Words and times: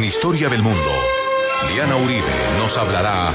En 0.00 0.06
Historia 0.06 0.48
del 0.48 0.62
Mundo, 0.62 0.90
Diana 1.68 1.96
Uribe 1.96 2.56
nos 2.56 2.74
hablará 2.74 3.34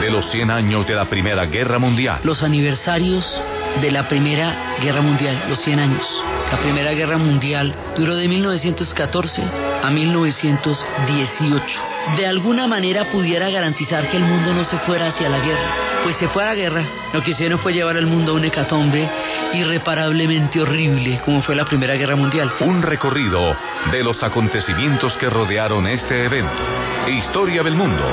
de 0.00 0.10
los 0.10 0.24
100 0.30 0.50
años 0.50 0.88
de 0.88 0.94
la 0.94 1.04
Primera 1.04 1.44
Guerra 1.44 1.78
Mundial. 1.78 2.20
Los 2.24 2.42
aniversarios 2.42 3.38
de 3.82 3.90
la 3.90 4.08
Primera 4.08 4.76
Guerra 4.80 5.02
Mundial, 5.02 5.44
los 5.50 5.60
100 5.60 5.78
años. 5.78 6.06
La 6.50 6.56
Primera 6.56 6.92
Guerra 6.92 7.18
Mundial 7.18 7.74
duró 7.98 8.16
de 8.16 8.28
1914 8.28 9.42
a 9.82 9.90
1918. 9.90 11.95
De 12.14 12.24
alguna 12.24 12.68
manera 12.68 13.10
pudiera 13.10 13.50
garantizar 13.50 14.08
que 14.08 14.16
el 14.16 14.22
mundo 14.22 14.54
no 14.54 14.64
se 14.64 14.78
fuera 14.78 15.08
hacia 15.08 15.28
la 15.28 15.40
guerra. 15.40 15.74
Pues 16.04 16.16
se 16.16 16.28
fue 16.28 16.44
a 16.44 16.46
la 16.46 16.54
guerra. 16.54 16.84
Lo 17.12 17.20
que 17.20 17.32
hicieron 17.32 17.58
fue 17.58 17.72
llevar 17.72 17.96
al 17.96 18.06
mundo 18.06 18.32
a 18.32 18.34
un 18.36 18.44
hecatombe 18.44 19.10
irreparablemente 19.52 20.60
horrible, 20.60 21.20
como 21.24 21.42
fue 21.42 21.56
la 21.56 21.64
Primera 21.64 21.94
Guerra 21.94 22.14
Mundial. 22.14 22.52
Un 22.60 22.80
recorrido 22.80 23.56
de 23.90 24.04
los 24.04 24.22
acontecimientos 24.22 25.16
que 25.16 25.28
rodearon 25.28 25.88
este 25.88 26.24
evento. 26.24 26.62
Historia 27.08 27.64
del 27.64 27.74
Mundo. 27.74 28.04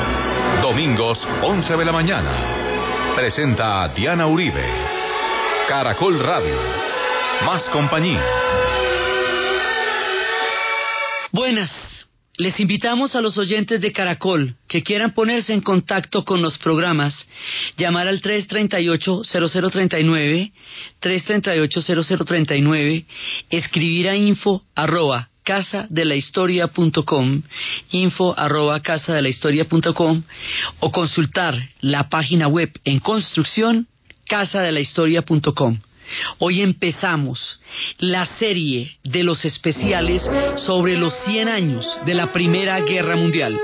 Domingos, 0.63 1.25
11 1.43 1.77
de 1.77 1.85
la 1.85 1.91
mañana. 1.91 2.31
Presenta 3.15 3.83
a 3.83 3.89
Diana 3.89 4.25
Uribe. 4.25 4.65
Caracol 5.67 6.17
Radio. 6.19 6.57
Más 7.45 7.69
compañía. 7.69 8.23
Buenas. 11.31 12.02
Les 12.37 12.59
invitamos 12.59 13.15
a 13.15 13.21
los 13.21 13.37
oyentes 13.37 13.79
de 13.79 13.91
Caracol 13.91 14.55
que 14.67 14.81
quieran 14.81 15.13
ponerse 15.13 15.53
en 15.53 15.61
contacto 15.61 16.25
con 16.25 16.41
los 16.41 16.57
programas, 16.57 17.27
llamar 17.77 18.07
al 18.07 18.23
338-0039, 18.23 20.51
338-0039, 20.99 23.05
escribir 23.51 24.09
a 24.09 24.15
info 24.15 24.63
arroba 24.73 25.29
casa 25.43 25.85
de 25.91 26.05
la 26.05 26.15
historia.com, 26.15 27.43
info 27.91 28.33
arroba 28.35 28.79
casa 28.79 29.13
de 29.13 29.21
la 29.21 29.29
historia.com 29.29 30.23
o 30.79 30.91
consultar 30.91 31.69
la 31.81 32.09
página 32.09 32.47
web 32.47 32.71
en 32.83 32.99
construcción 32.99 33.85
casa 34.25 34.61
de 34.61 34.71
la 34.71 34.79
historia.com. 34.79 35.77
Hoy 36.39 36.61
empezamos 36.61 37.59
la 37.99 38.25
serie 38.37 38.91
de 39.03 39.23
los 39.23 39.45
especiales 39.45 40.29
sobre 40.57 40.97
los 40.97 41.13
100 41.25 41.49
años 41.49 41.87
de 42.05 42.13
la 42.13 42.31
Primera 42.31 42.79
Guerra 42.81 43.15
Mundial. 43.15 43.59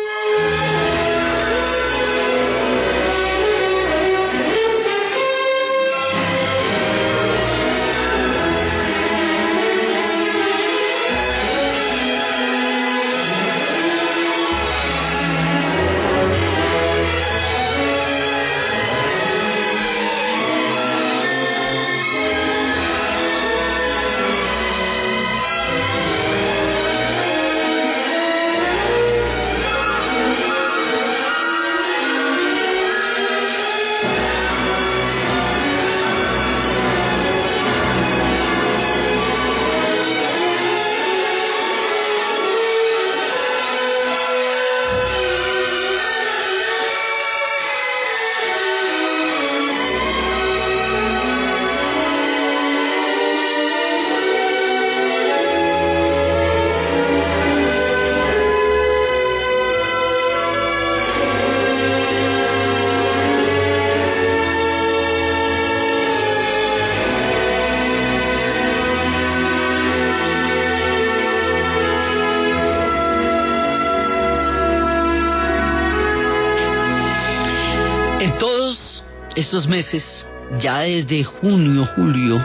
Estos 79.50 79.68
meses, 79.68 80.28
ya 80.60 80.82
desde 80.82 81.24
junio, 81.24 81.88
julio, 81.96 82.40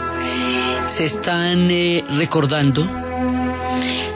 se 0.97 1.05
están 1.05 1.69
eh, 1.69 2.03
recordando 2.17 2.83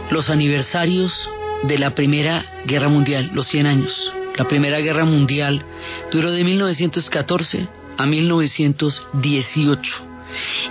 los 0.09 0.27
aniversarios 0.31 1.13
de 1.61 1.77
la 1.77 1.93
Primera 1.93 2.43
Guerra 2.65 2.89
Mundial, 2.89 3.29
los 3.35 3.47
100 3.47 3.67
años. 3.67 4.11
La 4.35 4.45
Primera 4.45 4.79
Guerra 4.79 5.05
Mundial 5.05 5.63
duró 6.11 6.31
de 6.31 6.43
1914 6.43 7.67
a 7.95 8.07
1918 8.07 9.91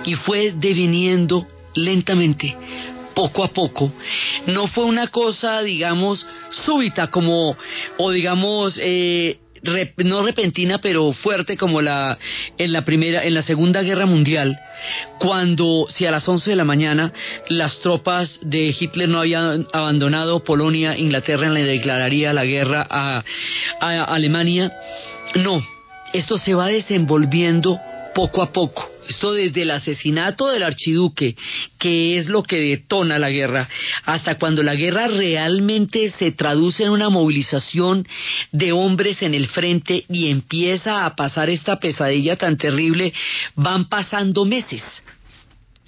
y 0.03 0.15
fue 0.15 0.51
deviniendo 0.53 1.47
lentamente, 1.73 2.53
poco 3.13 3.45
a 3.45 3.47
poco. 3.47 3.93
No 4.45 4.67
fue 4.67 4.83
una 4.83 5.07
cosa, 5.07 5.61
digamos, 5.61 6.27
súbita 6.65 7.07
como, 7.07 7.55
o 7.95 8.11
digamos, 8.11 8.77
eh, 8.83 9.39
Rep, 9.63 9.99
no 9.99 10.21
repentina 10.23 10.79
pero 10.79 11.11
fuerte 11.11 11.57
como 11.57 11.81
la 11.81 12.17
en 12.57 12.73
la 12.73 12.85
primera 12.85 13.23
en 13.23 13.33
la 13.33 13.41
segunda 13.41 13.81
guerra 13.81 14.05
mundial 14.05 14.57
cuando 15.19 15.85
si 15.89 16.05
a 16.05 16.11
las 16.11 16.27
11 16.27 16.51
de 16.51 16.55
la 16.55 16.63
mañana 16.63 17.11
las 17.49 17.79
tropas 17.79 18.39
de 18.41 18.73
Hitler 18.77 19.09
no 19.09 19.19
habían 19.19 19.67
abandonado 19.73 20.43
Polonia 20.43 20.97
Inglaterra 20.97 21.49
le 21.49 21.63
declararía 21.63 22.33
la 22.33 22.45
guerra 22.45 22.85
a, 22.89 23.23
a 23.79 24.03
Alemania. 24.03 24.71
No 25.35 25.61
esto 26.13 26.37
se 26.37 26.53
va 26.53 26.67
desenvolviendo 26.67 27.79
poco 28.15 28.41
a 28.41 28.51
poco 28.51 28.89
esto 29.09 29.33
desde 29.33 29.63
el 29.63 29.71
asesinato 29.71 30.47
del 30.47 30.63
archiduque, 30.63 31.35
que 31.77 32.17
es 32.17 32.27
lo 32.27 32.43
que 32.43 32.59
detona 32.59 33.17
la 33.19 33.29
guerra, 33.29 33.67
hasta 34.05 34.35
cuando 34.37 34.61
la 34.63 34.75
guerra 34.75 35.07
realmente 35.07 36.09
se 36.11 36.31
traduce 36.31 36.83
en 36.83 36.91
una 36.91 37.09
movilización 37.09 38.07
de 38.51 38.71
hombres 38.71 39.21
en 39.23 39.33
el 39.33 39.47
frente 39.47 40.05
y 40.09 40.29
empieza 40.29 41.05
a 41.05 41.15
pasar 41.15 41.49
esta 41.49 41.79
pesadilla 41.79 42.35
tan 42.35 42.57
terrible, 42.57 43.13
van 43.55 43.89
pasando 43.89 44.45
meses. 44.45 44.83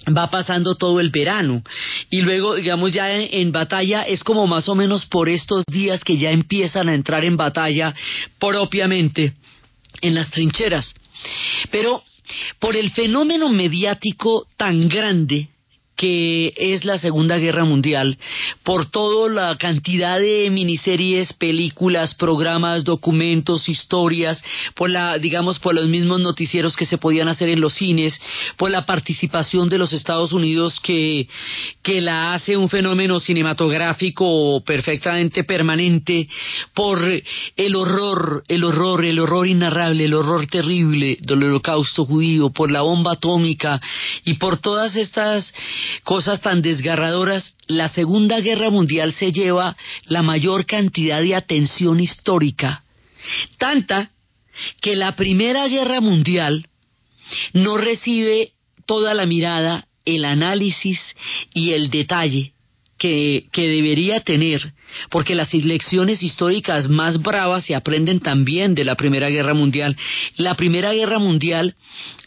Va 0.04 0.28
pasando 0.28 0.74
todo 0.74 0.98
el 0.98 1.10
verano. 1.10 1.62
Y 2.10 2.22
luego 2.22 2.56
digamos 2.56 2.90
ya 2.90 3.12
en, 3.12 3.28
en, 3.40 3.52
batalla 3.52 4.02
es 4.02 4.24
como 4.24 4.48
más 4.48 4.68
o 4.68 4.74
menos 4.74 5.06
por 5.06 5.28
estos 5.28 5.64
días 5.66 6.02
que 6.02 6.18
ya 6.18 6.32
empiezan 6.32 6.88
a 6.88 6.94
entrar 6.94 7.24
en 7.24 7.36
batalla 7.36 7.94
propiamente 8.40 9.34
en 10.00 10.14
las 10.16 10.28
trincheras. 10.30 10.92
Pero 11.70 12.02
por 12.58 12.76
el 12.76 12.90
fenómeno 12.90 13.48
mediático 13.48 14.46
tan 14.56 14.88
grande 14.88 15.48
que 16.02 16.52
es 16.56 16.84
la 16.84 16.98
Segunda 16.98 17.38
Guerra 17.38 17.64
Mundial, 17.64 18.18
por 18.64 18.86
toda 18.86 19.30
la 19.30 19.56
cantidad 19.56 20.18
de 20.18 20.50
miniseries, 20.50 21.32
películas, 21.32 22.16
programas, 22.16 22.82
documentos, 22.82 23.68
historias, 23.68 24.42
por 24.74 24.90
la, 24.90 25.16
digamos, 25.18 25.60
por 25.60 25.76
los 25.76 25.86
mismos 25.86 26.18
noticieros 26.18 26.74
que 26.74 26.86
se 26.86 26.98
podían 26.98 27.28
hacer 27.28 27.50
en 27.50 27.60
los 27.60 27.74
cines, 27.74 28.20
por 28.56 28.72
la 28.72 28.84
participación 28.84 29.68
de 29.68 29.78
los 29.78 29.92
Estados 29.92 30.32
Unidos 30.32 30.80
que, 30.80 31.28
que 31.84 32.00
la 32.00 32.34
hace 32.34 32.56
un 32.56 32.68
fenómeno 32.68 33.20
cinematográfico 33.20 34.60
perfectamente 34.66 35.44
permanente, 35.44 36.28
por 36.74 36.98
el 37.56 37.76
horror, 37.76 38.42
el 38.48 38.64
horror, 38.64 39.04
el 39.04 39.20
horror 39.20 39.46
inarrable, 39.46 40.06
el 40.06 40.14
horror 40.14 40.48
terrible 40.48 41.16
del 41.20 41.44
holocausto 41.44 42.04
judío, 42.04 42.50
por 42.50 42.72
la 42.72 42.82
bomba 42.82 43.12
atómica 43.12 43.80
y 44.24 44.34
por 44.34 44.58
todas 44.58 44.96
estas 44.96 45.54
cosas 46.04 46.40
tan 46.40 46.62
desgarradoras, 46.62 47.56
la 47.66 47.88
Segunda 47.88 48.40
Guerra 48.40 48.70
Mundial 48.70 49.12
se 49.12 49.32
lleva 49.32 49.76
la 50.06 50.22
mayor 50.22 50.66
cantidad 50.66 51.22
de 51.22 51.34
atención 51.34 52.00
histórica, 52.00 52.84
tanta 53.58 54.10
que 54.80 54.96
la 54.96 55.16
Primera 55.16 55.66
Guerra 55.68 56.00
Mundial 56.00 56.66
no 57.52 57.76
recibe 57.76 58.52
toda 58.86 59.14
la 59.14 59.26
mirada, 59.26 59.86
el 60.04 60.24
análisis 60.24 61.00
y 61.54 61.72
el 61.72 61.90
detalle 61.90 62.51
que, 63.02 63.48
debería 63.52 64.20
tener, 64.20 64.74
porque 65.10 65.34
las 65.34 65.52
lecciones 65.52 66.22
históricas 66.22 66.88
más 66.88 67.20
bravas 67.20 67.64
se 67.64 67.74
aprenden 67.74 68.20
también 68.20 68.76
de 68.76 68.84
la 68.84 68.94
Primera 68.94 69.28
Guerra 69.28 69.54
Mundial. 69.54 69.96
La 70.36 70.54
Primera 70.54 70.92
Guerra 70.92 71.18
Mundial 71.18 71.74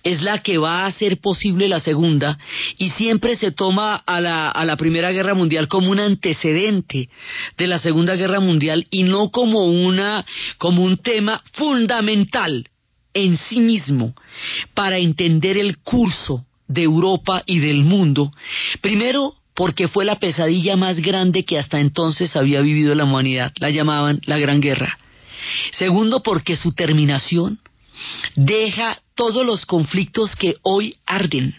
es 0.04 0.22
la 0.22 0.44
que 0.44 0.58
va 0.58 0.82
a 0.82 0.88
hacer 0.88 1.20
posible 1.22 1.70
la 1.70 1.80
Segunda 1.80 2.38
y 2.78 2.90
siempre 2.90 3.38
se 3.38 3.52
toma 3.54 3.96
a 3.96 4.20
la, 4.20 4.50
a 4.50 4.66
la 4.66 4.76
Primera 4.76 5.12
Guerra 5.12 5.34
Mundial 5.34 5.70
como 5.70 5.92
un 5.92 6.00
antecedente 6.02 7.08
de 7.58 7.68
la 7.68 7.78
Segunda 7.78 8.16
Guerra 8.16 8.42
Mundial 8.42 8.86
y 8.92 9.04
no 9.04 9.30
como 9.32 9.64
una 9.64 10.26
como 10.58 10.84
un 10.84 10.98
tema 10.98 11.42
fundamental 11.54 12.68
en 13.14 13.38
sí 13.38 13.62
mismo 13.62 14.14
para 14.74 14.98
entender 14.98 15.58
el 15.58 15.78
curso 15.78 16.46
de 16.68 16.84
Europa 16.84 17.44
y 17.46 17.60
del 17.60 17.84
mundo. 17.84 18.30
Primero, 18.82 19.36
porque 19.56 19.88
fue 19.88 20.06
la 20.06 20.20
pesadilla 20.20 20.76
más 20.76 21.00
grande 21.00 21.46
que 21.46 21.58
hasta 21.58 21.80
entonces 21.80 22.36
había 22.36 22.62
vivido 22.62 22.94
la 22.94 23.06
humanidad, 23.06 23.54
la 23.58 23.70
llamaban 23.70 24.20
la 24.26 24.38
Gran 24.38 24.62
Guerra. 24.62 25.00
Segundo, 25.72 26.22
porque 26.22 26.56
su 26.56 26.74
terminación 26.74 27.60
deja 28.36 29.00
todos 29.16 29.46
los 29.46 29.66
conflictos 29.66 30.36
que 30.36 30.56
hoy 30.62 30.96
arden. 31.06 31.56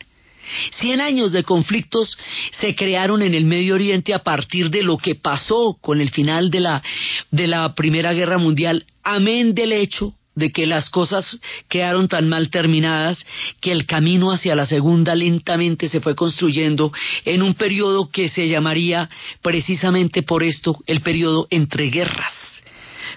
Cien 0.79 1.01
años 1.01 1.33
de 1.33 1.43
conflictos 1.43 2.17
se 2.61 2.77
crearon 2.77 3.23
en 3.23 3.35
el 3.35 3.47
Medio 3.47 3.75
Oriente 3.75 4.15
a 4.15 4.23
partir 4.23 4.71
de 4.71 4.83
lo 4.83 4.97
que 4.97 5.17
pasó 5.17 5.77
con 5.81 6.01
el 6.01 6.11
final 6.11 6.51
de 6.51 6.61
la, 6.61 6.83
de 7.31 7.47
la 7.47 7.75
Primera 7.75 8.13
Guerra 8.13 8.39
Mundial, 8.39 8.85
amén 9.03 9.55
del 9.55 9.73
hecho 9.73 10.15
de 10.37 10.53
que 10.53 10.67
las 10.67 10.91
cosas 10.91 11.39
quedaron 11.69 12.07
tan 12.09 12.29
mal 12.29 12.51
terminadas 12.51 13.27
que 13.61 13.73
el 13.73 13.87
camino 13.87 14.31
hacia 14.31 14.55
la 14.55 14.67
segunda 14.67 15.15
lentamente 15.15 15.89
se 15.89 16.01
fue 16.01 16.15
construyendo 16.15 16.93
en 17.25 17.43
un 17.43 17.55
periodo 17.55 18.11
que 18.11 18.29
se 18.29 18.47
llamaría 18.47 19.09
precisamente 19.43 20.23
por 20.23 20.45
esto 20.45 20.79
el 20.87 21.01
periodo 21.01 21.49
entre 21.51 21.91
guerras. 21.91 22.33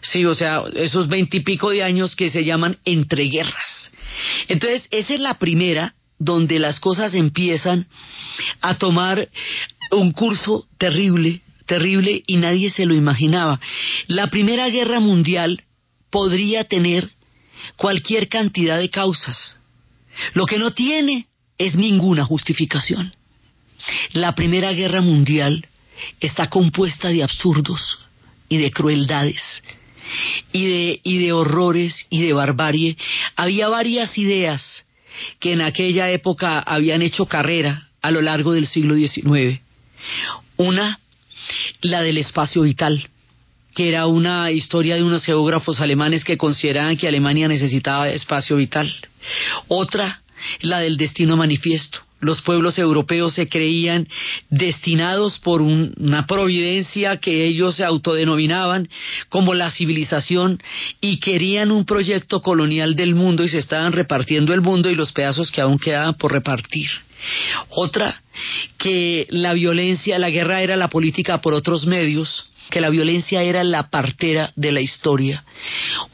Sí, 0.02 0.26
o 0.26 0.34
sea, 0.34 0.64
esos 0.76 1.10
veintipico 1.10 1.72
de 1.72 1.84
años 1.84 2.16
que 2.16 2.30
se 2.30 2.46
llaman 2.46 2.78
entre 2.86 3.26
guerras. 3.26 3.92
Entonces, 4.48 4.88
esa 4.90 5.14
es 5.14 5.20
la 5.20 5.38
primera 5.38 5.96
donde 6.20 6.60
las 6.60 6.80
cosas 6.80 7.14
empiezan 7.16 7.88
a 8.62 8.78
tomar 8.78 9.28
un 9.92 10.12
curso 10.14 10.68
terrible, 10.78 11.42
terrible 11.66 12.24
y 12.28 12.38
nadie 12.38 12.70
se 12.70 12.86
lo 12.86 12.94
imaginaba. 12.94 13.60
La 14.08 14.30
Primera 14.30 14.70
Guerra 14.70 15.00
Mundial 15.00 15.64
podría 16.10 16.64
tener 16.64 17.10
cualquier 17.76 18.28
cantidad 18.28 18.78
de 18.78 18.90
causas. 18.90 19.60
Lo 20.34 20.46
que 20.46 20.60
no 20.60 20.72
tiene 20.72 21.28
es 21.58 21.76
ninguna 21.76 22.26
justificación. 22.26 23.14
La 24.14 24.36
Primera 24.36 24.72
Guerra 24.74 25.02
Mundial 25.02 25.68
está 26.20 26.50
compuesta 26.50 27.10
de 27.10 27.24
absurdos 27.24 28.00
y 28.48 28.58
de 28.58 28.72
crueldades 28.72 29.42
y 30.52 30.66
de, 30.66 31.02
y 31.04 31.18
de 31.20 31.34
horrores 31.34 32.08
y 32.10 32.22
de 32.22 32.34
barbarie. 32.34 32.98
Había 33.36 33.70
varias 33.70 34.18
ideas 34.18 34.86
que 35.40 35.54
en 35.54 35.62
aquella 35.62 36.10
época 36.10 36.60
habían 36.60 37.02
hecho 37.02 37.26
carrera 37.26 37.90
a 38.02 38.12
lo 38.12 38.22
largo 38.22 38.54
del 38.54 38.68
siglo 38.68 38.96
XIX. 38.96 39.62
Una, 40.58 41.00
la 41.82 42.02
del 42.02 42.18
espacio 42.18 42.64
vital 42.64 43.10
que 43.76 43.90
era 43.90 44.08
una 44.08 44.52
historia 44.52 44.96
de 44.96 45.04
unos 45.04 45.26
geógrafos 45.26 45.80
alemanes 45.82 46.24
que 46.24 46.38
consideraban 46.38 46.98
que 46.98 47.08
Alemania 47.08 47.48
necesitaba 47.48 48.10
espacio 48.10 48.56
vital. 48.56 48.92
Otra, 49.68 50.22
la 50.62 50.80
del 50.80 50.98
destino 50.98 51.38
manifiesto. 51.38 52.00
Los 52.22 52.42
pueblos 52.42 52.78
europeos 52.78 53.34
se 53.36 53.48
creían 53.48 54.08
destinados 54.50 55.40
por 55.40 55.62
una 55.62 56.28
providencia 56.28 57.18
que 57.18 57.46
ellos 57.46 57.76
se 57.76 57.86
autodenominaban 57.86 58.90
como 59.30 59.54
la 59.54 59.72
civilización 59.72 60.62
y 61.00 61.20
querían 61.20 61.72
un 61.72 61.86
proyecto 61.86 62.42
colonial 62.42 62.98
del 62.98 63.16
mundo 63.16 63.44
y 63.44 63.50
se 63.50 63.60
estaban 63.60 63.94
repartiendo 63.94 64.54
el 64.54 64.60
mundo 64.60 64.90
y 64.90 64.96
los 64.96 65.14
pedazos 65.14 65.50
que 65.50 65.62
aún 65.62 65.80
quedaban 65.80 66.16
por 66.16 66.34
repartir. 66.34 66.90
Otra, 67.70 68.22
que 68.78 69.26
la 69.30 69.54
violencia, 69.54 70.20
la 70.20 70.30
guerra 70.30 70.62
era 70.62 70.76
la 70.76 70.90
política 70.90 71.40
por 71.40 71.54
otros 71.54 71.86
medios 71.86 72.49
que 72.70 72.82
la 72.82 72.90
violencia 72.90 73.44
era 73.44 73.64
la 73.64 73.90
partera 73.90 74.52
de 74.56 74.72
la 74.72 74.82
historia, 74.82 75.44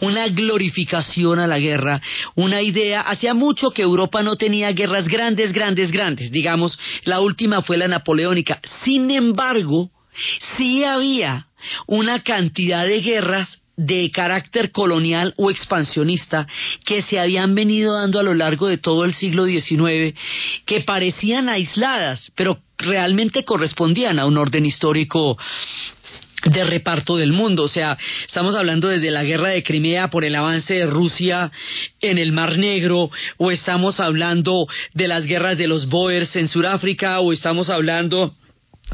una 0.02 0.28
glorificación 0.28 1.40
a 1.40 1.48
la 1.48 1.60
guerra, 1.60 2.02
una 2.36 2.62
idea, 2.62 3.02
hacía 3.02 3.34
mucho 3.34 3.72
que 3.72 3.81
Europa 3.81 4.24
no 4.24 4.36
tenía 4.36 4.72
guerras 4.72 5.07
grandes, 5.07 5.54
grandes, 5.54 5.92
grandes, 5.92 6.31
digamos, 6.31 6.78
la 7.04 7.19
última 7.19 7.62
fue 7.62 7.78
la 7.78 7.88
napoleónica, 7.88 8.60
sin 8.84 9.12
embargo, 9.12 9.90
sí 10.57 10.84
había 10.84 11.48
una 11.88 12.22
cantidad 12.22 12.86
de 12.86 13.01
guerras 13.01 13.62
de 13.78 14.10
carácter 14.12 14.72
colonial 14.72 15.34
o 15.38 15.51
expansionista 15.51 16.48
que 16.86 17.01
se 17.01 17.19
habían 17.19 17.56
venido 17.56 17.94
dando 17.94 18.19
a 18.19 18.24
lo 18.24 18.34
largo 18.34 18.68
de 18.68 18.78
todo 18.78 19.04
el 19.04 19.13
siglo 19.13 19.46
XIX, 19.46 20.18
que 20.66 20.81
parecían 20.81 21.50
aisladas, 21.50 22.31
pero 22.36 22.60
realmente 22.78 23.44
correspondían 23.44 24.19
a 24.19 24.25
un 24.25 24.38
orden 24.38 24.66
histórico 24.66 25.38
de 26.45 26.63
reparto 26.63 27.18
del 27.18 27.33
mundo. 27.33 27.63
O 27.63 27.68
sea, 27.68 27.97
estamos 28.27 28.56
hablando 28.56 28.88
desde 28.88 29.12
la 29.12 29.24
guerra 29.24 29.50
de 29.50 29.63
Crimea 29.63 30.09
por 30.09 30.24
el 30.24 30.36
avance 30.36 30.75
de 30.75 30.86
Rusia 30.86 31.51
en 32.01 32.18
el 32.18 32.31
Mar 32.31 32.57
Negro, 32.57 33.09
o 33.38 33.51
estamos 33.51 34.00
hablando 34.00 34.68
de 34.94 35.07
las 35.07 35.25
guerras 35.25 35.57
de 35.57 35.68
los 35.68 35.88
Boers 35.88 36.36
en 36.36 36.47
Sudáfrica, 36.47 37.19
o 37.19 37.33
estamos 37.33 37.69
hablando 37.69 38.33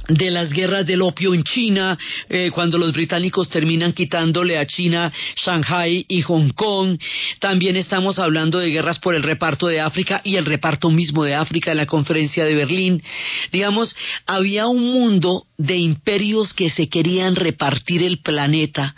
de 0.08 0.32
las 0.32 0.52
guerras 0.52 0.86
del 0.86 1.02
opio 1.02 1.34
en 1.34 1.44
China, 1.44 1.98
eh, 2.30 2.50
cuando 2.54 2.78
los 2.78 2.92
británicos 2.92 3.50
terminan 3.50 3.94
quitándole 3.94 4.58
a 4.58 4.66
China 4.66 5.12
Shanghai 5.36 6.06
y 6.08 6.22
Hong 6.22 6.50
Kong. 6.50 6.98
También 7.40 7.78
estamos 7.78 8.20
hablando 8.20 8.60
de 8.60 8.70
guerras 8.70 9.00
por 9.00 9.16
el 9.16 9.24
reparto 9.24 9.68
de 9.68 9.80
África 9.80 10.22
y 10.24 10.36
el 10.36 10.46
reparto 10.46 10.90
mismo 10.90 11.24
de 11.24 11.36
África 11.36 11.72
en 11.72 11.78
la 11.78 11.86
conferencia 11.86 12.46
de 12.46 12.56
Berlín. 12.56 13.04
Digamos, 13.52 13.96
había 14.26 14.68
un 14.68 14.84
mundo 14.92 15.46
de 15.58 15.78
imperios 15.78 16.54
que 16.54 16.70
se 16.70 16.90
querían 16.90 17.36
repartir 17.36 18.04
el 18.04 18.20
planeta 18.20 18.96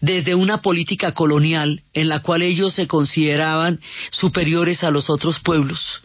desde 0.00 0.34
una 0.34 0.62
política 0.62 1.12
colonial 1.12 1.82
en 1.92 2.08
la 2.08 2.20
cual 2.20 2.42
ellos 2.42 2.74
se 2.74 2.86
consideraban 2.86 3.80
superiores 4.10 4.82
a 4.82 4.90
los 4.90 5.10
otros 5.10 5.38
pueblos 5.40 6.00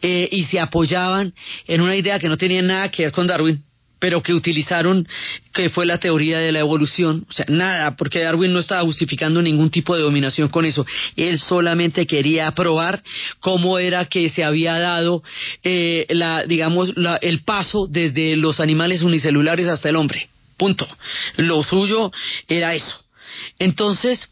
eh, 0.00 0.28
y 0.30 0.44
se 0.44 0.60
apoyaban 0.60 1.34
en 1.66 1.80
una 1.80 1.96
idea 1.96 2.18
que 2.18 2.28
no 2.28 2.36
tenía 2.36 2.62
nada 2.62 2.90
que 2.90 3.04
ver 3.04 3.12
con 3.12 3.26
Darwin 3.26 3.62
pero 4.02 4.20
que 4.20 4.34
utilizaron, 4.34 5.06
que 5.54 5.70
fue 5.70 5.86
la 5.86 5.96
teoría 5.96 6.40
de 6.40 6.50
la 6.50 6.58
evolución, 6.58 7.24
o 7.30 7.32
sea, 7.32 7.46
nada, 7.48 7.94
porque 7.94 8.18
Darwin 8.18 8.52
no 8.52 8.58
estaba 8.58 8.82
justificando 8.82 9.40
ningún 9.40 9.70
tipo 9.70 9.94
de 9.94 10.02
dominación 10.02 10.48
con 10.48 10.64
eso, 10.64 10.84
él 11.14 11.38
solamente 11.38 12.04
quería 12.04 12.50
probar 12.50 13.00
cómo 13.38 13.78
era 13.78 14.06
que 14.06 14.28
se 14.28 14.42
había 14.42 14.76
dado, 14.80 15.22
eh, 15.62 16.06
la, 16.08 16.44
digamos, 16.44 16.92
el 17.20 17.44
paso 17.44 17.86
desde 17.88 18.34
los 18.34 18.58
animales 18.58 19.02
unicelulares 19.02 19.68
hasta 19.68 19.88
el 19.88 19.94
hombre, 19.94 20.28
punto. 20.56 20.88
Lo 21.36 21.62
suyo 21.62 22.10
era 22.48 22.74
eso. 22.74 23.04
Entonces, 23.60 24.28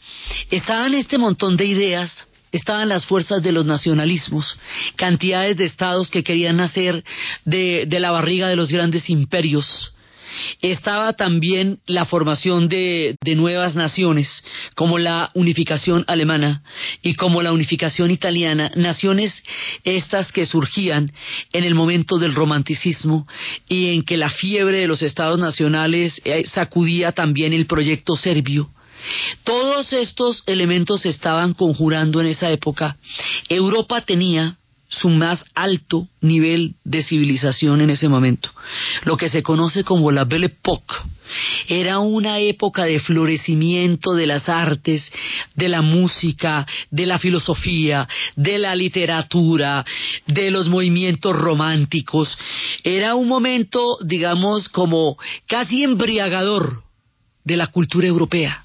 estaban 0.51 0.95
este 0.95 1.17
montón 1.17 1.57
de 1.57 1.67
ideas 1.67 2.27
estaban 2.53 2.89
las 2.89 3.07
fuerzas 3.07 3.43
de 3.43 3.53
los 3.53 3.67
nacionalismos, 3.67 4.59
cantidades 4.97 5.57
de 5.57 5.65
estados 5.65 6.11
que 6.11 6.25
querían 6.25 6.57
nacer 6.57 7.05
de, 7.45 7.87
la 7.91 8.11
barriga 8.11 8.49
de 8.49 8.57
los 8.57 8.71
grandes 8.73 9.11
imperios. 9.11 9.95
Estaba 10.63 11.15
también 11.15 11.81
la 11.87 12.05
formación 12.05 12.69
de, 12.69 13.17
nuevas 13.37 13.75
naciones, 13.75 14.45
como 14.75 14.99
la 14.99 15.31
unificación 15.35 16.05
alemana 16.07 16.63
y 17.03 17.15
como 17.15 17.43
la 17.43 17.53
unificación 17.53 18.11
italiana, 18.11 18.71
naciones 18.75 19.43
estas 19.85 20.31
que 20.33 20.47
surgían 20.47 21.13
en 21.53 21.65
el 21.65 21.75
momento 21.75 22.19
del 22.19 22.35
romanticismo 22.35 23.27
y 23.69 23.91
en 23.91 24.03
que 24.03 24.17
la 24.17 24.31
fiebre 24.31 24.79
de 24.79 24.87
los 24.87 25.03
estados 25.03 25.39
nacionales 25.39 26.21
eh, 26.25 26.45
sacudía 26.47 27.13
también 27.13 27.53
el 27.53 27.67
proyecto 27.67 28.17
serbio 28.17 28.71
todos 29.45 29.93
estos 29.93 30.43
elementos 30.47 31.03
se 31.03 31.09
estaban 31.09 31.55
conjurando 31.55 32.21
en 32.21 32.27
esa 32.27 32.51
época. 32.51 32.97
Europa 33.49 34.01
tenía 34.03 34.57
su 34.91 35.09
más 35.09 35.45
alto 35.55 36.09
nivel 36.21 36.75
de 36.85 37.03
civilización 37.03 37.81
en 37.81 37.91
ese 37.91 38.09
momento, 38.09 38.51
lo 39.05 39.17
que 39.17 39.29
se 39.29 39.43
conoce 39.43 39.85
como 39.85 40.11
la 40.11 40.25
Belle 40.25 40.47
Époque. 40.47 40.95
Era 41.69 42.01
una 42.01 42.41
época 42.41 42.85
de 42.85 42.99
florecimiento 42.99 44.15
de 44.15 44.27
las 44.27 44.49
artes, 44.49 45.11
de 45.55 45.69
la 45.69 45.81
música, 45.81 46.67
de 46.91 47.07
la 47.07 47.21
filosofía, 47.21 48.09
de 48.35 48.59
la 48.59 48.75
literatura, 48.75 49.85
de 50.27 50.51
los 50.51 50.69
movimientos 50.69 51.37
románticos. 51.37 52.37
Era 52.83 53.15
un 53.15 53.29
momento, 53.29 53.97
digamos, 54.03 54.69
como 54.69 55.17
casi 55.47 55.85
embriagador 55.85 56.83
de 57.45 57.57
la 57.57 57.69
cultura 57.69 58.09
europea. 58.09 58.65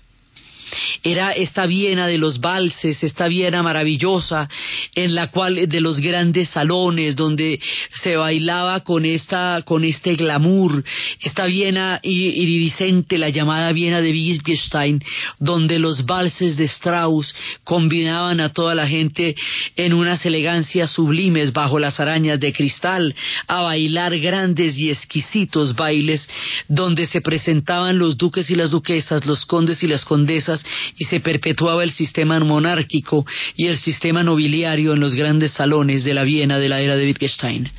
Era 1.05 1.33
esta 1.33 1.67
Viena 1.67 2.07
de 2.07 2.17
los 2.17 2.39
valses, 2.39 3.03
esta 3.03 3.27
Viena 3.27 3.61
maravillosa, 3.61 4.49
en 4.95 5.13
la 5.13 5.27
cual 5.27 5.67
de 5.67 5.81
los 5.81 5.99
grandes 5.99 6.49
salones 6.49 7.15
donde 7.15 7.59
se 7.93 8.15
bailaba 8.15 8.79
con 8.79 9.05
esta, 9.05 9.61
con 9.65 9.83
este 9.83 10.15
glamour, 10.15 10.83
esta 11.21 11.45
Viena 11.45 11.99
iridiscente, 12.01 13.17
la 13.17 13.29
llamada 13.29 13.71
Viena 13.73 14.01
de 14.01 14.11
Wittgenstein, 14.11 15.03
donde 15.37 15.79
los 15.79 16.05
valses 16.05 16.55
de 16.57 16.63
Strauss 16.65 17.35
combinaban 17.63 18.39
a 18.41 18.53
toda 18.53 18.73
la 18.73 18.87
gente 18.87 19.35
en 19.75 19.93
unas 19.93 20.25
elegancias 20.25 20.91
sublimes 20.91 21.51
bajo 21.51 21.77
las 21.77 21.99
arañas 21.99 22.39
de 22.39 22.53
cristal, 22.53 23.13
a 23.47 23.61
bailar 23.61 24.17
grandes 24.19 24.77
y 24.77 24.89
exquisitos 24.89 25.75
bailes 25.75 26.27
donde 26.67 27.05
se 27.05 27.21
presentaban 27.21 27.97
los 27.97 28.17
duques 28.17 28.49
y 28.49 28.55
las 28.55 28.71
duquesas, 28.71 29.25
los 29.25 29.45
condes 29.45 29.83
y 29.83 29.87
las 29.87 30.05
condesas 30.05 30.63
y 30.97 31.05
se 31.05 31.19
perpetuaba 31.19 31.83
el 31.83 31.91
sistema 31.91 32.39
monárquico 32.39 33.25
y 33.55 33.67
el 33.67 33.77
sistema 33.77 34.23
nobiliario 34.23 34.84
en 34.93 34.99
los 34.99 35.15
grandes 35.15 35.53
salones 35.53 36.03
de 36.03 36.13
la 36.13 36.23
Viena 36.23 36.59
de 36.59 36.69
la 36.69 36.81
era 36.81 36.95
de 36.95 37.05
Wittgenstein. 37.05 37.71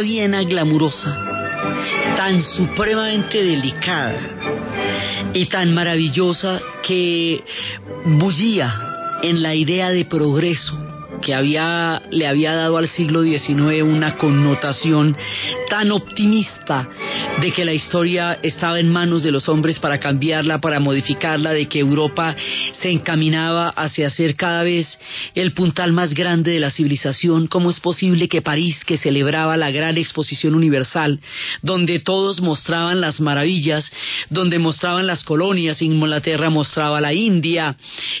Viena 0.00 0.42
glamurosa, 0.42 1.16
tan 2.16 2.40
supremamente 2.42 3.42
delicada 3.42 4.18
y 5.32 5.46
tan 5.46 5.74
maravillosa 5.74 6.60
que 6.82 7.42
bullía 8.04 9.18
en 9.22 9.42
la 9.42 9.54
idea 9.54 9.90
de 9.90 10.04
progreso 10.04 10.87
que 11.20 11.34
había, 11.34 12.02
le 12.10 12.26
había 12.26 12.54
dado 12.54 12.76
al 12.76 12.88
siglo 12.88 13.22
XIX 13.22 13.82
una 13.82 14.16
connotación 14.16 15.16
tan 15.68 15.90
optimista 15.92 16.88
de 17.40 17.52
que 17.52 17.64
la 17.64 17.72
historia 17.72 18.38
estaba 18.42 18.80
en 18.80 18.88
manos 18.88 19.22
de 19.22 19.30
los 19.30 19.48
hombres 19.48 19.78
para 19.78 19.98
cambiarla, 19.98 20.60
para 20.60 20.80
modificarla, 20.80 21.52
de 21.52 21.66
que 21.66 21.78
Europa 21.80 22.34
se 22.72 22.90
encaminaba 22.90 23.68
hacia 23.68 24.10
ser 24.10 24.34
cada 24.34 24.62
vez 24.62 24.98
el 25.34 25.52
puntal 25.52 25.92
más 25.92 26.14
grande 26.14 26.52
de 26.52 26.60
la 26.60 26.70
civilización. 26.70 27.46
¿Cómo 27.46 27.70
es 27.70 27.80
posible 27.80 28.28
que 28.28 28.42
París, 28.42 28.84
que 28.84 28.96
celebraba 28.96 29.56
la 29.56 29.70
gran 29.70 29.96
exposición 29.98 30.54
universal, 30.54 31.20
donde 31.62 31.98
todos 32.00 32.40
mostraban 32.40 33.00
las 33.00 33.20
maravillas, 33.20 33.90
donde 34.30 34.58
mostraban 34.58 35.06
las 35.06 35.24
colonias, 35.24 35.82
Inglaterra 35.82 36.50
mostraba 36.50 37.00
la 37.00 37.12
India, 37.12 37.76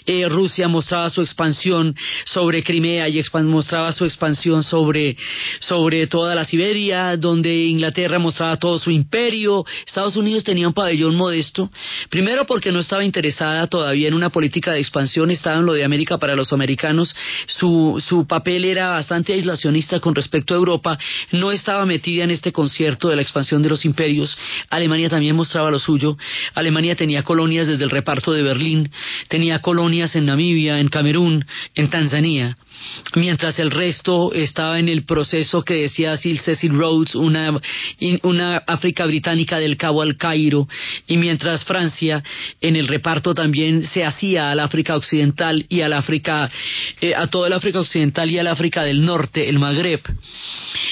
eh, 0.06 0.28
Rusia 0.28 0.68
mostraba 0.68 1.10
su 1.10 1.22
expansión 1.22 1.94
sobre 2.24 2.62
Crimea 2.88 3.08
y 3.08 3.22
mostraba 3.44 3.92
su 3.92 4.04
expansión 4.04 4.62
sobre, 4.62 5.16
sobre 5.60 6.06
toda 6.06 6.34
la 6.34 6.44
Siberia, 6.44 7.16
donde 7.18 7.54
Inglaterra 7.54 8.18
mostraba 8.18 8.56
todo 8.56 8.78
su 8.78 8.90
imperio, 8.90 9.64
Estados 9.86 10.16
Unidos 10.16 10.44
tenía 10.44 10.68
un 10.68 10.72
pabellón 10.72 11.14
modesto, 11.14 11.70
primero 12.08 12.46
porque 12.46 12.72
no 12.72 12.80
estaba 12.80 13.04
interesada 13.04 13.66
todavía 13.66 14.08
en 14.08 14.14
una 14.14 14.30
política 14.30 14.72
de 14.72 14.80
expansión, 14.80 15.30
estaba 15.30 15.58
en 15.58 15.66
lo 15.66 15.74
de 15.74 15.84
América 15.84 16.16
para 16.16 16.34
los 16.34 16.52
americanos, 16.52 17.14
su, 17.46 18.02
su 18.06 18.26
papel 18.26 18.64
era 18.64 18.90
bastante 18.90 19.34
aislacionista 19.34 20.00
con 20.00 20.14
respecto 20.14 20.54
a 20.54 20.56
Europa, 20.56 20.98
no 21.32 21.52
estaba 21.52 21.84
metida 21.84 22.24
en 22.24 22.30
este 22.30 22.52
concierto 22.52 23.08
de 23.08 23.16
la 23.16 23.22
expansión 23.22 23.62
de 23.62 23.68
los 23.68 23.84
imperios, 23.84 24.36
Alemania 24.70 25.10
también 25.10 25.36
mostraba 25.36 25.70
lo 25.70 25.78
suyo, 25.78 26.16
Alemania 26.54 26.96
tenía 26.96 27.22
colonias 27.22 27.66
desde 27.66 27.84
el 27.84 27.90
reparto 27.90 28.32
de 28.32 28.42
Berlín, 28.42 28.90
tenía 29.28 29.60
colonias 29.60 30.16
en 30.16 30.26
Namibia, 30.26 30.80
en 30.80 30.88
Camerún, 30.88 31.44
en 31.74 31.90
Tanzania, 31.90 32.56
mientras 33.14 33.58
el 33.58 33.70
resto 33.70 34.32
estaba 34.32 34.78
en 34.78 34.88
el 34.88 35.04
proceso 35.04 35.62
que 35.62 35.74
decía 35.74 36.16
Cecil 36.16 36.74
Rhodes, 36.74 37.14
una, 37.14 37.58
una 38.22 38.58
África 38.58 39.06
británica 39.06 39.58
del 39.58 39.76
Cabo 39.76 40.02
al 40.02 40.16
Cairo, 40.16 40.68
y 41.06 41.16
mientras 41.16 41.64
Francia 41.64 42.22
en 42.60 42.76
el 42.76 42.88
reparto 42.88 43.34
también 43.34 43.82
se 43.82 44.04
hacía 44.04 44.50
al 44.50 44.60
África 44.60 44.96
Occidental 44.96 45.66
y 45.68 45.82
al 45.82 45.92
África, 45.92 46.50
eh, 47.00 47.14
a 47.14 47.26
toda 47.26 47.48
el 47.48 47.52
África 47.52 47.80
Occidental 47.80 48.30
y 48.30 48.38
al 48.38 48.46
África 48.46 48.82
del 48.82 49.04
Norte, 49.04 49.48
el 49.48 49.58
Magreb. 49.58 50.00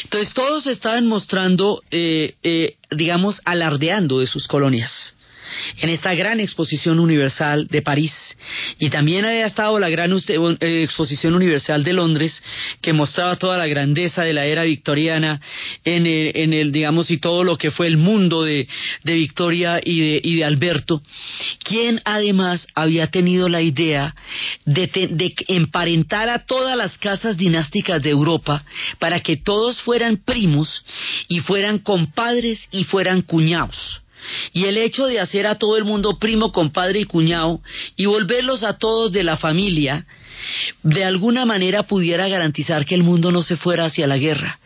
Entonces 0.04 0.32
todos 0.34 0.66
estaban 0.66 1.06
mostrando, 1.06 1.82
eh, 1.90 2.34
eh, 2.42 2.76
digamos, 2.90 3.40
alardeando 3.44 4.20
de 4.20 4.26
sus 4.26 4.46
colonias 4.46 5.15
en 5.78 5.88
esta 5.88 6.14
gran 6.14 6.40
exposición 6.40 6.98
universal 6.98 7.66
de 7.68 7.82
París. 7.82 8.12
Y 8.78 8.90
también 8.90 9.24
había 9.24 9.46
estado 9.46 9.78
la 9.78 9.88
gran 9.88 10.12
eh, 10.12 10.82
exposición 10.82 11.34
universal 11.34 11.84
de 11.84 11.92
Londres 11.92 12.42
que 12.80 12.92
mostraba 12.92 13.36
toda 13.36 13.58
la 13.58 13.66
grandeza 13.66 14.22
de 14.22 14.32
la 14.32 14.46
era 14.46 14.64
victoriana 14.64 15.40
en 15.84 16.06
el, 16.06 16.72
digamos 16.72 17.10
y 17.10 17.18
todo 17.18 17.44
lo 17.44 17.56
que 17.56 17.70
fue 17.70 17.86
el 17.86 17.96
mundo 17.96 18.42
de, 18.42 18.66
Victoria 19.04 19.80
y 19.82 20.00
de, 20.00 20.20
y 20.22 20.36
de, 20.36 20.44
Alberto 20.44 21.02
quien 21.64 22.00
además 22.04 22.66
había 22.74 23.08
tenido 23.08 23.48
la 23.48 23.60
idea 23.60 24.14
de, 24.64 24.86
de 24.86 25.34
emparentar 25.48 26.28
a 26.28 26.44
todas 26.44 26.76
las 26.76 26.96
casas 26.98 27.36
dinásticas 27.36 28.02
de 28.02 28.10
Europa 28.10 28.64
para 28.98 29.20
que 29.20 29.36
todos 29.36 29.80
fueran 29.82 30.18
primos 30.18 30.84
y 31.28 31.40
fueran 31.40 31.78
compadres 31.78 32.68
y 32.70 32.84
fueran 32.84 33.22
cuñados 33.22 34.00
y 34.52 34.64
el 34.64 34.78
hecho 34.78 35.06
de 35.06 35.20
hacer 35.20 35.46
a 35.46 35.56
todo 35.56 35.76
el 35.76 35.84
mundo 35.84 36.18
primo, 36.18 36.52
compadre 36.52 37.00
y 37.00 37.04
cuñado 37.04 37.60
y 37.96 38.06
volverlos 38.06 38.64
a 38.64 38.78
todos 38.78 39.12
de 39.12 39.22
la 39.22 39.36
familia, 39.36 40.06
de 40.82 41.04
alguna 41.04 41.44
manera 41.44 41.84
pudiera 41.84 42.28
garantizar 42.28 42.84
que 42.84 42.94
el 42.94 43.02
mundo 43.02 43.32
no 43.32 43.42
se 43.42 43.56
fuera 43.56 43.86
hacia 43.86 44.06
la 44.06 44.18
guerra. 44.18 44.58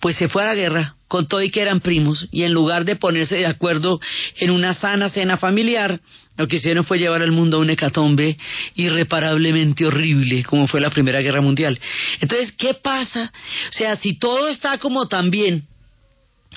Pues 0.00 0.16
se 0.16 0.28
fue 0.28 0.42
a 0.42 0.46
la 0.46 0.54
guerra 0.54 0.96
con 1.08 1.28
todo 1.28 1.42
y 1.42 1.50
que 1.50 1.60
eran 1.60 1.80
primos 1.80 2.28
y 2.32 2.42
en 2.42 2.52
lugar 2.52 2.84
de 2.84 2.96
ponerse 2.96 3.36
de 3.36 3.46
acuerdo 3.46 4.00
en 4.38 4.50
una 4.50 4.74
sana 4.74 5.08
cena 5.08 5.38
familiar, 5.38 6.00
lo 6.36 6.48
que 6.48 6.56
hicieron 6.56 6.84
fue 6.84 6.98
llevar 6.98 7.22
al 7.22 7.30
mundo 7.30 7.58
a 7.58 7.60
un 7.60 7.70
hecatombe 7.70 8.36
irreparablemente 8.74 9.86
horrible, 9.86 10.42
como 10.44 10.66
fue 10.66 10.80
la 10.80 10.90
Primera 10.90 11.20
Guerra 11.20 11.40
Mundial. 11.40 11.78
Entonces, 12.20 12.52
¿qué 12.58 12.74
pasa? 12.74 13.32
O 13.68 13.72
sea, 13.72 13.94
si 13.96 14.18
todo 14.18 14.48
está 14.48 14.78
como 14.78 15.06
tan 15.06 15.30
bien, 15.30 15.68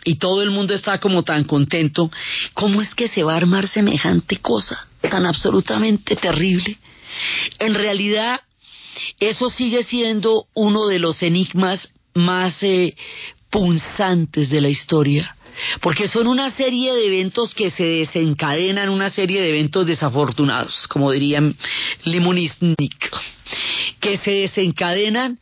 y 0.03 0.15
todo 0.15 0.41
el 0.41 0.51
mundo 0.51 0.73
está 0.73 0.99
como 0.99 1.23
tan 1.23 1.43
contento, 1.43 2.11
¿cómo 2.53 2.81
es 2.81 2.93
que 2.95 3.07
se 3.07 3.23
va 3.23 3.33
a 3.33 3.37
armar 3.37 3.67
semejante 3.67 4.37
cosa 4.37 4.87
tan 5.01 5.25
absolutamente 5.25 6.15
terrible? 6.15 6.77
En 7.59 7.73
realidad, 7.73 8.41
eso 9.19 9.49
sigue 9.49 9.83
siendo 9.83 10.45
uno 10.53 10.87
de 10.87 10.99
los 10.99 11.21
enigmas 11.23 11.93
más 12.13 12.61
eh, 12.63 12.95
punzantes 13.49 14.49
de 14.49 14.61
la 14.61 14.69
historia, 14.69 15.35
porque 15.81 16.07
son 16.07 16.27
una 16.27 16.51
serie 16.51 16.93
de 16.93 17.07
eventos 17.07 17.53
que 17.53 17.71
se 17.71 17.85
desencadenan, 17.85 18.89
una 18.89 19.09
serie 19.09 19.41
de 19.41 19.49
eventos 19.49 19.87
desafortunados, 19.87 20.87
como 20.87 21.11
dirían 21.11 21.55
Limonisnik, 22.03 23.11
que 23.99 24.17
se 24.17 24.31
desencadenan 24.31 25.39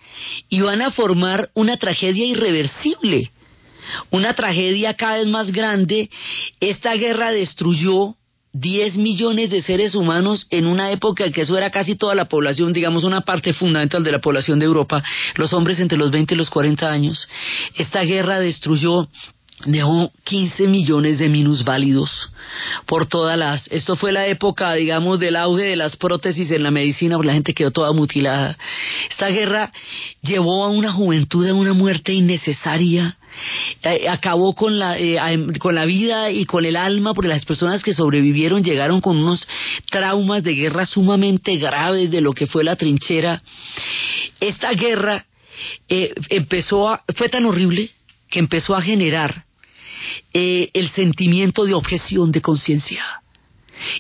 y 0.49 0.61
van 0.61 0.81
a 0.81 0.91
formar 0.91 1.49
una 1.53 1.77
tragedia 1.77 2.25
irreversible 2.25 3.31
una 4.11 4.33
tragedia 4.33 4.93
cada 4.93 5.17
vez 5.17 5.27
más 5.27 5.51
grande. 5.51 6.09
Esta 6.59 6.93
guerra 6.95 7.31
destruyó 7.31 8.15
10 8.53 8.97
millones 8.97 9.49
de 9.49 9.61
seres 9.61 9.95
humanos 9.95 10.47
en 10.49 10.65
una 10.65 10.89
época 10.91 11.25
en 11.25 11.33
que 11.33 11.41
eso 11.41 11.57
era 11.57 11.71
casi 11.71 11.95
toda 11.95 12.15
la 12.15 12.25
población, 12.25 12.71
digamos 12.71 13.03
una 13.03 13.21
parte 13.21 13.53
fundamental 13.53 14.03
de 14.03 14.13
la 14.13 14.19
población 14.19 14.59
de 14.59 14.65
Europa, 14.65 15.03
los 15.35 15.51
hombres 15.51 15.79
entre 15.81 15.97
los 15.97 16.09
20 16.09 16.33
y 16.33 16.37
los 16.37 16.49
40 16.49 16.89
años. 16.89 17.27
Esta 17.75 18.01
guerra 18.01 18.39
destruyó 18.39 19.09
dejó 19.65 20.11
15 20.25 20.67
millones 20.67 21.19
de 21.19 21.29
minusválidos 21.29 22.31
por 22.85 23.07
todas 23.07 23.37
las... 23.37 23.67
Esto 23.71 23.95
fue 23.95 24.11
la 24.11 24.27
época, 24.27 24.73
digamos, 24.73 25.19
del 25.19 25.35
auge 25.35 25.63
de 25.63 25.75
las 25.75 25.95
prótesis 25.95 26.51
en 26.51 26.63
la 26.63 26.71
medicina, 26.71 27.17
la 27.23 27.33
gente 27.33 27.53
quedó 27.53 27.71
toda 27.71 27.91
mutilada. 27.93 28.57
Esta 29.15 29.29
guerra 29.29 29.71
llevó 30.21 30.65
a 30.65 30.67
una 30.67 30.91
juventud 30.91 31.47
a 31.47 31.53
una 31.53 31.71
muerte 31.71 32.11
innecesaria, 32.11 33.17
eh, 33.81 34.09
acabó 34.09 34.53
con 34.53 34.77
la, 34.77 34.99
eh, 34.99 35.17
con 35.57 35.73
la 35.73 35.85
vida 35.85 36.31
y 36.31 36.43
con 36.43 36.65
el 36.65 36.75
alma, 36.75 37.13
porque 37.13 37.29
las 37.29 37.45
personas 37.45 37.81
que 37.81 37.93
sobrevivieron 37.93 38.61
llegaron 38.61 38.99
con 38.99 39.15
unos 39.15 39.47
traumas 39.89 40.43
de 40.43 40.53
guerra 40.53 40.85
sumamente 40.85 41.55
graves 41.55 42.11
de 42.11 42.19
lo 42.19 42.33
que 42.33 42.45
fue 42.45 42.65
la 42.65 42.75
trinchera. 42.75 43.41
Esta 44.41 44.71
guerra 44.73 45.25
eh, 45.87 46.13
empezó 46.27 46.89
a, 46.89 47.05
fue 47.15 47.29
tan 47.29 47.45
horrible 47.45 47.91
que 48.29 48.39
empezó 48.39 48.75
a 48.75 48.81
generar 48.81 49.45
el 50.33 50.89
sentimiento 50.89 51.63
de 51.63 51.73
objeción 51.73 52.33
de 52.33 52.41
conciencia, 52.41 53.01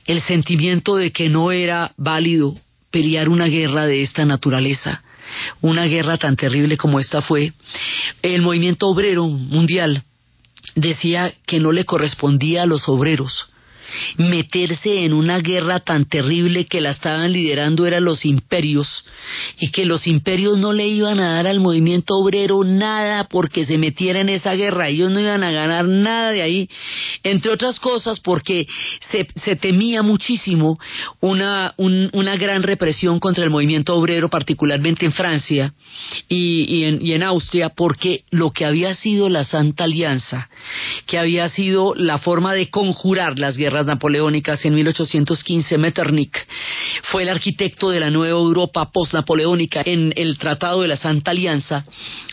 el 0.05 0.21
sentimiento 0.23 0.97
de 0.97 1.11
que 1.11 1.29
no 1.29 1.53
era 1.53 1.93
válido 1.95 2.57
pelear 2.95 3.27
una 3.27 3.47
guerra 3.47 3.87
de 3.87 4.01
esta 4.03 4.23
naturaleza, 4.23 5.04
una 5.61 5.85
guerra 5.85 6.17
tan 6.17 6.35
terrible 6.35 6.77
como 6.77 6.99
esta 6.99 7.21
fue, 7.21 7.53
el 8.21 8.41
movimiento 8.41 8.87
obrero 8.87 9.27
mundial 9.27 10.03
decía 10.75 11.33
que 11.45 11.59
no 11.59 11.71
le 11.71 11.85
correspondía 11.85 12.63
a 12.63 12.65
los 12.65 12.87
obreros 12.89 13.49
meterse 14.17 15.03
en 15.05 15.13
una 15.13 15.39
guerra 15.39 15.79
tan 15.79 16.05
terrible 16.05 16.65
que 16.65 16.81
la 16.81 16.91
estaban 16.91 17.31
liderando 17.31 17.85
eran 17.85 18.05
los 18.05 18.25
imperios 18.25 19.05
y 19.59 19.71
que 19.71 19.85
los 19.85 20.07
imperios 20.07 20.57
no 20.57 20.73
le 20.73 20.87
iban 20.87 21.19
a 21.19 21.35
dar 21.35 21.47
al 21.47 21.59
movimiento 21.59 22.15
obrero 22.15 22.63
nada 22.63 23.25
porque 23.25 23.65
se 23.65 23.77
metiera 23.77 24.21
en 24.21 24.29
esa 24.29 24.53
guerra, 24.53 24.89
ellos 24.89 25.11
no 25.11 25.19
iban 25.19 25.43
a 25.43 25.51
ganar 25.51 25.85
nada 25.85 26.31
de 26.31 26.41
ahí, 26.41 26.69
entre 27.23 27.51
otras 27.51 27.79
cosas 27.79 28.19
porque 28.19 28.67
se, 29.11 29.55
temía 29.55 30.01
muchísimo 30.01 30.77
una, 31.21 31.73
una 31.77 32.35
gran 32.35 32.63
represión 32.63 33.19
contra 33.19 33.43
el 33.43 33.49
movimiento 33.49 33.95
obrero, 33.95 34.29
particularmente 34.29 35.05
en 35.05 35.13
Francia 35.13 35.73
y 36.27 36.83
en 36.83 37.23
Austria, 37.23 37.69
porque 37.69 38.23
lo 38.31 38.51
que 38.51 38.65
había 38.65 38.93
sido 38.95 39.29
la 39.29 39.43
Santa 39.43 39.85
Alianza, 39.85 40.49
que 41.05 41.17
había 41.17 41.47
sido 41.49 41.93
la 41.95 42.17
forma 42.17 42.53
de 42.53 42.69
conjurar 42.69 43.39
las 43.39 43.57
guerras 43.57 43.84
napoleónicas 43.85 44.65
en 44.65 44.75
1815, 44.75 45.77
Metternich 45.77 46.47
fue 47.03 47.23
el 47.23 47.29
arquitecto 47.29 47.89
de 47.89 47.99
la 47.99 48.09
nueva 48.09 48.39
Europa 48.39 48.91
post-napoleónica 48.91 49.81
en 49.85 50.13
el 50.15 50.37
Tratado 50.37 50.81
de 50.81 50.87
la 50.87 50.97
Santa 50.97 51.31
Alianza, 51.31 51.85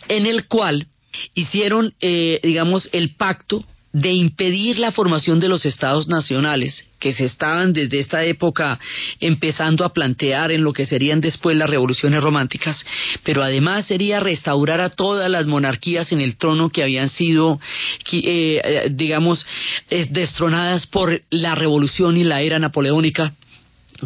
en 0.08 0.26
el 0.26 0.46
cual 0.48 0.86
hicieron, 1.34 1.94
eh, 2.00 2.40
digamos, 2.42 2.88
el 2.92 3.14
pacto 3.16 3.64
de 3.92 4.10
impedir 4.12 4.78
la 4.78 4.92
formación 4.92 5.38
de 5.38 5.48
los 5.48 5.66
estados 5.66 6.08
nacionales 6.08 6.88
que 6.98 7.12
se 7.12 7.24
estaban 7.24 7.72
desde 7.72 7.98
esta 7.98 8.24
época 8.24 8.78
empezando 9.20 9.84
a 9.84 9.92
plantear 9.92 10.50
en 10.52 10.62
lo 10.62 10.72
que 10.72 10.86
serían 10.86 11.20
después 11.20 11.56
las 11.56 11.68
revoluciones 11.68 12.22
románticas, 12.22 12.84
pero 13.22 13.42
además 13.42 13.86
sería 13.86 14.20
restaurar 14.20 14.80
a 14.80 14.90
todas 14.90 15.28
las 15.28 15.46
monarquías 15.46 16.12
en 16.12 16.20
el 16.20 16.36
trono 16.36 16.70
que 16.70 16.82
habían 16.82 17.08
sido, 17.08 17.60
eh, 18.12 18.88
digamos, 18.92 19.44
destronadas 20.10 20.86
por 20.86 21.20
la 21.30 21.54
revolución 21.54 22.16
y 22.16 22.24
la 22.24 22.40
era 22.40 22.58
napoleónica 22.58 23.34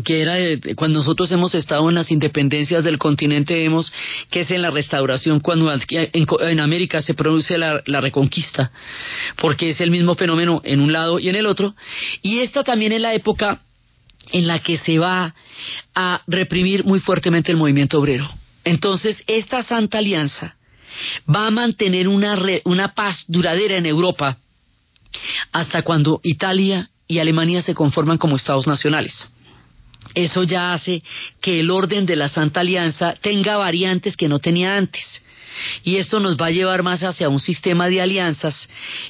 que 0.05 0.21
era 0.21 0.37
cuando 0.75 0.99
nosotros 1.01 1.31
hemos 1.33 1.55
estado 1.55 1.89
en 1.89 1.95
las 1.95 2.11
independencias 2.11 2.85
del 2.85 2.99
continente 2.99 3.55
vemos 3.55 3.93
que 4.31 4.41
es 4.41 4.51
en 4.51 4.63
la 4.63 4.71
restauración 4.71 5.41
cuando 5.41 5.73
en, 5.89 6.61
América 6.61 7.01
se 7.03 7.15
produce 7.15 7.59
la, 7.59 7.81
reconquista 8.01 8.73
porque 9.37 9.71
es 9.71 9.81
el 9.81 9.91
mismo 9.91 10.15
fenómeno 10.15 10.61
en 10.65 10.81
un 10.81 10.93
lado 10.93 11.19
y 11.19 11.29
en 11.29 11.37
el 11.37 11.47
otro. 11.47 11.75
Y 12.23 12.41
esta 12.41 12.63
también 12.63 12.93
es 12.93 13.01
la 13.01 13.15
época 13.15 13.63
en 14.33 14.47
la 14.47 14.59
que 14.59 14.77
se 14.79 14.99
va 14.99 15.35
a 15.95 16.23
reprimir 16.27 16.85
muy 16.85 17.01
fuertemente 17.01 17.53
el 17.53 17.59
movimiento 17.59 17.99
obrero. 17.99 18.29
Entonces 18.65 19.23
esta 19.27 19.63
santa 19.63 19.99
alianza 19.99 20.57
va 21.33 21.47
a 21.47 21.51
mantener 21.51 22.09
una, 22.09 22.37
una 22.65 22.95
paz 22.95 23.25
duradera 23.29 23.77
en 23.77 23.87
Europa 23.87 24.39
hasta 25.53 25.83
cuando 25.83 26.21
Italia 26.23 26.91
y 27.09 27.21
Alemania 27.21 27.63
se 27.63 27.75
conforman 27.75 28.19
como 28.19 28.37
estados 28.37 28.67
nacionales 28.67 29.31
eso 30.17 30.45
ya 30.45 30.73
hace 30.73 31.03
que 31.43 31.61
el 31.61 31.71
orden 31.71 32.07
de 32.07 32.17
la 32.17 32.31
Santa 32.31 32.61
Alianza 32.61 33.15
tenga 33.21 33.59
variantes 33.59 34.17
que 34.17 34.29
no 34.29 34.39
tenía 34.39 34.75
antes. 34.75 35.23
Y 35.85 35.97
esto 35.97 36.21
nos 36.21 36.37
va 36.39 36.47
a 36.47 36.51
llevar 36.51 36.83
más 36.83 37.03
hacia 37.03 37.29
un 37.29 37.39
sistema 37.39 37.89
de 37.89 38.01
alianzas 38.01 38.69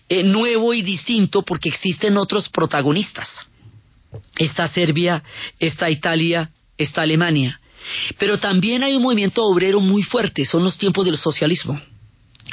eh, 0.08 0.24
nuevo 0.24 0.74
y 0.74 0.82
distinto 0.82 1.42
porque 1.42 1.68
existen 1.68 2.16
otros 2.16 2.48
protagonistas. 2.48 3.28
Está 4.36 4.66
Serbia, 4.66 5.22
está 5.60 5.88
Italia, 5.90 6.50
está 6.76 7.02
Alemania. 7.02 7.60
Pero 8.18 8.38
también 8.38 8.82
hay 8.82 8.96
un 8.96 9.02
movimiento 9.02 9.44
obrero 9.44 9.80
muy 9.80 10.02
fuerte, 10.02 10.44
son 10.44 10.64
los 10.64 10.76
tiempos 10.76 11.04
del 11.04 11.18
socialismo. 11.18 11.80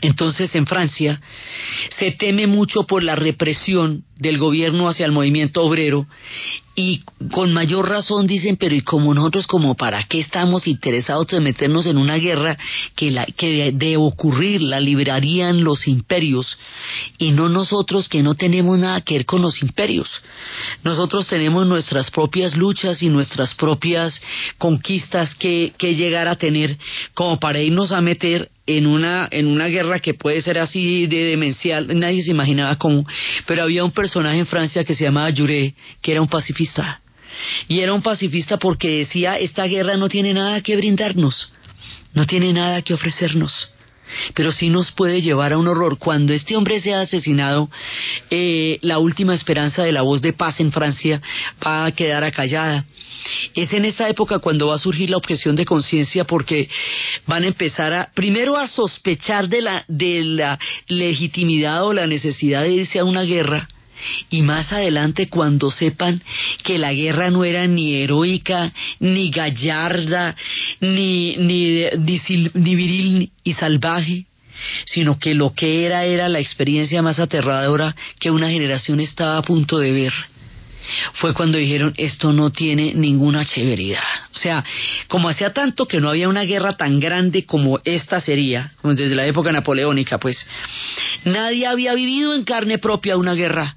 Entonces 0.04 0.54
en 0.56 0.68
Francia 0.68 1.22
se 1.98 2.12
teme 2.12 2.46
mucho 2.46 2.84
por 2.84 3.04
la 3.04 3.16
represión 3.16 4.04
del 4.18 4.38
gobierno 4.38 4.90
hacia 4.90 5.06
el 5.06 5.14
movimiento 5.14 5.64
obrero 5.64 6.06
y 6.76 7.04
con 7.32 7.54
mayor 7.54 7.88
razón 7.88 8.28
dicen, 8.28 8.58
pero 8.58 8.76
¿y 8.76 8.82
como 8.82 9.14
nosotros 9.14 9.48
como 9.48 9.76
para 9.76 10.04
qué 10.04 10.20
estamos 10.20 10.68
interesados 10.68 11.32
en 11.32 11.44
meternos 11.44 11.86
en 11.86 11.98
una 11.98 12.16
guerra 12.16 12.58
que, 12.96 13.12
la, 13.12 13.26
que 13.26 13.72
de, 13.72 13.96
ocurrir 13.96 14.62
la 14.62 14.82
librarían 14.82 15.64
los 15.64 15.88
imperios 15.88 16.58
y 17.18 17.32
no 17.32 17.48
nosotros 17.48 18.10
que 18.10 18.24
no 18.24 18.36
tenemos 18.36 18.78
nada 18.78 19.02
que 19.02 19.14
ver 19.14 19.26
con 19.26 19.42
los 19.42 19.62
imperios? 19.62 20.10
Nosotros 20.84 21.28
tenemos 21.28 21.66
nuestras 21.66 22.12
propias 22.12 22.58
luchas 22.58 23.02
y 23.04 23.08
nuestras 23.08 23.54
propias 23.56 24.20
conquistas 24.58 25.34
que, 25.36 25.74
que 25.78 25.96
llegar 25.96 26.28
a 26.28 26.36
tener 26.36 26.78
como 27.14 27.40
para 27.40 27.62
irnos 27.62 27.94
a 27.94 28.02
meter 28.02 28.50
en 28.66 28.88
una 28.88 29.28
en 29.30 29.48
una 29.48 29.68
guerra 29.68 30.00
que 30.00 30.14
puede 30.14 30.42
ser 30.42 30.60
así 30.60 31.08
de 31.08 31.26
demencial, 31.26 31.88
nadie 32.00 32.22
se 32.24 32.32
imaginaba 32.32 32.78
cómo, 32.78 33.06
pero 33.46 33.64
había 33.64 33.84
un 33.84 33.92
personaje 33.92 34.40
en 34.40 34.46
Francia 34.46 34.84
que 34.84 34.96
se 34.96 35.04
llamaba 35.04 35.34
Juré, 35.36 35.74
que 36.02 36.12
era 36.12 36.22
un 36.22 36.30
pacifista. 36.30 37.02
Y 37.68 37.80
era 37.80 37.94
un 37.94 38.04
pacifista 38.04 38.58
porque 38.58 39.00
decía, 39.00 39.36
esta 39.38 39.66
guerra 39.66 39.98
no 39.98 40.08
tiene 40.08 40.36
nada 40.36 40.62
que 40.62 40.76
brindarnos, 40.76 41.52
no 42.14 42.28
tiene 42.28 42.54
nada 42.54 42.84
que 42.84 42.94
ofrecernos 42.94 43.73
pero 44.34 44.52
sí 44.52 44.70
nos 44.70 44.92
puede 44.92 45.22
llevar 45.22 45.54
a 45.54 45.58
un 45.58 45.68
horror. 45.68 45.98
Cuando 45.98 46.34
este 46.34 46.56
hombre 46.56 46.80
sea 46.80 47.02
asesinado, 47.02 47.70
eh, 48.30 48.80
la 48.82 49.00
última 49.00 49.34
esperanza 49.34 49.84
de 49.84 49.92
la 49.92 50.02
voz 50.02 50.22
de 50.22 50.34
paz 50.34 50.60
en 50.60 50.72
Francia 50.72 51.22
va 51.66 51.86
a 51.86 51.92
quedar 51.92 52.24
acallada. 52.24 52.86
Es 53.54 53.74
en 53.74 53.86
esa 53.86 54.10
época 54.10 54.40
cuando 54.40 54.68
va 54.68 54.76
a 54.76 54.80
surgir 54.80 55.10
la 55.10 55.18
objeción 55.18 55.56
de 55.56 55.66
conciencia 55.66 56.26
porque 56.26 56.70
van 57.26 57.44
a 57.44 57.48
empezar 57.48 57.94
a, 57.94 58.10
primero 58.14 58.58
a 58.58 58.68
sospechar 58.68 59.48
de 59.48 59.62
la, 59.62 59.86
de 59.88 60.24
la 60.24 60.60
legitimidad 60.88 61.84
o 61.86 61.94
la 61.94 62.08
necesidad 62.08 62.64
de 62.64 62.72
irse 62.72 63.00
a 63.00 63.06
una 63.06 63.24
guerra 63.24 63.70
y 64.30 64.42
más 64.42 64.72
adelante 64.72 65.30
cuando 65.30 65.72
sepan 65.72 66.22
que 66.64 66.78
la 66.78 66.94
guerra 66.94 67.30
no 67.30 67.44
era 67.44 67.68
ni 67.68 67.96
heroica, 67.96 68.72
ni 69.00 69.30
gallarda, 69.32 70.36
ni, 70.82 71.36
ni, 71.38 71.86
viril 72.54 73.32
y 73.44 73.54
salvaje, 73.54 74.26
sino 74.86 75.20
que 75.20 75.34
lo 75.34 75.54
que 75.54 75.86
era 75.86 76.06
era 76.06 76.30
la 76.30 76.40
experiencia 76.40 77.02
más 77.02 77.20
aterradora 77.20 77.96
que 78.20 78.32
una 78.32 78.50
generación 78.50 79.00
estaba 79.00 79.38
a 79.38 79.42
punto 79.42 79.80
de 79.80 79.92
ver 79.92 80.14
fue 81.14 81.34
cuando 81.34 81.58
dijeron 81.58 81.94
esto 81.98 82.34
no 82.34 82.52
tiene 82.52 82.94
ninguna 82.94 83.46
chéveridad. 83.46 84.04
O 84.34 84.38
sea, 84.38 84.64
como 85.08 85.30
hacía 85.30 85.54
tanto 85.54 85.88
que 85.88 86.00
no 86.00 86.10
había 86.10 86.30
una 86.30 86.44
guerra 86.44 86.76
tan 86.76 87.00
grande 87.00 87.46
como 87.46 87.80
esta 87.84 88.20
sería, 88.20 88.72
desde 88.84 89.16
la 89.16 89.26
época 89.26 89.52
napoleónica, 89.52 90.18
pues 90.18 90.48
nadie 91.26 91.68
había 91.68 91.94
vivido 91.94 92.36
en 92.36 92.44
carne 92.44 92.80
propia 92.80 93.18
una 93.18 93.34
guerra. 93.34 93.76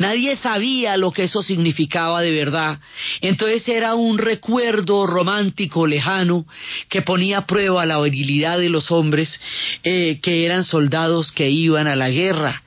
Nadie 0.00 0.34
sabía 0.36 0.96
lo 0.96 1.12
que 1.12 1.24
eso 1.24 1.42
significaba 1.42 2.22
de 2.22 2.30
verdad. 2.30 2.80
Entonces 3.20 3.68
era 3.68 3.94
un 3.94 4.16
recuerdo 4.16 5.06
romántico 5.06 5.86
lejano 5.86 6.46
que 6.88 7.02
ponía 7.02 7.38
a 7.38 7.46
prueba 7.46 7.84
la 7.84 8.00
virilidad 8.00 8.58
de 8.58 8.70
los 8.70 8.90
hombres 8.90 9.38
eh, 9.82 10.18
que 10.22 10.46
eran 10.46 10.64
soldados 10.64 11.32
que 11.32 11.50
iban 11.50 11.86
a 11.86 11.96
la 11.96 12.08
guerra. 12.08 12.62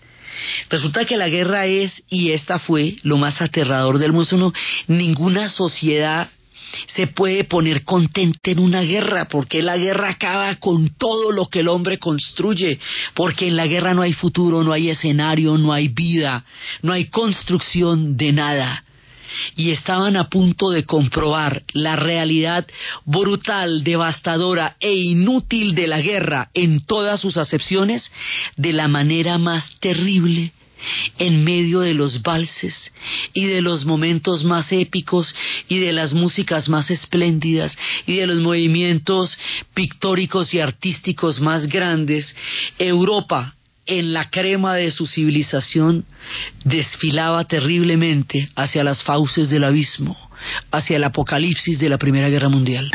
Resulta 0.69 1.06
que 1.06 1.17
la 1.17 1.28
guerra 1.28 1.65
es, 1.65 2.04
y 2.08 2.34
esta 2.34 2.60
fue, 2.60 2.98
lo 3.02 3.17
más 3.17 3.41
aterrador 3.41 3.98
del 3.98 4.13
mundo. 4.13 4.54
ninguna 4.86 5.50
sociedad 5.50 6.30
se 6.88 7.07
puede 7.07 7.43
poner 7.43 7.83
contente 7.83 8.51
en 8.51 8.59
una 8.59 8.81
guerra, 8.81 9.25
porque 9.25 9.62
la 9.62 9.77
guerra 9.77 10.09
acaba 10.09 10.55
con 10.55 10.89
todo 10.95 11.31
lo 11.31 11.47
que 11.47 11.59
el 11.59 11.67
hombre 11.67 11.99
construye, 11.99 12.79
porque 13.13 13.47
en 13.47 13.55
la 13.55 13.67
guerra 13.67 13.93
no 13.93 14.01
hay 14.01 14.13
futuro, 14.13 14.63
no 14.63 14.73
hay 14.73 14.89
escenario, 14.89 15.57
no 15.57 15.73
hay 15.73 15.88
vida, 15.88 16.45
no 16.81 16.93
hay 16.93 17.05
construcción 17.05 18.17
de 18.17 18.31
nada. 18.31 18.83
Y 19.55 19.71
estaban 19.71 20.15
a 20.15 20.29
punto 20.29 20.69
de 20.69 20.83
comprobar 20.83 21.63
la 21.73 21.95
realidad 21.95 22.67
brutal, 23.03 23.83
devastadora 23.83 24.75
e 24.79 24.93
inútil 24.93 25.73
de 25.73 25.88
la 25.88 26.01
guerra 26.01 26.49
en 26.53 26.86
todas 26.86 27.19
sus 27.19 27.38
acepciones 27.38 28.12
de 28.57 28.73
la 28.73 28.88
manera 28.88 29.39
más 29.39 29.79
terrible 29.79 30.53
en 31.17 31.43
medio 31.43 31.82
de 31.82 31.93
los 31.93 32.22
valses 32.22 32.91
y 33.34 33.46
de 33.46 33.62
los 33.62 33.86
momentos 33.86 34.43
más 34.43 34.72
épicos 34.72 35.34
y 35.67 35.80
de 35.80 35.93
las 35.93 36.13
músicas 36.13 36.69
más 36.69 36.89
espléndidas 36.91 37.78
y 38.06 38.15
de 38.17 38.28
los 38.28 38.39
movimientos 38.39 39.38
pictóricos 39.74 40.54
y 40.54 40.60
artísticos 40.60 41.39
más 41.39 41.67
grandes, 41.67 42.36
Europa 42.78 43.56
en 43.86 44.13
la 44.13 44.30
crema 44.30 44.76
de 44.76 44.91
su 44.91 45.06
civilización 45.06 46.06
desfilaba 46.63 47.46
terriblemente 47.46 48.50
hacia 48.56 48.84
las 48.84 49.04
fauces 49.04 49.50
del 49.50 49.65
abismo, 49.65 50.17
hacia 50.72 50.98
el 50.98 51.04
apocalipsis 51.04 51.80
de 51.80 51.89
la 51.89 51.98
Primera 51.98 52.30
Guerra 52.30 52.50
Mundial. 52.50 52.89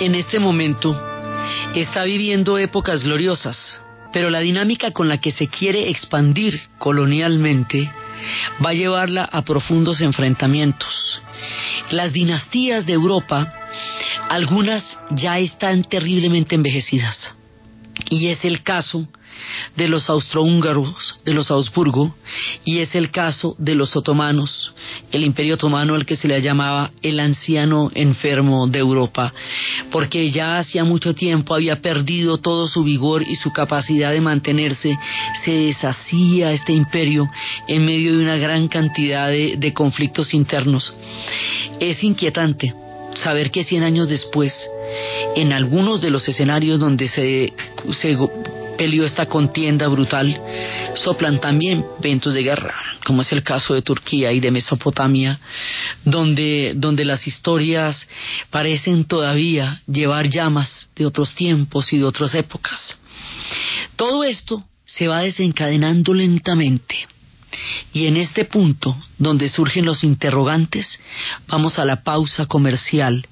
En 0.00 0.14
este 0.14 0.38
momento 0.38 0.94
está 1.74 2.04
viviendo 2.04 2.58
épocas 2.58 3.02
gloriosas, 3.02 3.80
pero 4.12 4.28
la 4.28 4.40
dinámica 4.40 4.90
con 4.90 5.08
la 5.08 5.18
que 5.18 5.30
se 5.30 5.48
quiere 5.48 5.88
expandir 5.88 6.60
colonialmente 6.78 7.90
va 8.64 8.70
a 8.70 8.74
llevarla 8.74 9.24
a 9.24 9.42
profundos 9.42 10.02
enfrentamientos. 10.02 11.22
Las 11.90 12.12
dinastías 12.12 12.84
de 12.84 12.92
Europa, 12.92 13.54
algunas 14.28 14.98
ya 15.10 15.38
están 15.38 15.84
terriblemente 15.84 16.54
envejecidas. 16.54 17.34
Y 18.10 18.26
es 18.26 18.44
el 18.44 18.62
caso 18.62 19.08
de 19.76 19.88
los 19.88 20.08
austrohúngaros, 20.10 21.16
de 21.24 21.34
los 21.34 21.50
Augsburgo, 21.50 22.14
y 22.64 22.78
es 22.78 22.94
el 22.94 23.10
caso 23.10 23.54
de 23.58 23.74
los 23.74 23.96
otomanos, 23.96 24.72
el 25.12 25.24
imperio 25.24 25.54
otomano 25.54 25.94
al 25.94 26.06
que 26.06 26.16
se 26.16 26.28
le 26.28 26.40
llamaba 26.40 26.90
el 27.02 27.20
anciano 27.20 27.90
enfermo 27.94 28.66
de 28.66 28.78
Europa, 28.78 29.32
porque 29.90 30.30
ya 30.30 30.58
hacía 30.58 30.84
mucho 30.84 31.14
tiempo 31.14 31.54
había 31.54 31.80
perdido 31.80 32.38
todo 32.38 32.68
su 32.68 32.84
vigor 32.84 33.22
y 33.22 33.36
su 33.36 33.52
capacidad 33.52 34.12
de 34.12 34.20
mantenerse, 34.20 34.98
se 35.44 35.50
deshacía 35.50 36.52
este 36.52 36.72
imperio 36.72 37.28
en 37.66 37.84
medio 37.84 38.16
de 38.16 38.22
una 38.22 38.36
gran 38.36 38.68
cantidad 38.68 39.28
de, 39.28 39.72
conflictos 39.74 40.34
internos. 40.34 40.92
Es 41.78 42.02
inquietante 42.02 42.74
saber 43.14 43.50
que 43.50 43.64
100 43.64 43.82
años 43.84 44.08
después, 44.08 44.52
en 45.36 45.52
algunos 45.52 46.00
de 46.00 46.10
los 46.10 46.28
escenarios 46.28 46.78
donde 46.78 47.08
se 47.08 47.52
peleó 48.80 49.04
esta 49.04 49.26
contienda 49.26 49.88
brutal, 49.88 50.40
soplan 50.94 51.38
también 51.38 51.84
ventos 52.00 52.32
de 52.32 52.42
guerra, 52.42 52.72
como 53.04 53.20
es 53.20 53.30
el 53.30 53.42
caso 53.42 53.74
de 53.74 53.82
Turquía 53.82 54.32
y 54.32 54.40
de 54.40 54.50
Mesopotamia, 54.50 55.38
donde, 56.02 56.72
donde 56.74 57.04
las 57.04 57.26
historias 57.26 58.08
parecen 58.48 59.04
todavía 59.04 59.82
llevar 59.86 60.30
llamas 60.30 60.88
de 60.96 61.04
otros 61.04 61.34
tiempos 61.34 61.92
y 61.92 61.98
de 61.98 62.04
otras 62.04 62.34
épocas. 62.34 62.98
Todo 63.96 64.24
esto 64.24 64.64
se 64.86 65.08
va 65.08 65.20
desencadenando 65.20 66.14
lentamente. 66.14 67.06
Y 67.92 68.06
en 68.06 68.16
este 68.16 68.46
punto, 68.46 68.96
donde 69.18 69.50
surgen 69.50 69.84
los 69.84 70.04
interrogantes, 70.04 70.98
vamos 71.48 71.78
a 71.78 71.84
la 71.84 72.02
pausa 72.02 72.46
comercial 72.46 73.26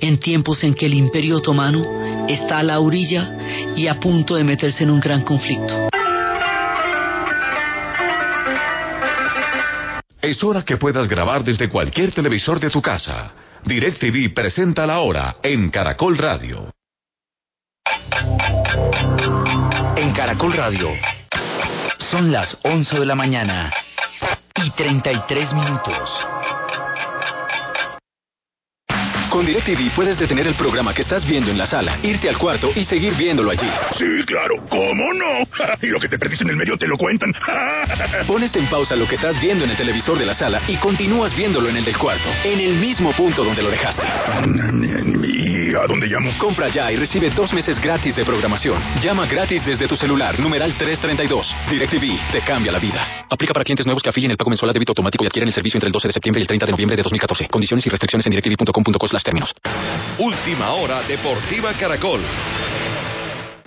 en 0.00 0.18
tiempos 0.18 0.62
en 0.64 0.74
que 0.74 0.86
el 0.86 0.94
imperio 0.94 1.36
otomano 1.36 2.26
está 2.28 2.58
a 2.58 2.62
la 2.62 2.80
orilla 2.80 3.74
y 3.76 3.86
a 3.86 3.98
punto 3.98 4.34
de 4.34 4.44
meterse 4.44 4.84
en 4.84 4.90
un 4.90 5.00
gran 5.00 5.22
conflicto. 5.22 5.88
Es 10.20 10.42
hora 10.44 10.64
que 10.64 10.76
puedas 10.76 11.08
grabar 11.08 11.42
desde 11.42 11.68
cualquier 11.68 12.12
televisor 12.12 12.60
de 12.60 12.70
tu 12.70 12.80
casa. 12.80 13.32
DirecTV 13.64 14.32
presenta 14.32 14.86
la 14.86 15.00
hora 15.00 15.36
en 15.42 15.68
Caracol 15.68 16.16
Radio. 16.16 16.72
En 19.96 20.12
Caracol 20.12 20.52
Radio 20.52 20.90
son 22.10 22.30
las 22.30 22.56
11 22.62 23.00
de 23.00 23.06
la 23.06 23.14
mañana 23.14 23.72
y 24.64 24.70
33 24.70 25.52
minutos. 25.54 26.10
Con 29.32 29.46
DirecTV 29.46 29.94
puedes 29.94 30.18
detener 30.18 30.46
el 30.46 30.54
programa 30.56 30.92
que 30.92 31.00
estás 31.00 31.26
viendo 31.26 31.50
en 31.50 31.56
la 31.56 31.64
sala, 31.64 31.98
irte 32.02 32.28
al 32.28 32.36
cuarto 32.36 32.70
y 32.76 32.84
seguir 32.84 33.14
viéndolo 33.16 33.50
allí. 33.50 33.66
Sí, 33.96 34.04
claro, 34.26 34.56
¿cómo 34.68 35.14
no? 35.14 35.48
Y 35.80 35.86
lo 35.90 35.98
que 35.98 36.06
te 36.06 36.18
perdiste 36.18 36.44
en 36.44 36.50
el 36.50 36.56
medio 36.56 36.76
te 36.76 36.86
lo 36.86 36.98
cuentan. 36.98 37.32
Pones 38.26 38.54
en 38.56 38.68
pausa 38.68 38.94
lo 38.94 39.08
que 39.08 39.14
estás 39.14 39.40
viendo 39.40 39.64
en 39.64 39.70
el 39.70 39.76
televisor 39.78 40.18
de 40.18 40.26
la 40.26 40.34
sala 40.34 40.60
y 40.68 40.76
continúas 40.76 41.34
viéndolo 41.34 41.70
en 41.70 41.78
el 41.78 41.84
del 41.86 41.96
cuarto, 41.96 42.28
en 42.44 42.60
el 42.60 42.74
mismo 42.74 43.10
punto 43.12 43.42
donde 43.42 43.62
lo 43.62 43.70
dejaste. 43.70 44.02
¿Y 44.02 45.74
a 45.76 45.86
dónde 45.88 46.08
llamo? 46.08 46.30
Compra 46.38 46.68
ya 46.68 46.92
y 46.92 46.96
recibe 46.96 47.30
dos 47.30 47.54
meses 47.54 47.80
gratis 47.80 48.14
de 48.14 48.26
programación. 48.26 48.82
Llama 49.00 49.24
gratis 49.24 49.64
desde 49.64 49.88
tu 49.88 49.96
celular, 49.96 50.38
numeral 50.40 50.76
332. 50.76 51.54
DirecTV 51.70 52.32
te 52.32 52.42
cambia 52.42 52.70
la 52.70 52.78
vida. 52.78 53.24
Aplica 53.30 53.54
para 53.54 53.64
clientes 53.64 53.86
nuevos 53.86 54.02
que 54.02 54.10
afilien 54.10 54.30
el 54.30 54.36
pago 54.36 54.50
mensual 54.50 54.68
a 54.68 54.72
débito 54.74 54.90
automático 54.90 55.24
y 55.24 55.26
adquieren 55.26 55.48
el 55.48 55.54
servicio 55.54 55.78
entre 55.78 55.86
el 55.86 55.92
12 55.92 56.08
de 56.08 56.12
septiembre 56.12 56.40
y 56.40 56.42
el 56.42 56.48
30 56.48 56.66
de 56.66 56.72
noviembre 56.72 56.96
de 56.96 57.02
2014. 57.02 57.48
Condiciones 57.48 57.86
y 57.86 57.88
restricciones 57.88 58.26
en 58.26 58.30
directv.com.co 58.32 59.21
términos. 59.22 59.52
Última 60.18 60.72
hora 60.74 61.02
Deportiva 61.02 61.72
Caracol. 61.78 62.20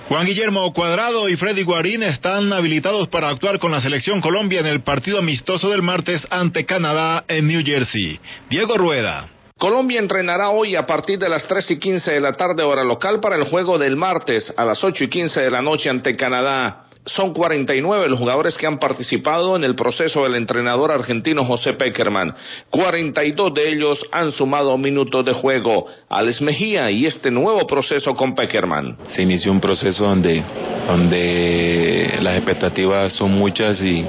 Juan 0.08 0.26
Guillermo 0.26 0.72
Cuadrado 0.72 1.28
y 1.30 1.36
Freddy 1.36 1.64
Guarín 1.64 2.04
están 2.04 2.54
habilitados 2.54 3.08
para 3.08 3.30
actuar 3.30 3.58
con 3.58 3.72
la 3.72 3.82
selección 3.82 4.22
Colombia 4.22 4.60
en 4.60 4.68
el 4.68 4.84
partido 4.84 5.18
amistoso 5.18 5.70
del 5.70 5.82
martes 5.82 6.28
ante 6.30 6.66
Canadá 6.66 7.26
en 7.28 7.48
New 7.48 7.64
Jersey. 7.66 8.20
Diego 8.48 8.78
Rueda. 8.78 9.30
Colombia 9.58 10.00
entrenará 10.00 10.50
hoy 10.50 10.76
a 10.76 10.86
partir 10.86 11.18
de 11.18 11.30
las 11.30 11.48
3 11.48 11.72
y 11.72 11.80
15 11.80 12.12
de 12.12 12.20
la 12.20 12.34
tarde 12.34 12.64
hora 12.64 12.84
local 12.84 13.20
para 13.20 13.36
el 13.36 13.46
juego 13.46 13.80
del 13.80 13.96
martes 13.96 14.54
a 14.56 14.64
las 14.64 14.84
8 14.84 15.06
y 15.06 15.08
15 15.08 15.42
de 15.42 15.50
la 15.50 15.62
noche 15.62 15.90
ante 15.90 16.16
Canadá 16.16 16.86
son 17.06 17.34
49 17.34 18.10
los 18.10 18.20
jugadores 18.20 18.58
que 18.58 18.66
han 18.66 18.80
participado 18.80 19.56
en 19.56 19.64
el 19.64 19.76
proceso 19.76 20.24
del 20.24 20.36
entrenador 20.36 20.92
argentino 20.92 21.44
José 21.46 21.74
Peckerman. 21.74 22.34
42 22.72 23.54
de 23.54 23.70
ellos 23.70 24.06
han 24.12 24.32
sumado 24.32 24.78
minutos 24.78 25.24
de 25.24 25.34
juego. 25.34 25.86
Alex 26.10 26.42
Mejía 26.42 26.90
y 26.90 27.06
este 27.06 27.30
nuevo 27.30 27.66
proceso 27.68 28.14
con 28.16 28.34
Peckerman. 28.34 28.98
Se 29.08 29.22
inició 29.22 29.52
un 29.52 29.62
proceso 29.62 30.06
donde, 30.06 30.44
donde 30.88 32.18
las 32.22 32.38
expectativas 32.38 33.14
son 33.14 33.32
muchas 33.34 33.82
y, 33.82 34.04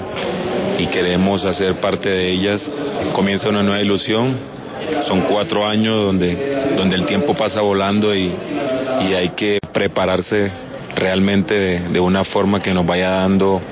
y 0.78 0.86
queremos 0.86 1.44
hacer 1.44 1.74
parte 1.80 2.08
de 2.08 2.32
ellas. 2.32 2.70
Comienza 3.14 3.50
una 3.50 3.62
nueva 3.62 3.82
ilusión. 3.82 4.56
Son 5.06 5.22
cuatro 5.22 5.66
años 5.66 6.02
donde, 6.02 6.74
donde 6.76 6.96
el 6.96 7.06
tiempo 7.06 7.34
pasa 7.34 7.60
volando 7.60 8.14
y, 8.14 8.32
y 9.02 9.14
hay 9.14 9.30
que 9.30 9.58
prepararse 9.72 10.65
realmente 10.96 11.54
de, 11.54 12.00
una 12.00 12.24
forma 12.24 12.60
que 12.60 12.74
nos 12.74 12.84
vaya 12.84 13.10
dando 13.10 13.62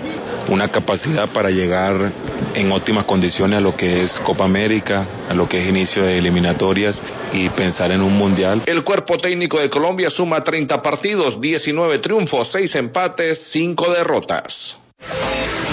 una 0.49 0.69
capacidad 0.69 1.29
para 1.31 1.51
llegar 1.51 2.13
en 2.55 2.71
óptimas 2.71 3.07
condiciones 3.07 3.59
a 3.59 3.61
lo 3.61 3.75
que 3.75 4.05
es 4.05 4.13
Copa 4.21 4.45
América, 4.45 5.05
a 5.29 5.35
lo 5.35 5.49
que 5.49 5.61
es 5.61 5.69
inicio 5.69 6.05
de 6.05 6.19
eliminatorias 6.19 7.03
y 7.33 7.49
pensar 7.51 7.91
en 7.93 8.03
un 8.03 8.17
mundial. 8.17 8.63
El 8.67 8.85
cuerpo 8.85 9.17
técnico 9.17 9.59
de 9.59 9.69
Colombia 9.71 10.11
suma 10.11 10.43
30 10.43 10.81
partidos, 10.83 11.41
19 11.41 11.99
triunfos, 11.99 12.51
6 12.53 12.75
empates, 12.77 13.49
5 13.53 13.93
derrotas. 13.93 14.77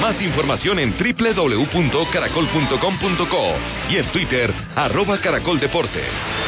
Más 0.02 0.20
información 0.22 0.80
en 0.80 0.96
www.caracol.com.co 0.98 3.54
y 3.90 3.98
en 3.98 4.06
Twitter, 4.12 4.54
arroba 4.76 5.22
caracoldeportes. 5.22 6.41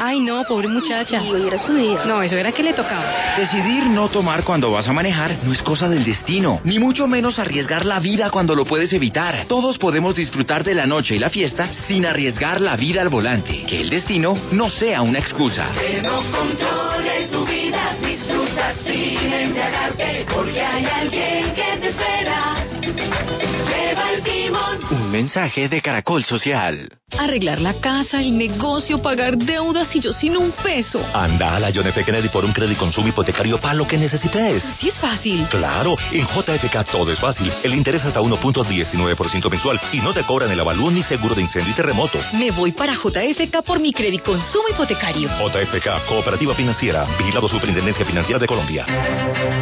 Ay, 0.00 0.20
no, 0.20 0.44
pobre 0.44 0.68
muchacha. 0.68 1.20
Y 1.24 1.28
hoy 1.32 1.48
era 1.48 1.58
su 1.66 1.74
día. 1.74 2.04
No, 2.04 2.22
eso 2.22 2.36
era 2.36 2.52
que 2.52 2.62
le 2.62 2.72
tocaba. 2.72 3.34
Decidir 3.36 3.84
no 3.86 4.08
tomar 4.08 4.44
cuando 4.44 4.70
vas 4.70 4.86
a 4.86 4.92
manejar 4.92 5.38
no 5.42 5.52
es 5.52 5.60
cosa 5.60 5.88
del 5.88 6.04
destino, 6.04 6.60
ni 6.62 6.78
mucho 6.78 7.08
menos 7.08 7.40
arriesgar 7.40 7.84
la 7.84 7.98
vida 7.98 8.30
cuando 8.30 8.54
lo 8.54 8.64
puedes 8.64 8.92
evitar. 8.92 9.46
Todos 9.48 9.76
podemos 9.76 10.14
disfrutar 10.14 10.62
de 10.62 10.76
la 10.76 10.86
noche 10.86 11.16
y 11.16 11.18
la 11.18 11.30
fiesta 11.30 11.72
sin 11.72 12.06
arriesgar 12.06 12.60
la 12.60 12.76
vida 12.76 13.02
al 13.02 13.08
volante. 13.08 13.64
Que 13.66 13.80
el 13.80 13.90
destino 13.90 14.34
no 14.52 14.70
sea 14.70 15.02
una 15.02 15.18
excusa. 15.18 15.72
Que 15.72 16.00
no 16.00 16.22
controle 16.30 17.26
tu 17.32 17.44
vida, 17.44 17.96
disfruta 18.00 18.74
sin 18.84 19.32
embriagarte, 19.32 20.26
porque 20.32 20.60
hay 20.60 20.84
alguien 20.84 21.54
que 21.54 21.76
te 21.80 21.88
espera. 21.88 22.64
Lleva 22.80 24.12
el 24.12 24.22
timón. 24.22 24.78
Un 24.92 25.10
mensaje 25.10 25.68
de 25.68 25.82
Caracol 25.82 26.22
Social. 26.22 26.97
Arreglar 27.16 27.60
la 27.60 27.74
casa, 27.74 28.20
el 28.20 28.36
negocio, 28.36 29.00
pagar 29.00 29.38
deudas 29.38 29.88
y 29.96 30.00
yo 30.00 30.12
sin 30.12 30.36
un 30.36 30.52
peso. 30.52 31.02
Anda 31.14 31.56
a 31.56 31.58
la 31.58 31.72
John 31.74 31.86
F. 31.86 32.04
Kennedy 32.04 32.28
por 32.28 32.44
un 32.44 32.52
crédito 32.52 32.80
consumo 32.80 33.08
hipotecario 33.08 33.58
para 33.58 33.74
lo 33.74 33.88
que 33.88 33.96
necesites. 33.96 34.62
Sí 34.78 34.90
es 34.90 35.00
fácil. 35.00 35.46
Claro, 35.48 35.96
en 36.12 36.26
JFK 36.26 36.84
todo 36.92 37.10
es 37.10 37.18
fácil. 37.18 37.50
El 37.62 37.74
interés 37.74 38.04
hasta 38.04 38.20
1.19% 38.20 39.50
mensual 39.50 39.80
y 39.90 40.00
no 40.00 40.12
te 40.12 40.22
cobran 40.24 40.50
el 40.50 40.60
avalúo 40.60 40.90
ni 40.90 41.02
seguro 41.02 41.34
de 41.34 41.40
incendio 41.42 41.72
y 41.72 41.74
terremoto. 41.74 42.18
Me 42.34 42.50
voy 42.50 42.72
para 42.72 42.92
JFK 42.92 43.62
por 43.64 43.80
mi 43.80 43.92
crédito 43.92 44.24
consumo 44.24 44.68
hipotecario. 44.70 45.30
JFK, 45.30 46.06
Cooperativa 46.08 46.54
Financiera, 46.54 47.06
Vigilado 47.18 47.48
Superintendencia 47.48 48.04
Financiera 48.04 48.38
de 48.38 48.46
Colombia. 48.46 48.84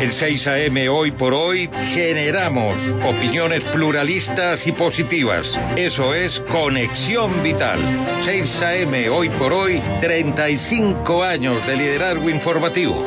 En 0.00 0.12
6 0.12 0.46
AM 0.48 0.76
hoy 0.90 1.12
por 1.12 1.32
hoy 1.32 1.70
generamos 1.94 2.76
opiniones 3.04 3.62
pluralistas 3.72 4.66
y 4.66 4.72
positivas. 4.72 5.46
Eso 5.76 6.12
es 6.12 6.38
conexión 6.50 7.36
vital. 7.42 8.22
6 8.25 8.62
AM 8.62 8.94
hoy 9.11 9.29
por 9.31 9.53
hoy, 9.53 9.81
35 10.01 11.22
años 11.22 11.66
de 11.66 11.77
liderazgo 11.77 12.29
informativo. 12.31 13.07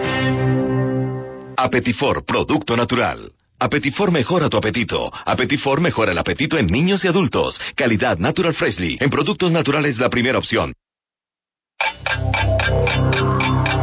Apetifor, 1.57 2.25
producto 2.25 2.75
natural. 2.77 3.31
Apetifor 3.59 4.11
mejora 4.11 4.49
tu 4.49 4.57
apetito. 4.57 5.11
Apetifor 5.25 5.81
mejora 5.81 6.13
el 6.13 6.17
apetito 6.17 6.57
en 6.57 6.67
niños 6.67 7.03
y 7.03 7.09
adultos. 7.09 7.59
Calidad 7.75 8.17
Natural 8.17 8.53
Freshly. 8.53 8.97
En 9.01 9.09
productos 9.09 9.51
naturales 9.51 9.97
la 9.97 10.09
primera 10.09 10.37
opción. 10.37 10.73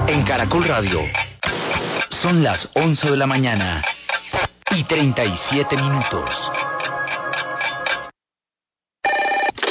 En 0.08 0.24
Caracol 0.24 0.64
Radio. 0.64 1.00
Son 2.22 2.42
las 2.42 2.70
11 2.74 3.10
de 3.10 3.16
la 3.16 3.26
mañana 3.26 3.84
y 4.70 4.84
37 4.84 5.76
minutos. 5.76 6.30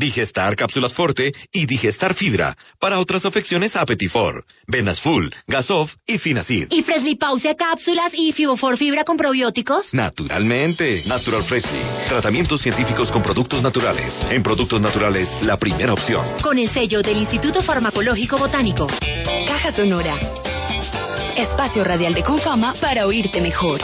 Digestar 0.00 0.56
Cápsulas 0.56 0.94
Forte 0.94 1.30
y 1.52 1.66
Digestar 1.66 2.14
Fibra. 2.14 2.56
Para 2.80 2.98
otras 2.98 3.26
afecciones, 3.26 3.76
Apetifor, 3.76 4.46
Venas 4.66 4.98
Full, 5.02 5.28
Gasof 5.46 5.92
y 6.06 6.16
Finacid. 6.18 6.68
¿Y 6.70 6.82
Freshly 6.82 7.16
Pause 7.16 7.54
Cápsulas 7.56 8.10
y 8.14 8.32
Fibofor 8.32 8.78
Fibra 8.78 9.04
con 9.04 9.18
probióticos? 9.18 9.92
Naturalmente. 9.92 11.02
Natural 11.06 11.44
Freshly. 11.44 11.82
Tratamientos 12.08 12.62
científicos 12.62 13.12
con 13.12 13.22
productos 13.22 13.62
naturales. 13.62 14.14
En 14.30 14.42
productos 14.42 14.80
naturales, 14.80 15.28
la 15.42 15.58
primera 15.58 15.92
opción. 15.92 16.24
Con 16.42 16.58
el 16.58 16.70
sello 16.70 17.02
del 17.02 17.18
Instituto 17.18 17.62
Farmacológico 17.62 18.38
Botánico. 18.38 18.86
Caja 18.86 19.70
Sonora. 19.76 20.16
Espacio 21.36 21.84
radial 21.84 22.14
de 22.14 22.22
Confama 22.22 22.72
para 22.80 23.06
oírte 23.06 23.42
mejor. 23.42 23.80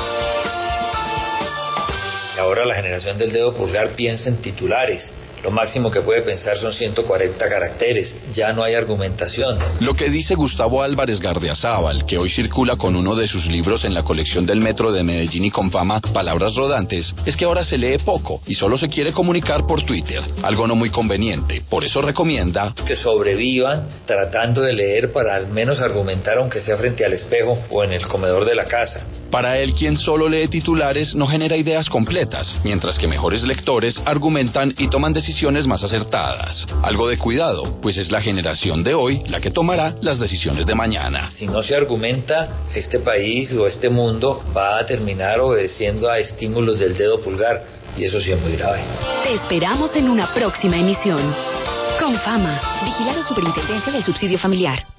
Y 2.35 2.39
ahora 2.39 2.65
la 2.65 2.75
generación 2.75 3.19
del 3.19 3.33
dedo 3.33 3.55
pulgar 3.55 3.91
piensa 3.91 4.31
en 4.31 4.41
titulares. 4.41 5.13
Lo 5.43 5.51
máximo 5.51 5.91
que 5.91 6.01
puede 6.01 6.23
pensar 6.23 6.57
son 6.57 6.73
140 6.73 7.49
caracteres. 7.49 8.17
Ya 8.33 8.53
no 8.53 8.63
hay 8.63 8.75
argumentación. 8.75 9.59
Lo 9.81 9.95
que 9.95 10.09
dice 10.09 10.35
Gustavo 10.35 10.83
Álvarez 10.83 11.21
Gardiazabal, 11.21 12.07
que 12.07 12.19
hoy 12.19 12.31
circula 12.31 12.77
con 12.77 12.97
uno 12.97 13.15
de 13.15 13.29
sus 13.29 13.47
libros 13.47 13.85
en 13.85 13.95
la 13.95 14.03
colección 14.03 14.47
del 14.47 14.61
Metro 14.61 14.93
de 14.93 15.05
Medellín 15.05 15.45
y 15.45 15.51
con 15.51 15.71
fama, 15.71 16.01
Palabras 16.01 16.55
Rodantes, 16.57 17.15
es 17.25 17.37
que 17.37 17.45
ahora 17.45 17.65
se 17.65 17.79
lee 17.79 17.99
poco 17.99 18.41
y 18.47 18.55
solo 18.55 18.79
se 18.79 18.89
quiere 18.89 19.13
comunicar 19.13 19.67
por 19.67 19.85
Twitter, 19.85 20.23
algo 20.43 20.67
no 20.67 20.75
muy 20.75 20.91
conveniente. 20.91 21.63
Por 21.69 21.85
eso 21.85 22.01
recomienda 22.01 22.75
que 22.87 22.97
sobrevivan 22.97 23.89
tratando 24.07 24.63
de 24.63 24.73
leer 24.73 25.13
para 25.13 25.37
al 25.37 25.49
menos 25.49 25.81
argumentar 25.81 26.39
aunque 26.39 26.61
sea 26.61 26.77
frente 26.77 27.05
al 27.05 27.13
espejo 27.13 27.59
o 27.71 27.85
en 27.85 27.93
el 27.93 28.07
comedor 28.07 28.45
de 28.45 28.55
la 28.55 28.65
casa. 28.65 29.05
Para 29.31 29.59
él, 29.59 29.75
quien 29.75 29.97
solo 29.97 30.29
lee 30.29 30.49
titulares 30.49 31.15
no 31.15 31.27
genera 31.27 31.57
ideas 31.57 31.91
completas, 31.91 32.59
mientras 32.65 32.97
que 32.99 33.09
mejores 33.09 33.43
lectores 33.43 34.01
argumentan 34.05 34.73
y 34.79 34.89
toman 34.89 35.13
decisiones 35.13 35.26
más 35.67 35.83
acertadas. 35.83 36.67
Algo 36.83 37.09
de 37.09 37.19
cuidado, 37.19 37.81
pues 37.83 37.99
es 37.99 38.13
la 38.13 38.21
generación 38.21 38.85
de 38.85 38.95
hoy 38.95 39.23
la 39.29 39.41
que 39.41 39.51
tomará 39.51 39.95
las 40.01 40.19
decisiones 40.19 40.67
de 40.67 40.75
mañana. 40.75 41.31
Si 41.31 41.47
no 41.47 41.63
se 41.63 41.75
argumenta, 41.75 42.49
este 42.75 43.01
país 43.01 43.53
o 43.53 43.67
este 43.67 43.89
mundo 43.89 44.45
va 44.57 44.79
a 44.79 44.87
terminar 44.87 45.41
obedeciendo 45.41 46.09
a 46.09 46.19
estímulos 46.19 46.79
del 46.79 46.97
dedo 46.97 47.21
pulgar 47.21 47.63
y 47.97 48.05
eso 48.05 48.21
sí 48.21 48.31
es 48.31 48.41
muy 48.41 48.53
grave. 48.53 48.83
Te 49.25 49.35
esperamos 49.35 49.95
en 49.97 50.09
una 50.09 50.33
próxima 50.33 50.77
emisión. 50.77 51.35
Con 51.99 52.17
fama, 52.21 52.61
vigilado 52.85 53.23
Superintendencia 53.25 53.93
del 53.93 54.05
Subsidio 54.05 54.39
Familiar. 54.39 54.96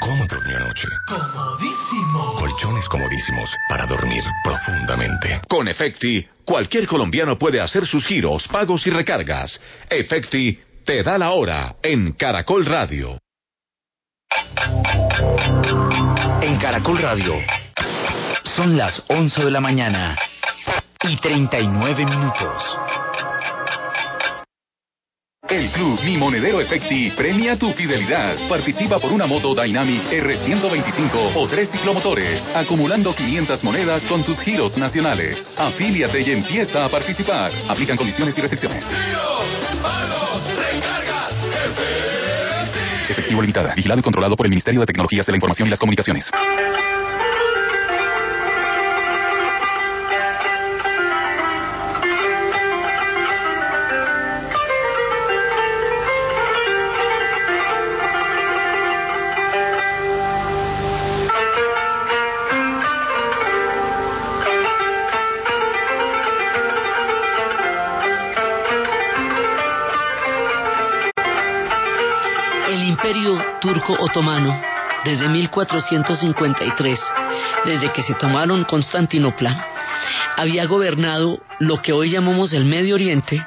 ¿Cómo 0.00 0.26
durmió 0.26 0.56
anoche? 0.56 0.88
Comodísimo. 1.06 2.34
Colchones 2.38 2.88
comodísimos 2.88 3.50
para 3.68 3.86
dormir 3.86 4.22
profundamente. 4.42 5.40
Con 5.48 5.68
Efecti, 5.68 6.26
cualquier 6.44 6.86
colombiano 6.86 7.38
puede 7.38 7.60
hacer 7.60 7.86
sus 7.86 8.04
giros, 8.06 8.46
pagos 8.48 8.86
y 8.86 8.90
recargas. 8.90 9.60
Efecti 9.88 10.58
te 10.84 11.02
da 11.02 11.16
la 11.16 11.30
hora 11.30 11.76
en 11.82 12.12
Caracol 12.12 12.66
Radio. 12.66 13.18
En 16.42 16.58
Caracol 16.58 16.98
Radio. 16.98 17.34
Son 18.56 18.76
las 18.76 19.02
11 19.08 19.44
de 19.44 19.50
la 19.50 19.60
mañana 19.60 20.16
y 21.02 21.16
39 21.16 22.04
minutos. 22.04 23.03
El 25.48 25.70
Club 25.72 26.00
Mi 26.04 26.16
Monedero 26.16 26.60
Efecti 26.60 27.10
premia 27.10 27.56
tu 27.56 27.72
fidelidad. 27.74 28.36
Participa 28.48 28.98
por 28.98 29.12
una 29.12 29.26
moto 29.26 29.54
Dynamic 29.54 30.02
R125 30.04 31.32
o 31.36 31.46
tres 31.46 31.68
ciclomotores, 31.70 32.42
acumulando 32.54 33.14
500 33.14 33.62
monedas 33.62 34.02
con 34.04 34.24
tus 34.24 34.40
giros 34.40 34.76
nacionales. 34.78 35.54
Afíliate 35.56 36.22
y 36.22 36.30
empieza 36.30 36.86
a 36.86 36.88
participar. 36.88 37.52
Aplican 37.68 37.96
condiciones 37.96 38.34
y 38.36 38.40
restricciones. 38.40 38.84
Efectivo 43.10 43.42
limitada. 43.42 43.74
Vigilado 43.74 44.00
y 44.00 44.02
controlado 44.02 44.36
por 44.36 44.46
el 44.46 44.50
Ministerio 44.50 44.80
de 44.80 44.86
Tecnologías 44.86 45.26
de 45.26 45.32
la 45.32 45.36
Información 45.36 45.68
y 45.68 45.70
las 45.70 45.78
Comunicaciones. 45.78 46.30
Otomano, 73.92 74.60
desde 75.04 75.28
1453, 75.28 77.00
desde 77.66 77.92
que 77.92 78.02
se 78.02 78.14
tomaron 78.14 78.64
Constantinopla, 78.64 79.66
había 80.36 80.64
gobernado 80.66 81.40
lo 81.60 81.80
que 81.82 81.92
hoy 81.92 82.10
llamamos 82.10 82.52
el 82.52 82.64
Medio 82.64 82.94
Oriente 82.94 83.44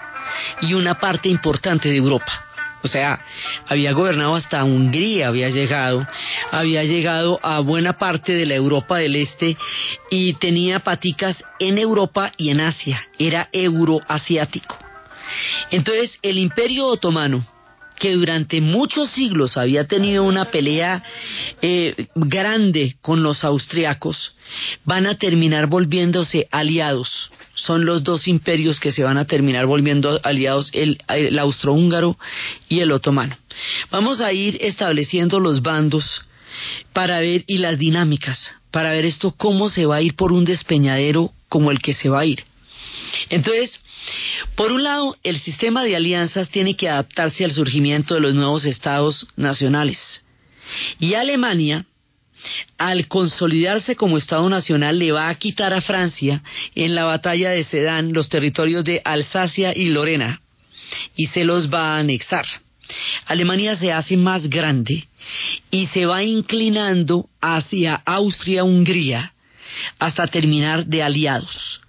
y 0.61 0.73
una 0.73 0.99
parte 0.99 1.29
importante 1.29 1.89
de 1.89 1.97
Europa. 1.97 2.43
O 2.83 2.87
sea, 2.87 3.19
había 3.67 3.91
gobernado 3.91 4.35
hasta 4.35 4.63
Hungría, 4.63 5.27
había 5.27 5.49
llegado, 5.49 6.07
había 6.51 6.83
llegado 6.83 7.39
a 7.41 7.59
buena 7.59 7.93
parte 7.93 8.33
de 8.33 8.45
la 8.45 8.53
Europa 8.53 8.97
del 8.97 9.15
Este 9.15 9.57
y 10.11 10.33
tenía 10.33 10.79
paticas 10.79 11.43
en 11.59 11.79
Europa 11.79 12.31
y 12.37 12.51
en 12.51 12.61
Asia, 12.61 13.07
era 13.17 13.49
euroasiático. 13.51 14.77
Entonces, 15.71 16.19
el 16.21 16.37
Imperio 16.37 16.85
Otomano, 16.87 17.43
que 17.99 18.13
durante 18.13 18.61
muchos 18.61 19.11
siglos 19.11 19.57
había 19.57 19.85
tenido 19.85 20.23
una 20.23 20.45
pelea 20.45 21.03
eh, 21.61 22.07
grande 22.15 22.95
con 23.01 23.23
los 23.23 23.43
austriacos, 23.43 24.35
van 24.85 25.07
a 25.07 25.15
terminar 25.15 25.67
volviéndose 25.67 26.47
aliados 26.51 27.29
son 27.57 27.85
los 27.85 28.03
dos 28.03 28.27
imperios 28.27 28.79
que 28.79 28.91
se 28.91 29.03
van 29.03 29.17
a 29.17 29.25
terminar 29.25 29.65
volviendo 29.65 30.19
aliados, 30.23 30.69
el, 30.73 30.99
el 31.09 31.37
austrohúngaro 31.39 32.17
y 32.69 32.79
el 32.79 32.91
otomano. 32.91 33.35
Vamos 33.89 34.21
a 34.21 34.31
ir 34.31 34.57
estableciendo 34.61 35.39
los 35.39 35.61
bandos 35.61 36.21
para 36.93 37.19
ver 37.19 37.43
y 37.47 37.57
las 37.57 37.77
dinámicas, 37.77 38.51
para 38.71 38.91
ver 38.91 39.05
esto 39.05 39.31
cómo 39.35 39.69
se 39.69 39.85
va 39.85 39.97
a 39.97 40.01
ir 40.01 40.15
por 40.15 40.31
un 40.31 40.45
despeñadero 40.45 41.31
como 41.49 41.71
el 41.71 41.79
que 41.79 41.93
se 41.93 42.09
va 42.09 42.21
a 42.21 42.25
ir. 42.25 42.43
Entonces, 43.29 43.79
por 44.55 44.71
un 44.71 44.83
lado, 44.83 45.15
el 45.23 45.39
sistema 45.39 45.83
de 45.83 45.95
alianzas 45.95 46.49
tiene 46.49 46.75
que 46.75 46.89
adaptarse 46.89 47.45
al 47.45 47.51
surgimiento 47.51 48.13
de 48.15 48.21
los 48.21 48.33
nuevos 48.33 48.65
estados 48.65 49.27
nacionales. 49.35 50.23
Y 50.99 51.13
Alemania 51.13 51.85
al 52.77 53.07
consolidarse 53.07 53.95
como 53.95 54.17
Estado 54.17 54.47
Nacional, 54.49 54.99
le 54.99 55.11
va 55.11 55.29
a 55.29 55.35
quitar 55.35 55.73
a 55.73 55.81
Francia 55.81 56.43
en 56.75 56.95
la 56.95 57.05
batalla 57.05 57.51
de 57.51 57.63
Sedan 57.63 58.13
los 58.13 58.29
territorios 58.29 58.83
de 58.83 59.01
Alsacia 59.03 59.75
y 59.75 59.85
Lorena 59.89 60.41
y 61.15 61.27
se 61.27 61.43
los 61.43 61.73
va 61.73 61.95
a 61.95 61.99
anexar. 61.99 62.45
Alemania 63.25 63.75
se 63.75 63.91
hace 63.91 64.15
más 64.15 64.49
grande 64.49 65.07
y 65.71 65.87
se 65.87 66.05
va 66.05 66.23
inclinando 66.23 67.27
hacia 67.41 67.95
Austria-Hungría 68.05 69.33
hasta 69.99 70.27
terminar 70.27 70.85
de 70.85 71.03
aliados. 71.03 71.81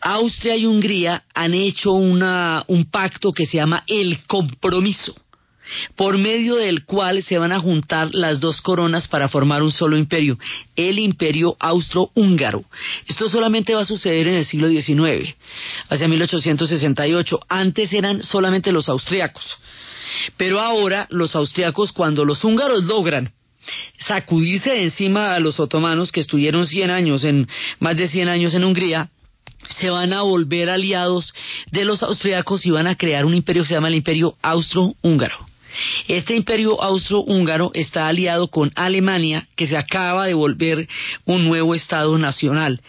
Austria 0.00 0.56
y 0.56 0.66
Hungría 0.66 1.24
han 1.34 1.54
hecho 1.54 1.92
un 1.92 2.88
pacto 2.90 3.32
que 3.32 3.46
se 3.46 3.58
llama 3.58 3.84
el 3.86 4.18
compromiso 4.26 5.14
por 5.96 6.18
medio 6.18 6.56
del 6.56 6.84
cual 6.84 7.22
se 7.22 7.38
van 7.38 7.52
a 7.52 7.60
juntar 7.60 8.14
las 8.14 8.40
dos 8.40 8.60
coronas 8.60 9.08
para 9.08 9.28
formar 9.28 9.62
un 9.62 9.72
solo 9.72 9.96
imperio, 9.96 10.38
el 10.76 10.98
imperio 10.98 11.56
austro-húngaro. 11.58 12.64
Esto 13.06 13.28
solamente 13.28 13.74
va 13.74 13.82
a 13.82 13.84
suceder 13.84 14.28
en 14.28 14.34
el 14.34 14.44
siglo 14.44 14.68
XIX, 14.68 15.34
hacia 15.88 16.08
1868. 16.08 17.40
Antes 17.48 17.92
eran 17.92 18.22
solamente 18.22 18.72
los 18.72 18.88
austriacos, 18.88 19.58
pero 20.36 20.60
ahora 20.60 21.06
los 21.10 21.34
austriacos, 21.36 21.92
cuando 21.92 22.24
los 22.24 22.42
húngaros 22.44 22.84
logran 22.84 23.32
sacudirse 23.98 24.70
de 24.70 24.84
encima 24.84 25.34
a 25.34 25.40
los 25.40 25.60
otomanos 25.60 26.10
que 26.10 26.20
estuvieron 26.20 26.66
100 26.66 26.90
años 26.90 27.24
en 27.24 27.46
más 27.78 27.96
de 27.96 28.08
100 28.08 28.28
años 28.28 28.54
en 28.54 28.64
Hungría, 28.64 29.10
se 29.68 29.90
van 29.90 30.12
a 30.12 30.22
volver 30.22 30.70
aliados 30.70 31.34
de 31.70 31.84
los 31.84 32.02
austriacos 32.02 32.66
y 32.66 32.70
van 32.70 32.86
a 32.86 32.96
crear 32.96 33.24
un 33.24 33.34
imperio 33.34 33.62
que 33.62 33.68
se 33.68 33.74
llama 33.74 33.88
el 33.88 33.96
Imperio 33.96 34.36
Austro-Húngaro. 34.42 35.50
Este 36.08 36.34
imperio 36.34 36.82
austrohúngaro 36.82 37.70
está 37.74 38.06
aliado 38.08 38.48
con 38.48 38.70
Alemania, 38.74 39.46
que 39.56 39.66
se 39.66 39.76
acaba 39.76 40.26
de 40.26 40.34
volver 40.34 40.88
un 41.24 41.48
nuevo 41.48 41.74
Estado 41.74 42.16
nacional. 42.18 42.80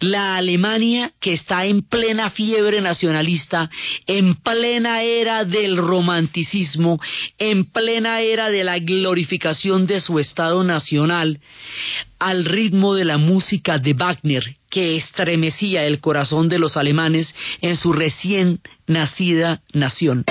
La 0.00 0.36
Alemania 0.36 1.12
que 1.20 1.32
está 1.32 1.66
en 1.66 1.82
plena 1.82 2.30
fiebre 2.30 2.80
nacionalista, 2.80 3.70
en 4.06 4.34
plena 4.36 5.02
era 5.02 5.44
del 5.44 5.76
romanticismo, 5.76 7.00
en 7.38 7.64
plena 7.64 8.20
era 8.20 8.50
de 8.50 8.64
la 8.64 8.78
glorificación 8.78 9.86
de 9.86 10.00
su 10.00 10.18
Estado 10.18 10.64
nacional, 10.64 11.40
al 12.18 12.44
ritmo 12.44 12.94
de 12.94 13.04
la 13.04 13.18
música 13.18 13.78
de 13.78 13.92
Wagner, 13.94 14.44
que 14.70 14.96
estremecía 14.96 15.84
el 15.84 16.00
corazón 16.00 16.48
de 16.48 16.58
los 16.58 16.76
alemanes 16.76 17.34
en 17.60 17.76
su 17.76 17.92
recién 17.92 18.60
nacida 18.86 19.62
nación. 19.72 20.24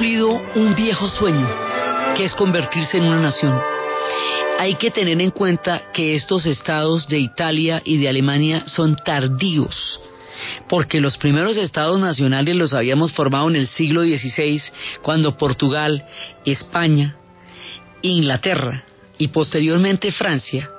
Un 0.00 0.76
viejo 0.76 1.08
sueño, 1.08 1.48
que 2.16 2.24
es 2.24 2.34
convertirse 2.34 2.98
en 2.98 3.04
una 3.04 3.20
nación. 3.20 3.60
Hay 4.56 4.76
que 4.76 4.92
tener 4.92 5.20
en 5.20 5.32
cuenta 5.32 5.90
que 5.92 6.14
estos 6.14 6.46
estados 6.46 7.08
de 7.08 7.18
Italia 7.18 7.82
y 7.84 7.98
de 7.98 8.08
Alemania 8.08 8.62
son 8.66 8.94
tardíos, 8.94 10.00
porque 10.68 11.00
los 11.00 11.18
primeros 11.18 11.56
estados 11.56 11.98
nacionales 11.98 12.54
los 12.54 12.74
habíamos 12.74 13.12
formado 13.12 13.48
en 13.48 13.56
el 13.56 13.66
siglo 13.66 14.02
XVI, 14.02 14.62
cuando 15.02 15.36
Portugal, 15.36 16.04
España, 16.44 17.16
Inglaterra 18.00 18.84
y 19.18 19.28
posteriormente 19.28 20.12
Francia 20.12 20.70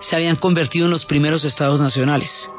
se 0.00 0.16
habían 0.16 0.34
convertido 0.34 0.86
en 0.86 0.90
los 0.90 1.04
primeros 1.04 1.44
estados 1.44 1.78
nacionales. 1.78 2.50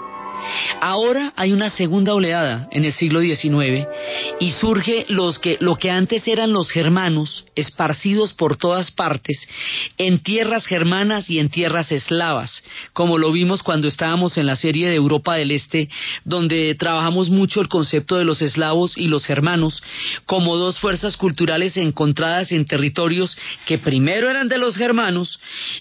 Ahora 0.81 1.33
hay 1.35 1.51
una 1.53 1.69
segunda 1.69 2.13
oleada 2.13 2.67
en 2.71 2.85
el 2.85 2.91
siglo 2.91 3.21
XIX 3.21 3.87
y 4.39 4.51
surge 4.51 5.05
los 5.09 5.39
que, 5.39 5.57
lo 5.59 5.75
que 5.75 5.89
antes 5.89 6.27
eran 6.27 6.51
los 6.51 6.69
germanos, 6.69 7.45
esparcidos 7.55 8.33
por 8.33 8.57
todas 8.57 8.91
partes, 8.91 9.47
en 9.97 10.19
tierras 10.19 10.65
germanas 10.65 11.29
y 11.29 11.39
en 11.39 11.49
tierras 11.49 11.91
eslavas, 11.91 12.63
como 12.93 13.17
lo 13.17 13.31
vimos 13.31 13.63
cuando 13.63 13.87
estábamos 13.87 14.37
en 14.37 14.45
la 14.45 14.55
serie 14.55 14.89
de 14.89 14.95
Europa 14.95 15.35
del 15.35 15.51
Este, 15.51 15.89
donde 16.23 16.75
trabajamos 16.75 17.29
mucho 17.29 17.61
el 17.61 17.69
concepto 17.69 18.17
de 18.17 18.25
los 18.25 18.41
eslavos 18.41 18.97
y 18.97 19.07
los 19.07 19.25
germanos 19.25 19.81
como 20.25 20.57
dos 20.57 20.77
fuerzas 20.79 21.17
culturales 21.17 21.77
encontradas 21.77 22.51
en 22.51 22.65
territorios 22.65 23.37
que 23.65 23.77
primero 23.77 24.29
eran 24.29 24.49
de 24.49 24.57
los 24.57 24.75
germanos 24.75 25.39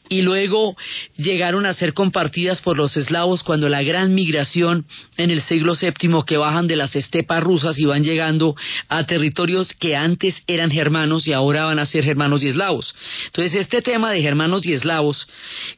y 0.09 0.23
luego 0.23 0.77
llegaron 1.17 1.67
a 1.67 1.75
ser 1.75 1.95
compartidas 1.95 2.61
por 2.61 2.77
los 2.77 2.97
eslavos 2.97 3.43
cuando 3.43 3.69
la 3.69 3.83
gran 3.83 4.15
migración 4.15 4.54
en 4.57 5.31
el 5.31 5.43
siglo 5.43 5.75
VII 5.75 6.23
que 6.27 6.37
bajan 6.37 6.67
de 6.67 6.77
las 6.77 6.95
estepas 6.95 7.43
rusas 7.43 7.79
y 7.79 7.85
van 7.85 8.05
llegando 8.05 8.55
a 8.89 9.05
territorios 9.05 9.75
que 9.75 9.97
antes 9.97 10.43
eran 10.47 10.71
germanos 10.71 11.27
y 11.27 11.33
ahora 11.33 11.65
van 11.65 11.79
a 11.79 11.87
ser 11.87 12.05
germanos 12.05 12.43
y 12.43 12.49
eslavos. 12.49 12.95
Entonces, 13.27 13.55
este 13.55 13.83
tema 13.83 14.11
de 14.11 14.23
germanos 14.23 14.65
y 14.65 14.73
eslavos, 14.73 15.27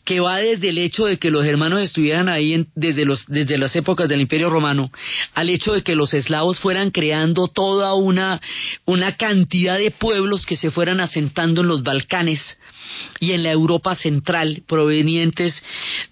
que 0.05 0.21
va 0.21 0.37
desde 0.37 0.69
el 0.69 0.79
hecho 0.79 1.07
de 1.07 1.19
que 1.19 1.31
los 1.31 1.45
germanos 1.45 1.81
estuvieran 1.81 2.29
ahí 2.29 2.67
desde, 2.75 3.05
los, 3.05 3.27
desde 3.27 3.59
las 3.59 3.75
épocas 3.77 4.09
del 4.09 4.21
Imperio 4.21 4.51
Romano, 4.51 4.91
al 5.35 5.49
hecho 5.49 5.73
de 5.73 5.83
que 5.83 5.95
los 5.95 6.13
eslavos 6.13 6.59
fueran 6.59 6.91
creando 6.91 7.49
toda 7.49 7.95
una, 7.95 8.41
una 8.85 9.17
cantidad 9.17 9.79
de 9.79 9.91
pueblos 9.91 10.45
que 10.45 10.57
se 10.57 10.71
fueran 10.71 11.01
asentando 11.01 11.63
en 11.63 11.69
los 11.69 11.83
Balcanes, 11.83 12.59
y 13.21 13.33
en 13.33 13.43
la 13.43 13.53
Europa 13.53 13.95
central 13.95 14.63
provenientes 14.67 15.63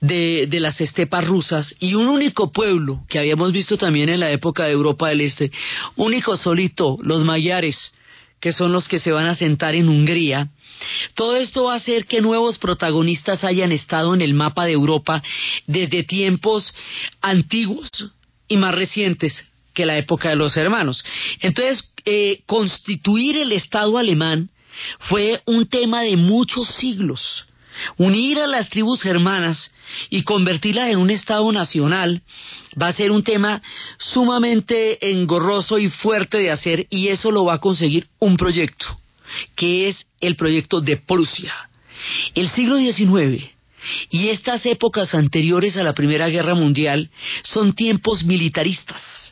de, 0.01 0.47
de, 0.49 0.61
las 0.61 0.81
estepas 0.81 1.25
rusas 1.25 1.75
y 1.81 1.95
un 1.95 2.07
único 2.07 2.53
pueblo 2.53 3.03
que 3.09 3.19
habíamos 3.19 3.53
visto 3.53 3.77
también 3.77 4.09
en 4.09 4.21
la 4.21 4.31
época 4.31 4.65
de 4.65 4.73
Europa 4.73 5.09
del 5.09 5.21
Este, 5.21 5.51
único 5.97 6.37
solito, 6.37 6.99
los 7.03 7.25
mayares, 7.25 7.95
que 8.41 8.53
son 8.53 8.73
los 8.73 8.89
que 8.89 8.99
se 8.99 9.13
van 9.13 9.27
a 9.27 9.35
sentar 9.35 9.75
en 9.75 9.89
Hungría. 9.89 10.49
Todo 11.15 11.37
esto 11.37 11.65
va 11.65 11.75
a 11.75 11.77
hacer 11.77 12.05
que 12.05 12.21
nuevos 12.21 12.59
protagonistas 12.59 13.43
hayan 13.43 13.73
estado 13.73 14.15
en 14.15 14.21
el 14.21 14.35
mapa 14.35 14.67
de 14.67 14.73
Europa 14.73 15.23
desde 15.67 16.05
tiempos 16.05 16.75
antiguos 17.23 17.89
y 18.49 18.57
más 18.57 18.75
recientes 18.75 19.49
que 19.73 19.87
la 19.87 19.97
época 19.99 20.29
de 20.29 20.37
los 20.37 20.57
hermanos. 20.57 21.05
Entonces, 21.41 21.93
eh, 22.05 22.43
constituir 22.47 23.39
el 23.39 23.53
Estado 23.53 23.97
alemán 23.97 24.51
fue 24.99 25.41
un 25.47 25.67
tema 25.67 26.03
de 26.03 26.17
muchos 26.17 26.69
siglos 26.77 27.47
unir 27.97 28.39
a 28.39 28.47
las 28.47 28.69
tribus 28.69 29.03
germanas 29.03 29.73
y 30.11 30.23
convertirlas 30.23 30.89
en 30.91 30.99
un 30.99 31.11
Estado 31.11 31.51
nacional 31.53 32.23
va 32.81 32.89
a 32.89 32.93
ser 32.93 33.11
un 33.11 33.23
tema 33.23 33.63
sumamente 33.99 35.11
engorroso 35.11 35.79
y 35.79 35.89
fuerte 35.89 36.39
de 36.39 36.51
hacer 36.51 36.87
y 36.91 37.09
eso 37.09 37.31
lo 37.31 37.45
va 37.45 37.55
a 37.55 37.61
conseguir 37.61 38.09
un 38.19 38.37
proyecto, 38.37 38.87
que 39.57 39.89
es 39.89 40.07
el 40.21 40.37
proyecto 40.37 40.81
de 40.81 40.97
Prusia. 40.97 41.53
El 42.35 42.51
siglo 42.51 42.77
XIX 42.77 43.45
y 44.11 44.29
estas 44.29 44.65
épocas 44.67 45.15
anteriores 45.15 45.77
a 45.77 45.83
la 45.83 45.95
Primera 45.95 46.29
Guerra 46.29 46.55
Mundial 46.55 47.11
son 47.43 47.75
tiempos 47.75 48.25
militaristas 48.25 49.24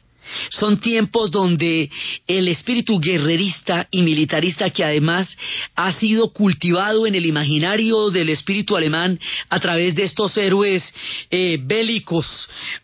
son 0.50 0.80
tiempos 0.80 1.30
donde 1.30 1.90
el 2.26 2.48
espíritu 2.48 2.98
guerrerista 3.00 3.88
y 3.90 4.02
militarista 4.02 4.70
que 4.70 4.84
además 4.84 5.36
ha 5.74 5.92
sido 5.92 6.32
cultivado 6.32 7.06
en 7.06 7.14
el 7.14 7.26
imaginario 7.26 8.10
del 8.10 8.28
espíritu 8.28 8.76
alemán 8.76 9.18
a 9.48 9.60
través 9.60 9.94
de 9.94 10.04
estos 10.04 10.36
héroes 10.36 10.82
eh, 11.30 11.58
bélicos 11.62 12.26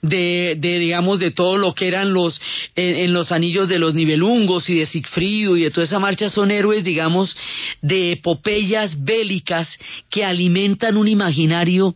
de, 0.03 0.57
digamos 0.61 1.18
de 1.18 1.30
todo 1.30 1.59
lo 1.59 1.74
que 1.74 1.88
eran 1.88 2.12
los 2.12 2.40
en, 2.74 3.12
los 3.12 3.32
anillos 3.32 3.68
de 3.68 3.78
los 3.78 3.94
nivelungos 3.94 4.68
y 4.70 4.74
de 4.74 4.86
Siegfried 4.86 5.57
y 5.57 5.62
de 5.62 5.70
toda 5.70 5.84
esa 5.84 5.99
marcha 5.99 6.30
son 6.30 6.51
héroes 6.51 6.84
digamos 6.84 7.36
de 7.82 8.12
epopeyas 8.12 9.05
bélicas 9.05 9.78
que 10.11 10.24
alimentan 10.24 10.96
un 10.96 11.09
imaginario 11.09 11.94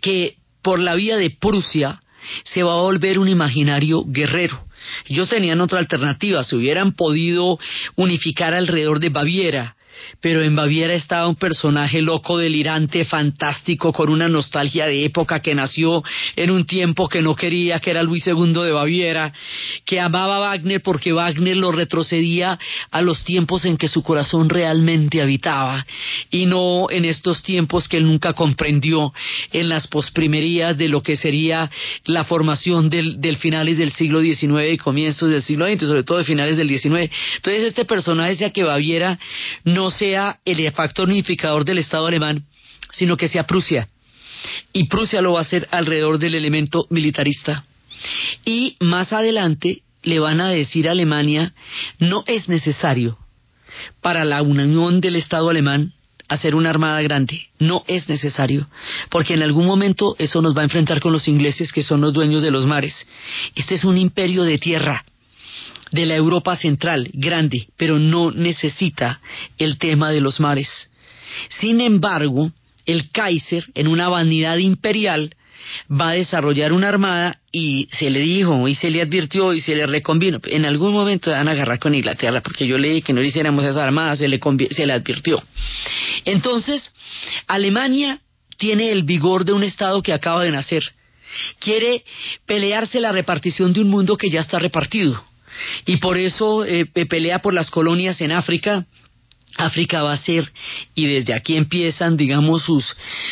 que 0.00 0.36
por 0.62 0.80
la 0.80 0.94
vía 0.94 1.16
de 1.16 1.30
Prusia 1.30 2.00
se 2.44 2.62
va 2.62 2.72
a 2.72 2.80
volver 2.80 3.18
un 3.18 3.28
imaginario 3.28 4.04
guerrero. 4.06 4.64
Ellos 5.06 5.28
tenían 5.28 5.60
otra 5.60 5.78
alternativa, 5.80 6.44
se 6.44 6.56
hubieran 6.56 6.92
podido 6.92 7.58
unificar 7.96 8.54
alrededor 8.54 9.00
de 9.00 9.10
Baviera, 9.10 9.76
pero 10.20 10.42
en 10.42 10.56
Baviera 10.56 10.94
estaba 10.94 11.28
un 11.28 11.36
personaje 11.36 12.00
loco, 12.02 12.38
delirante, 12.38 13.04
fantástico, 13.04 13.92
con 13.92 14.10
una 14.10 14.28
nostalgia 14.28 14.86
de 14.86 15.04
época 15.04 15.40
que 15.40 15.54
nació 15.54 16.02
en 16.36 16.50
un 16.50 16.66
tiempo 16.66 17.08
que 17.08 17.22
no 17.22 17.34
quería, 17.34 17.80
que 17.80 17.90
era 17.90 18.02
Luis 18.02 18.26
II 18.26 18.52
de 18.52 18.72
Baviera, 18.72 19.32
que 19.84 20.00
amaba 20.00 20.36
a 20.36 20.40
Wagner 20.40 20.80
porque 20.82 21.12
Wagner 21.12 21.56
lo 21.56 21.72
retrocedía 21.72 22.58
a 22.90 23.00
los 23.00 23.24
tiempos 23.24 23.64
en 23.64 23.76
que 23.76 23.88
su 23.88 24.02
corazón 24.02 24.48
realmente 24.48 25.22
habitaba 25.22 25.86
y 26.30 26.46
no 26.46 26.90
en 26.90 27.04
estos 27.04 27.42
tiempos 27.42 27.88
que 27.88 27.96
él 27.96 28.04
nunca 28.04 28.32
comprendió 28.32 29.12
en 29.52 29.68
las 29.68 29.86
posprimerías 29.86 30.76
de 30.76 30.88
lo 30.88 31.02
que 31.02 31.16
sería 31.16 31.70
la 32.04 32.24
formación 32.24 32.90
del, 32.90 33.20
del 33.20 33.36
finales 33.36 33.78
del 33.78 33.92
siglo 33.92 34.20
XIX 34.20 34.72
y 34.72 34.78
comienzos 34.78 35.30
del 35.30 35.42
siglo 35.42 35.66
XX, 35.66 35.86
sobre 35.86 36.02
todo 36.02 36.18
de 36.18 36.24
finales 36.24 36.56
del 36.56 36.68
XIX. 36.68 37.10
Entonces 37.36 37.64
este 37.64 37.84
personaje 37.84 38.30
decía 38.30 38.50
que 38.50 38.64
Baviera 38.64 39.18
no 39.64 39.90
sea 40.04 40.38
el 40.44 40.70
factor 40.72 41.08
unificador 41.08 41.64
del 41.64 41.78
Estado 41.78 42.06
alemán, 42.06 42.44
sino 42.90 43.16
que 43.16 43.28
sea 43.28 43.46
Prusia. 43.46 43.88
Y 44.74 44.84
Prusia 44.84 45.22
lo 45.22 45.32
va 45.32 45.38
a 45.38 45.42
hacer 45.42 45.66
alrededor 45.70 46.18
del 46.18 46.34
elemento 46.34 46.86
militarista. 46.90 47.64
Y 48.44 48.76
más 48.80 49.14
adelante 49.14 49.78
le 50.02 50.18
van 50.18 50.42
a 50.42 50.50
decir 50.50 50.88
a 50.88 50.90
Alemania, 50.90 51.54
no 51.98 52.22
es 52.26 52.50
necesario 52.50 53.16
para 54.02 54.26
la 54.26 54.42
unión 54.42 55.00
del 55.00 55.16
Estado 55.16 55.48
alemán 55.48 55.94
hacer 56.28 56.54
una 56.54 56.68
armada 56.68 57.00
grande. 57.00 57.40
No 57.58 57.82
es 57.86 58.06
necesario, 58.10 58.68
porque 59.08 59.32
en 59.32 59.42
algún 59.42 59.64
momento 59.64 60.16
eso 60.18 60.42
nos 60.42 60.54
va 60.54 60.60
a 60.60 60.64
enfrentar 60.64 61.00
con 61.00 61.12
los 61.12 61.28
ingleses 61.28 61.72
que 61.72 61.82
son 61.82 62.02
los 62.02 62.12
dueños 62.12 62.42
de 62.42 62.50
los 62.50 62.66
mares. 62.66 63.06
Este 63.54 63.76
es 63.76 63.84
un 63.84 63.96
imperio 63.96 64.42
de 64.42 64.58
tierra 64.58 65.02
de 65.94 66.06
la 66.06 66.16
Europa 66.16 66.56
central, 66.56 67.08
grande, 67.12 67.68
pero 67.76 67.98
no 68.00 68.32
necesita 68.32 69.20
el 69.58 69.78
tema 69.78 70.10
de 70.10 70.20
los 70.20 70.40
mares. 70.40 70.90
Sin 71.60 71.80
embargo, 71.80 72.50
el 72.84 73.10
Kaiser, 73.12 73.64
en 73.74 73.86
una 73.86 74.08
vanidad 74.08 74.56
imperial, 74.56 75.34
va 75.90 76.10
a 76.10 76.14
desarrollar 76.14 76.72
una 76.72 76.88
armada 76.88 77.38
y 77.52 77.88
se 77.92 78.10
le 78.10 78.20
dijo 78.20 78.66
y 78.66 78.74
se 78.74 78.90
le 78.90 79.00
advirtió 79.02 79.52
y 79.52 79.60
se 79.60 79.76
le 79.76 79.86
reconvino. 79.86 80.40
En 80.46 80.64
algún 80.64 80.92
momento 80.92 81.30
van 81.30 81.46
a 81.46 81.52
agarrar 81.52 81.78
con 81.78 81.94
Inglaterra 81.94 82.42
porque 82.42 82.66
yo 82.66 82.76
leí 82.76 83.00
que 83.00 83.12
no 83.12 83.20
le 83.20 83.28
hiciéramos 83.28 83.64
esa 83.64 83.84
armada, 83.84 84.16
se 84.16 84.26
le, 84.26 84.40
se 84.70 84.86
le 84.86 84.92
advirtió. 84.92 85.42
Entonces, 86.24 86.92
Alemania 87.46 88.18
tiene 88.58 88.90
el 88.90 89.04
vigor 89.04 89.44
de 89.44 89.52
un 89.52 89.62
Estado 89.62 90.02
que 90.02 90.12
acaba 90.12 90.42
de 90.42 90.50
nacer. 90.50 90.82
Quiere 91.60 92.04
pelearse 92.46 93.00
la 93.00 93.12
repartición 93.12 93.72
de 93.72 93.80
un 93.80 93.88
mundo 93.90 94.16
que 94.16 94.28
ya 94.28 94.40
está 94.40 94.58
repartido 94.58 95.24
y 95.86 95.96
por 95.98 96.16
eso 96.16 96.64
eh, 96.64 96.86
pelea 96.86 97.40
por 97.40 97.54
las 97.54 97.70
colonias 97.70 98.20
en 98.20 98.32
África. 98.32 98.86
África 99.56 100.02
va 100.02 100.14
a 100.14 100.16
ser, 100.16 100.50
y 100.96 101.06
desde 101.06 101.32
aquí 101.32 101.56
empiezan, 101.56 102.16
digamos, 102.16 102.62
sus, 102.62 102.84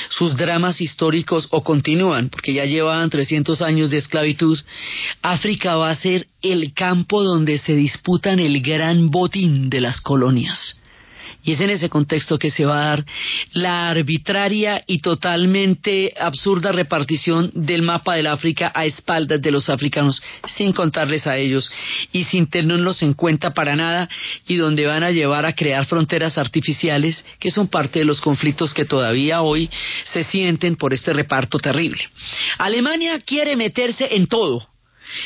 sus 0.08 0.36
dramas 0.36 0.80
históricos 0.80 1.48
o 1.50 1.64
continúan, 1.64 2.28
porque 2.28 2.54
ya 2.54 2.64
llevaban 2.64 3.10
300 3.10 3.60
años 3.60 3.90
de 3.90 3.98
esclavitud. 3.98 4.58
África 5.20 5.76
va 5.76 5.90
a 5.90 5.96
ser 5.96 6.28
el 6.40 6.74
campo 6.74 7.24
donde 7.24 7.58
se 7.58 7.74
disputan 7.74 8.38
el 8.38 8.60
gran 8.62 9.10
botín 9.10 9.68
de 9.68 9.80
las 9.80 10.00
colonias. 10.00 10.76
Y 11.44 11.52
es 11.52 11.60
en 11.60 11.70
ese 11.70 11.88
contexto 11.88 12.38
que 12.38 12.50
se 12.50 12.64
va 12.64 12.82
a 12.82 12.88
dar 12.88 13.04
la 13.52 13.90
arbitraria 13.90 14.82
y 14.86 14.98
totalmente 14.98 16.14
absurda 16.18 16.72
repartición 16.72 17.50
del 17.54 17.82
mapa 17.82 18.14
del 18.14 18.28
África 18.28 18.70
a 18.74 18.84
espaldas 18.84 19.42
de 19.42 19.50
los 19.50 19.68
africanos, 19.68 20.22
sin 20.56 20.72
contarles 20.72 21.26
a 21.26 21.36
ellos 21.36 21.70
y 22.12 22.24
sin 22.24 22.46
tenerlos 22.46 23.02
en 23.02 23.14
cuenta 23.14 23.54
para 23.54 23.76
nada, 23.76 24.08
y 24.46 24.56
donde 24.56 24.86
van 24.86 25.02
a 25.02 25.10
llevar 25.10 25.44
a 25.46 25.54
crear 25.54 25.84
fronteras 25.86 26.38
artificiales 26.38 27.24
que 27.38 27.50
son 27.50 27.68
parte 27.68 27.98
de 27.98 28.04
los 28.04 28.20
conflictos 28.20 28.74
que 28.74 28.84
todavía 28.84 29.42
hoy 29.42 29.70
se 30.04 30.24
sienten 30.24 30.76
por 30.76 30.94
este 30.94 31.12
reparto 31.12 31.58
terrible. 31.58 32.08
Alemania 32.58 33.18
quiere 33.20 33.56
meterse 33.56 34.08
en 34.14 34.26
todo 34.26 34.71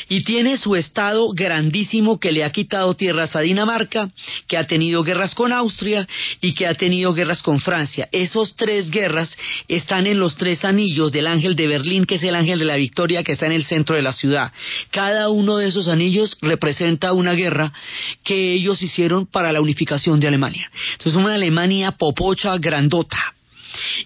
y 0.09 0.23
tiene 0.23 0.57
su 0.57 0.75
estado 0.75 1.29
grandísimo 1.33 2.19
que 2.19 2.31
le 2.31 2.43
ha 2.43 2.51
quitado 2.51 2.93
tierras 2.93 3.35
a 3.35 3.41
Dinamarca, 3.41 4.09
que 4.47 4.57
ha 4.57 4.67
tenido 4.67 5.03
guerras 5.03 5.35
con 5.35 5.53
Austria 5.53 6.07
y 6.41 6.53
que 6.53 6.67
ha 6.67 6.73
tenido 6.73 7.13
guerras 7.13 7.41
con 7.41 7.59
Francia. 7.59 8.07
Esos 8.11 8.55
tres 8.55 8.89
guerras 8.89 9.35
están 9.67 10.07
en 10.07 10.19
los 10.19 10.35
tres 10.35 10.63
anillos 10.65 11.11
del 11.11 11.27
ángel 11.27 11.55
de 11.55 11.67
Berlín, 11.67 12.05
que 12.05 12.15
es 12.15 12.23
el 12.23 12.35
ángel 12.35 12.59
de 12.59 12.65
la 12.65 12.75
victoria 12.75 13.23
que 13.23 13.33
está 13.33 13.45
en 13.45 13.51
el 13.53 13.65
centro 13.65 13.95
de 13.95 14.01
la 14.01 14.13
ciudad. 14.13 14.51
Cada 14.91 15.29
uno 15.29 15.57
de 15.57 15.67
esos 15.67 15.87
anillos 15.87 16.37
representa 16.41 17.13
una 17.13 17.33
guerra 17.33 17.73
que 18.23 18.53
ellos 18.53 18.81
hicieron 18.81 19.25
para 19.25 19.51
la 19.51 19.61
unificación 19.61 20.19
de 20.19 20.27
Alemania. 20.27 20.69
Entonces 20.93 21.15
una 21.15 21.35
Alemania 21.35 21.91
popocha 21.91 22.57
grandota 22.57 23.36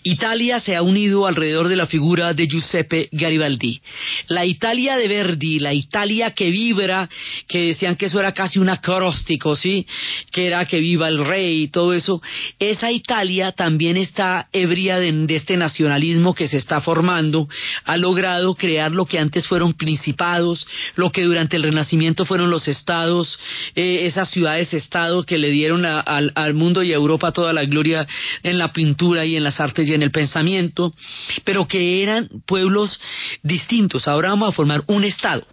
Italia 0.03 0.59
se 0.59 0.76
ha 0.76 0.82
unido 0.82 1.28
alrededor 1.28 1.67
de 1.67 1.76
la 1.76 1.88
figura 1.88 2.34
de 2.34 2.47
Giuseppe 2.47 3.09
Garibaldi. 3.11 3.82
La 4.28 4.45
Italia 4.45 4.97
de 4.97 5.07
Verdi, 5.07 5.59
la 5.59 5.74
Italia 5.74 6.32
que 6.32 6.49
vibra, 6.49 7.09
que 7.47 7.67
decían 7.67 7.95
que 7.95 8.07
eso 8.07 8.19
era 8.19 8.34
casi 8.34 8.59
un 8.59 8.69
acróstico, 8.69 9.55
¿sí? 9.55 9.86
Que 10.32 10.47
era 10.47 10.65
que 10.65 10.80
viva 10.80 11.07
el 11.07 11.26
rey 11.26 11.63
y 11.63 11.67
todo 11.67 11.93
eso. 11.93 12.22
Esa 12.59 12.91
Italia 12.91 13.51
también 13.51 13.97
está 13.97 14.47
ebria 14.51 14.99
de, 14.99 15.26
este 15.30 15.57
nacionalismo 15.57 16.34
que 16.34 16.47
se 16.47 16.57
está 16.57 16.82
formando. 16.82 17.47
Ha 17.86 17.97
logrado 17.97 18.55
crear 18.55 18.91
lo 18.91 19.05
que 19.05 19.19
antes 19.19 19.47
fueron 19.47 19.74
principados, 19.74 20.67
lo 20.95 21.11
que 21.11 21.24
durante 21.24 21.55
el 21.55 21.63
Renacimiento 21.63 22.26
fueron 22.26 22.49
los 22.49 22.67
estados, 22.67 23.39
eh, 23.76 24.01
esas 24.03 24.30
ciudades-estado 24.30 25.24
que 25.24 25.38
le 25.38 25.49
dieron 25.49 25.86
al, 25.86 26.32
al 26.36 26.53
mundo 26.53 26.84
y 26.84 26.91
a 26.91 26.95
Europa 26.95 27.32
toda 27.32 27.53
la 27.53 27.63
gloria 27.63 28.07
en 28.43 28.57
la 28.57 28.74
pintura 28.74 29.26
y 29.26 29.36
en 29.36 29.43
las 29.43 29.59
artes 29.62 29.88
y 29.88 29.93
en 29.93 30.03
el 30.03 30.12
pensamiento, 30.12 30.93
pero 31.45 31.68
que 31.68 32.03
eran 32.03 32.30
pueblos 32.45 32.99
distintos. 33.43 34.07
Ahora 34.07 34.30
vamos 34.30 34.49
a 34.49 34.51
formar 34.51 34.84
un 34.88 35.05
Estado 35.05 35.45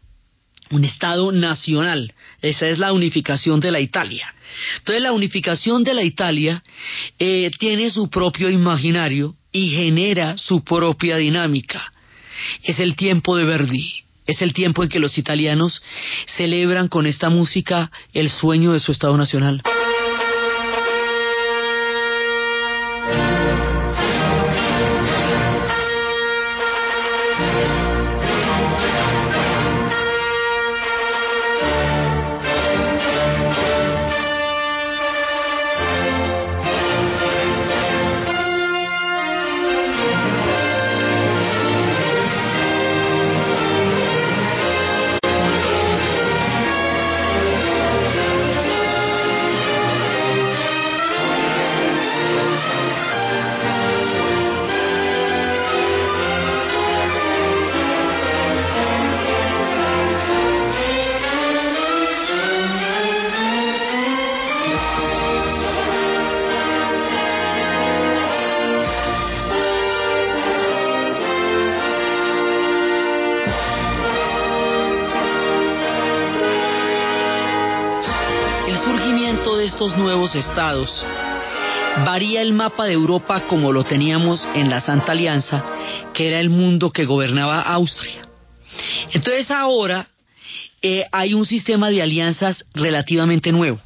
un 0.70 0.84
Estado 0.84 1.32
nacional. 1.32 2.12
Esa 2.42 2.68
es 2.68 2.78
la 2.78 2.92
unificación 2.92 3.60
de 3.60 3.70
la 3.70 3.80
Italia. 3.80 4.34
Entonces 4.78 5.02
la 5.02 5.12
unificación 5.12 5.84
de 5.84 5.94
la 5.94 6.02
Italia 6.02 6.62
eh, 7.18 7.50
tiene 7.58 7.90
su 7.90 8.10
propio 8.10 8.50
imaginario 8.50 9.34
y 9.52 9.70
genera 9.70 10.36
su 10.36 10.62
propia 10.62 11.16
dinámica. 11.16 11.92
Es 12.62 12.80
el 12.80 12.96
tiempo 12.96 13.36
de 13.36 13.44
Verdi. 13.44 13.94
Es 14.26 14.42
el 14.42 14.52
tiempo 14.52 14.82
en 14.82 14.90
que 14.90 15.00
los 15.00 15.16
italianos 15.16 15.82
celebran 16.26 16.88
con 16.88 17.06
esta 17.06 17.30
música 17.30 17.90
el 18.12 18.28
sueño 18.28 18.72
de 18.72 18.80
su 18.80 18.92
Estado 18.92 19.16
nacional. 19.16 19.62
De 82.84 82.92
Europa 82.92 83.46
como 83.48 83.72
lo 83.72 83.84
teníamos 83.84 84.46
en 84.54 84.70
la 84.70 84.80
Santa 84.80 85.12
Alianza, 85.12 85.64
que 86.12 86.28
era 86.28 86.40
el 86.40 86.50
mundo 86.50 86.90
que 86.90 87.04
gobernaba 87.04 87.60
Austria. 87.62 88.22
Entonces 89.12 89.50
ahora 89.50 90.08
eh, 90.82 91.06
hay 91.10 91.34
un 91.34 91.46
sistema 91.46 91.90
de 91.90 92.02
alianzas 92.02 92.64
relativamente 92.74 93.52
nuevo. 93.52 93.80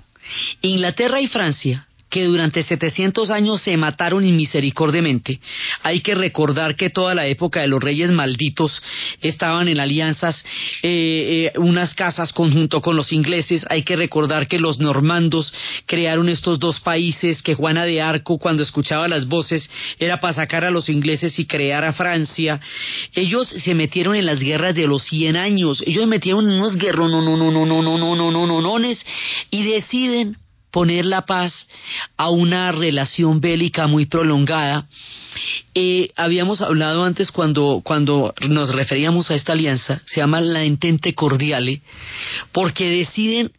Inglaterra 0.61 1.20
y 1.20 1.26
Francia 1.26 1.86
que 2.12 2.24
durante 2.24 2.62
700 2.62 3.30
años 3.30 3.62
se 3.62 3.74
mataron 3.78 4.22
inmisericordiamente. 4.22 5.40
Hay 5.82 6.00
que 6.00 6.14
recordar 6.14 6.76
que 6.76 6.90
toda 6.90 7.14
la 7.14 7.26
época 7.26 7.62
de 7.62 7.68
los 7.68 7.82
reyes 7.82 8.12
malditos 8.12 8.82
estaban 9.22 9.66
en 9.68 9.80
alianzas, 9.80 10.44
eh, 10.82 11.50
eh, 11.54 11.58
unas 11.58 11.94
casas 11.94 12.34
conjunto 12.34 12.82
con 12.82 12.96
los 12.96 13.14
ingleses. 13.14 13.64
Hay 13.70 13.82
que 13.82 13.96
recordar 13.96 14.46
que 14.46 14.58
los 14.58 14.78
normandos 14.78 15.54
crearon 15.86 16.28
estos 16.28 16.60
dos 16.60 16.80
países, 16.80 17.40
que 17.40 17.54
Juana 17.54 17.86
de 17.86 18.02
Arco 18.02 18.36
cuando 18.36 18.62
escuchaba 18.62 19.08
las 19.08 19.26
voces 19.26 19.70
era 19.98 20.20
para 20.20 20.34
sacar 20.34 20.66
a 20.66 20.70
los 20.70 20.90
ingleses 20.90 21.38
y 21.38 21.46
crear 21.46 21.82
a 21.86 21.94
Francia. 21.94 22.60
Ellos 23.14 23.48
se 23.48 23.74
metieron 23.74 24.16
en 24.16 24.26
las 24.26 24.40
guerras 24.40 24.74
de 24.74 24.86
los 24.86 25.02
100 25.04 25.38
años. 25.38 25.82
Ellos 25.86 26.06
metieron 26.06 26.44
en 26.50 26.58
unos 26.58 26.76
guerros, 26.76 27.10
no, 27.10 27.22
no, 27.22 27.38
no, 27.38 27.50
no, 27.50 27.64
no, 27.64 27.82
no, 27.82 27.98
no, 27.98 28.30
no, 28.30 28.46
no, 28.46 28.60
no, 28.60 28.78
y 29.50 29.62
deciden 29.64 30.36
poner 30.72 31.04
la 31.04 31.26
paz 31.26 31.68
a 32.16 32.30
una 32.30 32.72
relación 32.72 33.40
bélica 33.40 33.86
muy 33.86 34.06
prolongada. 34.06 34.88
Eh, 35.74 36.10
habíamos 36.16 36.60
hablado 36.62 37.04
antes 37.04 37.30
cuando, 37.30 37.82
cuando 37.84 38.34
nos 38.48 38.74
referíamos 38.74 39.30
a 39.30 39.34
esta 39.34 39.52
alianza, 39.52 40.02
se 40.06 40.20
llama 40.20 40.40
la 40.40 40.64
Entente 40.64 41.14
Cordiale, 41.14 41.82
porque 42.50 42.88
deciden 42.88 43.52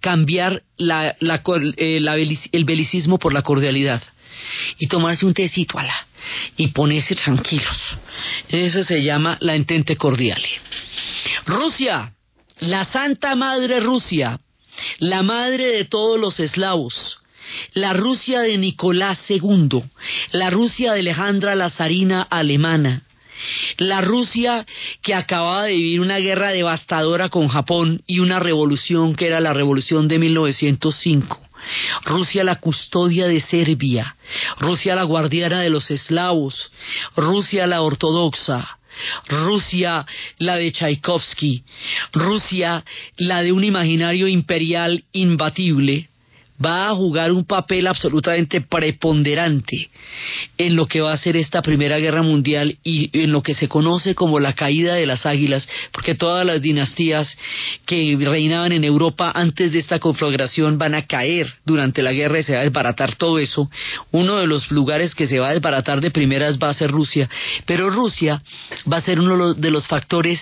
cambiar 0.00 0.62
la, 0.78 1.16
la, 1.20 1.42
eh, 1.76 2.00
el 2.52 2.64
belicismo 2.64 3.18
por 3.18 3.34
la 3.34 3.42
cordialidad 3.42 4.02
y 4.78 4.86
tomarse 4.86 5.26
un 5.26 5.34
tecito 5.34 5.78
a 5.78 5.82
la 5.82 6.06
y 6.56 6.68
ponerse 6.68 7.14
tranquilos. 7.14 7.76
Eso 8.48 8.82
se 8.82 9.02
llama 9.02 9.36
la 9.40 9.54
Entente 9.54 9.96
Cordiale. 9.96 10.48
Rusia, 11.46 12.12
la 12.60 12.84
Santa 12.84 13.34
Madre 13.34 13.80
Rusia, 13.80 14.38
la 14.98 15.22
madre 15.22 15.66
de 15.66 15.84
todos 15.84 16.18
los 16.18 16.40
eslavos, 16.40 17.20
la 17.72 17.92
Rusia 17.92 18.40
de 18.40 18.58
Nicolás 18.58 19.18
II, 19.28 19.82
la 20.32 20.50
Rusia 20.50 20.92
de 20.92 21.00
Alejandra 21.00 21.54
la 21.54 21.70
zarina 21.70 22.22
alemana, 22.22 23.02
la 23.78 24.00
Rusia 24.00 24.66
que 25.02 25.14
acababa 25.14 25.64
de 25.64 25.72
vivir 25.72 26.00
una 26.00 26.18
guerra 26.18 26.50
devastadora 26.50 27.28
con 27.28 27.48
Japón 27.48 28.02
y 28.06 28.20
una 28.20 28.38
revolución 28.38 29.14
que 29.14 29.26
era 29.26 29.40
la 29.40 29.52
revolución 29.52 30.08
de 30.08 30.18
1905. 30.18 31.40
Rusia 32.04 32.42
la 32.42 32.56
custodia 32.56 33.26
de 33.26 33.40
Serbia, 33.40 34.16
Rusia 34.58 34.94
la 34.94 35.02
guardiana 35.02 35.60
de 35.60 35.68
los 35.68 35.90
eslavos, 35.90 36.72
Rusia 37.16 37.66
la 37.66 37.82
ortodoxa, 37.82 38.78
Rusia 39.28 40.06
la 40.38 40.56
de 40.56 40.70
Tchaikovsky, 40.72 41.62
Rusia 42.12 42.84
la 43.16 43.42
de 43.42 43.52
un 43.52 43.64
imaginario 43.64 44.28
imperial 44.28 45.04
imbatible, 45.12 46.08
va 46.64 46.88
a 46.88 46.94
jugar 46.94 47.32
un 47.32 47.44
papel 47.44 47.86
absolutamente 47.86 48.60
preponderante 48.60 49.88
en 50.58 50.76
lo 50.76 50.86
que 50.86 51.00
va 51.00 51.12
a 51.12 51.16
ser 51.16 51.36
esta 51.36 51.62
Primera 51.62 51.98
Guerra 51.98 52.22
Mundial 52.22 52.76
y 52.84 53.10
en 53.18 53.32
lo 53.32 53.42
que 53.42 53.54
se 53.54 53.68
conoce 53.68 54.14
como 54.14 54.40
la 54.40 54.52
caída 54.52 54.94
de 54.94 55.06
las 55.06 55.24
águilas, 55.24 55.68
porque 55.92 56.14
todas 56.14 56.44
las 56.44 56.60
dinastías 56.60 57.36
que 57.86 58.16
reinaban 58.20 58.72
en 58.72 58.84
Europa 58.84 59.32
antes 59.34 59.72
de 59.72 59.78
esta 59.78 59.98
conflagración 59.98 60.76
van 60.76 60.94
a 60.94 61.06
caer 61.06 61.52
durante 61.64 62.02
la 62.02 62.12
guerra 62.12 62.40
y 62.40 62.42
se 62.42 62.54
va 62.54 62.60
a 62.60 62.64
desbaratar 62.64 63.16
todo 63.16 63.38
eso. 63.38 63.70
Uno 64.10 64.36
de 64.38 64.46
los 64.46 64.70
lugares 64.70 65.14
que 65.14 65.26
se 65.26 65.38
va 65.38 65.48
a 65.48 65.54
desbaratar 65.54 66.00
de 66.00 66.10
primeras 66.10 66.58
va 66.58 66.68
a 66.68 66.74
ser 66.74 66.90
Rusia, 66.90 67.28
pero 67.64 67.88
Rusia 67.88 68.42
va 68.90 68.98
a 68.98 69.02
ser 69.02 69.20
uno 69.20 69.54
de 69.54 69.70
los 69.70 69.86
factores 69.86 70.40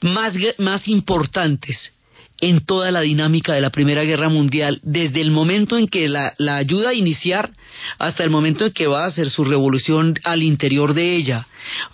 más, 0.00 0.34
más 0.58 0.88
importantes 0.88 1.92
en 2.40 2.60
toda 2.60 2.90
la 2.90 3.00
dinámica 3.00 3.54
de 3.54 3.60
la 3.60 3.70
Primera 3.70 4.02
Guerra 4.04 4.28
Mundial, 4.28 4.80
desde 4.82 5.20
el 5.20 5.30
momento 5.30 5.78
en 5.78 5.86
que 5.86 6.08
la, 6.08 6.34
ayuda 6.38 6.90
a 6.90 6.94
iniciar 6.94 7.50
hasta 7.98 8.24
el 8.24 8.30
momento 8.30 8.64
en 8.64 8.72
que 8.72 8.86
va 8.86 9.04
a 9.04 9.08
hacer 9.08 9.30
su 9.30 9.44
revolución 9.44 10.14
al 10.24 10.42
interior 10.42 10.94
de 10.94 11.16
ella. 11.16 11.46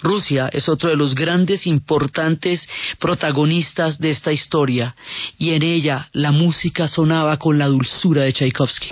Rusia 0.02 0.48
es 0.52 0.68
otro 0.68 0.90
de 0.90 0.96
los 0.96 1.14
grandes, 1.14 1.66
importantes 1.66 2.68
protagonistas 2.98 3.98
de 3.98 4.10
esta 4.10 4.32
historia, 4.32 4.94
y 5.38 5.50
en 5.50 5.62
ella 5.62 6.08
la 6.12 6.32
música 6.32 6.88
sonaba 6.88 7.36
con 7.36 7.58
la 7.58 7.66
dulzura 7.66 8.22
de 8.22 8.32
Tchaikovsky. 8.32 8.88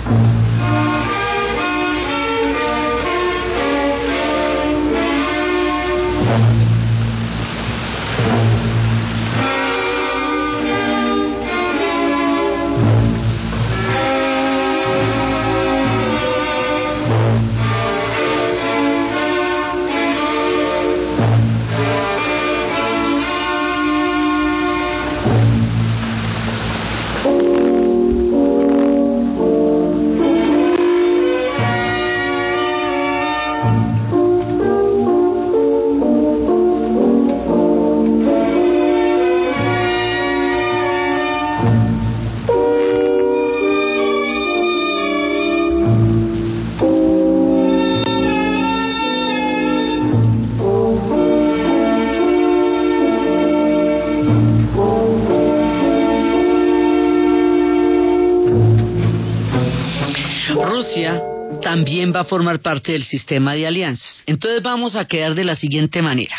Formar 62.29 62.61
parte 62.61 62.93
del 62.93 63.05
sistema 63.05 63.55
de 63.55 63.66
alianzas. 63.66 64.22
Entonces 64.26 64.62
vamos 64.62 64.97
a 64.97 65.07
quedar 65.07 65.35
de 65.35 65.45
la 65.45 65.55
siguiente 65.55 66.03
manera. 66.03 66.37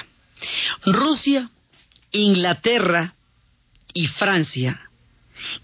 Rusia, 0.86 1.50
Inglaterra 2.12 3.16
y 3.94 4.08
Francia, 4.08 4.90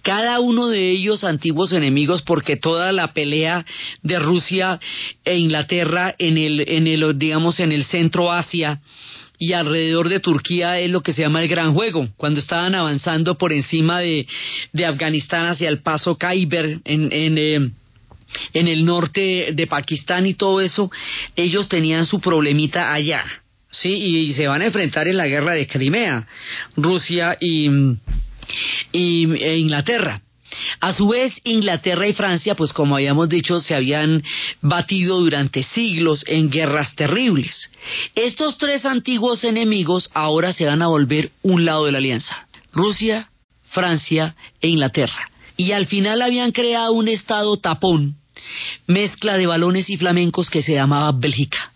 cada 0.02 0.40
uno 0.40 0.68
de 0.68 0.92
ellos 0.92 1.24
antiguos 1.24 1.74
enemigos 1.74 2.22
porque 2.22 2.56
toda 2.56 2.92
la 2.92 3.14
pelea 3.14 3.66
de 4.04 4.20
Rusia 4.20 4.80
e 5.24 5.38
Inglaterra 5.38 6.16
en 6.18 6.38
el, 6.38 6.64
en 6.68 6.88
el 6.88 7.18
digamos 7.18 7.60
en 7.60 7.72
el 7.72 7.84
centro 7.84 8.32
Asia 8.32 8.82
y 9.38 9.54
alrededor 9.54 10.08
de 10.10 10.20
Turquía 10.20 10.80
es 10.80 10.90
lo 10.90 11.02
que 11.02 11.12
se 11.12 11.22
llama 11.22 11.42
el 11.42 11.50
gran 11.50 11.74
juego, 11.74 12.08
cuando 12.16 12.40
estaban 12.40 12.74
avanzando 12.74 13.38
por 13.38 13.52
encima 13.52 14.00
de, 14.00 14.28
de 14.72 14.86
Afganistán 14.86 15.48
hacia 15.48 15.70
el 15.70 15.80
paso 15.80 16.18
Khyber 16.18 16.80
en, 16.86 17.12
en 17.12 17.38
eh, 17.38 17.72
en 18.54 18.68
el 18.68 18.86
norte 18.86 19.50
de 19.54 19.68
Pakistán 19.68 20.26
y 20.26 20.34
todo 20.34 20.62
eso, 20.62 20.92
ellos 21.36 21.70
tenían 21.70 22.06
su 22.06 22.20
problemita 22.20 22.94
allá, 22.94 23.24
¿sí? 23.70 23.94
Y, 23.94 24.34
se 24.34 24.48
van 24.48 24.62
a 24.62 24.68
enfrentar 24.68 25.08
en 25.08 25.18
la 25.18 25.28
guerra 25.28 25.54
de 25.54 25.68
Crimea, 25.68 26.28
Rusia 26.76 27.38
y, 27.40 27.70
e 28.94 29.58
Inglaterra. 29.58 30.22
A 30.80 30.94
su 30.94 31.08
vez, 31.08 31.34
Inglaterra 31.44 32.08
y 32.08 32.14
Francia, 32.14 32.56
pues 32.56 32.72
como 32.72 32.96
habíamos 32.96 33.28
dicho, 33.28 33.60
se 33.60 33.76
habían 33.76 34.22
batido 34.62 35.20
durante 35.20 35.64
siglos 35.64 36.24
en 36.28 36.50
guerras 36.50 36.96
terribles. 36.96 37.72
Estos 38.14 38.58
tres 38.58 38.86
antiguos 38.86 39.44
enemigos 39.44 40.10
ahora 40.14 40.54
se 40.54 40.66
van 40.66 40.82
a 40.82 40.88
volver 40.88 41.32
un 41.42 41.66
lado 41.66 41.86
de 41.86 41.92
la 41.92 41.98
alianza. 41.98 42.48
Rusia, 42.72 43.30
Francia 43.66 44.36
e 44.62 44.68
Inglaterra. 44.70 45.30
Y 45.58 45.72
al 45.72 45.88
final 45.88 46.22
habían 46.22 46.52
creado 46.52 46.94
un 46.94 47.08
estado 47.08 47.58
tapón 47.58 48.16
mezcla 48.88 49.38
de 49.38 49.48
balones 49.48 49.90
y 49.90 49.98
flamencos 49.98 50.50
que 50.50 50.62
se 50.62 50.74
llamaba 50.74 51.12
Bélgica. 51.12 51.72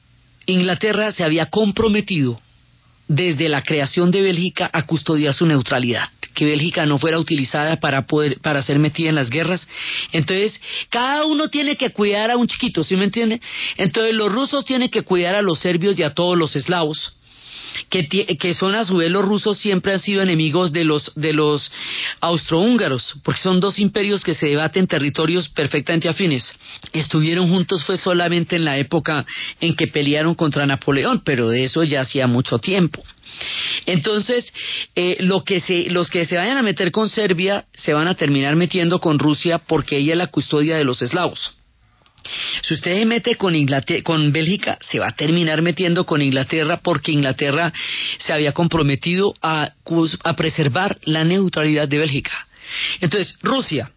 Inglaterra 0.46 1.12
se 1.12 1.24
había 1.24 1.48
comprometido 1.48 2.40
desde 3.08 3.50
la 3.50 3.64
creación 3.64 4.12
de 4.12 4.22
Bélgica 4.22 4.70
a 4.72 4.84
custodiar 4.86 5.34
su 5.34 5.46
neutralidad, 5.46 6.10
que 6.36 6.46
Bélgica 6.46 6.86
no 6.86 7.00
fuera 7.00 7.20
utilizada 7.20 7.80
para 7.80 8.06
poder 8.06 8.40
para 8.40 8.62
ser 8.62 8.80
metida 8.80 9.10
en 9.10 9.16
las 9.16 9.30
guerras. 9.30 9.68
Entonces, 10.12 10.62
cada 10.90 11.26
uno 11.26 11.50
tiene 11.50 11.76
que 11.76 11.90
cuidar 11.90 12.32
a 12.32 12.38
un 12.38 12.48
chiquito, 12.48 12.84
¿sí 12.84 12.96
me 12.96 13.06
entiende? 13.06 13.42
Entonces, 13.78 14.14
los 14.14 14.32
rusos 14.32 14.64
tienen 14.64 14.90
que 14.90 15.02
cuidar 15.02 15.36
a 15.36 15.42
los 15.42 15.60
serbios 15.60 15.98
y 15.98 16.04
a 16.04 16.14
todos 16.14 16.38
los 16.38 16.56
eslavos 16.56 17.19
que, 17.90 18.54
son 18.54 18.76
a 18.76 18.84
su 18.84 18.98
vez 18.98 19.12
los 19.12 19.26
rusos 19.26 19.58
siempre 19.60 19.94
han 19.94 20.00
sido 20.00 20.22
enemigos 20.22 20.72
de 20.72 20.84
los, 20.84 21.12
de 21.16 21.34
los 21.34 21.72
austrohúngaros, 22.22 23.16
porque 23.24 23.42
son 23.42 23.60
dos 23.60 23.80
imperios 23.80 24.24
que 24.24 24.34
se 24.34 24.48
debaten 24.48 24.88
territorios 24.88 25.50
perfectamente 25.50 26.10
afines. 26.10 26.54
Estuvieron 26.94 27.50
juntos 27.50 27.84
fue 27.84 27.98
solamente 27.98 28.56
en 28.56 28.66
la 28.66 28.78
época 28.78 29.26
en 29.62 29.76
que 29.76 29.88
pelearon 29.88 30.36
contra 30.36 30.66
Napoleón, 30.66 31.22
pero 31.24 31.50
de 31.50 31.66
eso 31.66 31.84
ya 31.84 32.02
hacía 32.02 32.28
mucho 32.28 32.60
tiempo. 32.60 33.04
Entonces, 33.86 34.52
eh, 34.96 35.18
lo 35.20 35.44
que 35.44 35.60
se, 35.62 35.90
los 35.90 36.10
que 36.10 36.26
se 36.26 36.38
vayan 36.38 36.58
a 36.58 36.64
meter 36.64 36.92
con 36.92 37.10
Serbia 37.10 37.66
se 37.74 37.94
van 37.94 38.08
a 38.08 38.16
terminar 38.16 38.56
metiendo 38.56 39.00
con 39.00 39.20
Rusia 39.20 39.60
porque 39.60 39.98
ella 39.98 40.14
es 40.14 40.18
la 40.18 40.28
custodia 40.28 40.78
de 40.78 40.84
los 40.84 41.02
eslavos. 41.02 41.59
Si 42.62 42.74
usted 42.74 42.94
se 42.94 43.06
mete 43.06 43.36
con, 43.36 44.32
Bélgica, 44.32 44.78
se 44.82 45.00
va 45.00 45.10
a 45.10 45.16
terminar 45.16 45.62
metiendo 45.62 46.06
con 46.06 46.22
Inglaterra 46.22 46.80
porque 46.84 47.12
Inglaterra 47.12 47.72
se 48.18 48.34
había 48.34 48.52
comprometido 48.52 49.34
a, 49.42 49.72
a 50.24 50.36
preservar 50.36 50.98
la 51.04 51.24
neutralidad 51.24 51.88
de 51.88 51.98
Bélgica. 51.98 52.48
Entonces, 53.02 53.38
Rusia, 53.42 53.92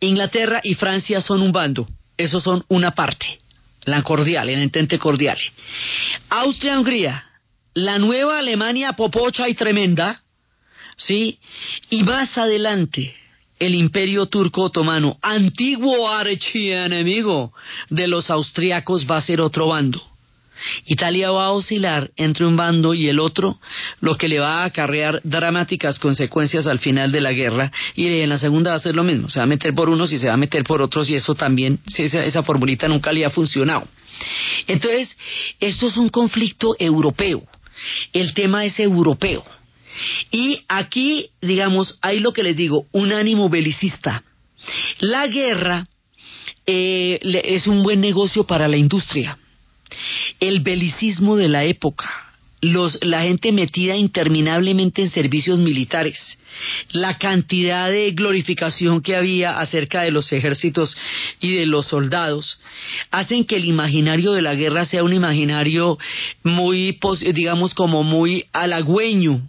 Inglaterra 0.00 0.60
y 0.62 0.74
Francia 0.74 1.20
son 1.20 1.42
un 1.42 1.52
bando. 1.52 1.88
Esos 2.16 2.42
son 2.42 2.64
una 2.68 2.92
parte, 2.92 3.38
la 3.84 4.02
cordial, 4.02 4.48
el 4.48 4.60
entente 4.60 4.98
cordial. 4.98 5.38
Austria-Hungría, 6.28 7.24
la 7.74 7.98
nueva 7.98 8.38
Alemania 8.38 8.92
popocha 8.92 9.48
y 9.48 9.54
tremenda, 9.54 10.22
¿sí? 10.96 11.38
Y 11.88 12.02
más 12.02 12.36
adelante, 12.36 13.16
el 13.60 13.74
imperio 13.74 14.26
turco 14.26 14.62
otomano, 14.62 15.18
antiguo 15.22 16.08
archienemigo 16.08 17.52
de 17.90 18.08
los 18.08 18.30
austriacos, 18.30 19.06
va 19.08 19.18
a 19.18 19.22
ser 19.22 19.40
otro 19.40 19.68
bando. 19.68 20.02
Italia 20.86 21.30
va 21.30 21.46
a 21.46 21.52
oscilar 21.52 22.10
entre 22.16 22.46
un 22.46 22.56
bando 22.56 22.94
y 22.94 23.08
el 23.08 23.18
otro, 23.18 23.58
lo 24.00 24.16
que 24.16 24.28
le 24.28 24.40
va 24.40 24.62
a 24.62 24.64
acarrear 24.64 25.20
dramáticas 25.24 25.98
consecuencias 25.98 26.66
al 26.66 26.78
final 26.78 27.12
de 27.12 27.20
la 27.20 27.32
guerra, 27.32 27.70
y 27.94 28.06
en 28.06 28.28
la 28.28 28.38
segunda 28.38 28.70
va 28.70 28.76
a 28.76 28.80
ser 28.80 28.94
lo 28.94 29.04
mismo, 29.04 29.28
se 29.28 29.38
va 29.38 29.44
a 29.44 29.48
meter 29.48 29.74
por 29.74 29.88
unos 29.88 30.12
y 30.12 30.18
se 30.18 30.28
va 30.28 30.34
a 30.34 30.38
meter 30.38 30.64
por 30.64 30.82
otros, 30.82 31.08
y 31.08 31.14
eso 31.14 31.34
también, 31.34 31.78
esa, 31.96 32.24
esa 32.24 32.42
formulita 32.42 32.88
nunca 32.88 33.12
le 33.12 33.24
ha 33.24 33.30
funcionado. 33.30 33.86
Entonces, 34.66 35.16
esto 35.60 35.86
es 35.86 35.96
un 35.96 36.08
conflicto 36.08 36.76
europeo, 36.78 37.42
el 38.12 38.34
tema 38.34 38.64
es 38.64 38.78
europeo. 38.80 39.44
Y 40.30 40.60
aquí, 40.68 41.30
digamos, 41.40 41.98
hay 42.02 42.20
lo 42.20 42.32
que 42.32 42.42
les 42.42 42.56
digo, 42.56 42.86
un 42.92 43.12
ánimo 43.12 43.48
belicista. 43.48 44.22
La 45.00 45.26
guerra 45.26 45.86
eh, 46.66 47.18
es 47.44 47.66
un 47.66 47.82
buen 47.82 48.00
negocio 48.00 48.44
para 48.44 48.68
la 48.68 48.76
industria. 48.76 49.38
El 50.38 50.60
belicismo 50.60 51.36
de 51.36 51.48
la 51.48 51.64
época, 51.64 52.08
los, 52.60 52.98
la 53.02 53.22
gente 53.22 53.52
metida 53.52 53.96
interminablemente 53.96 55.02
en 55.02 55.10
servicios 55.10 55.58
militares, 55.58 56.38
la 56.92 57.18
cantidad 57.18 57.90
de 57.90 58.12
glorificación 58.12 59.02
que 59.02 59.16
había 59.16 59.58
acerca 59.58 60.02
de 60.02 60.10
los 60.10 60.30
ejércitos 60.32 60.96
y 61.40 61.54
de 61.54 61.66
los 61.66 61.86
soldados, 61.86 62.60
hacen 63.10 63.44
que 63.44 63.56
el 63.56 63.64
imaginario 63.64 64.32
de 64.32 64.42
la 64.42 64.54
guerra 64.54 64.84
sea 64.84 65.02
un 65.02 65.14
imaginario 65.14 65.98
muy, 66.44 66.98
digamos, 67.32 67.74
como 67.74 68.04
muy 68.04 68.44
halagüeño 68.52 69.42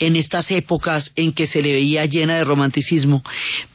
en 0.00 0.16
estas 0.16 0.50
épocas 0.50 1.12
en 1.14 1.32
que 1.32 1.46
se 1.46 1.62
le 1.62 1.72
veía 1.72 2.06
llena 2.06 2.36
de 2.36 2.44
romanticismo. 2.44 3.22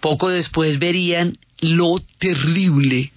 Poco 0.01 0.29
después 0.29 0.79
verían 0.79 1.37
lo 1.61 1.95
terrible 2.19 3.11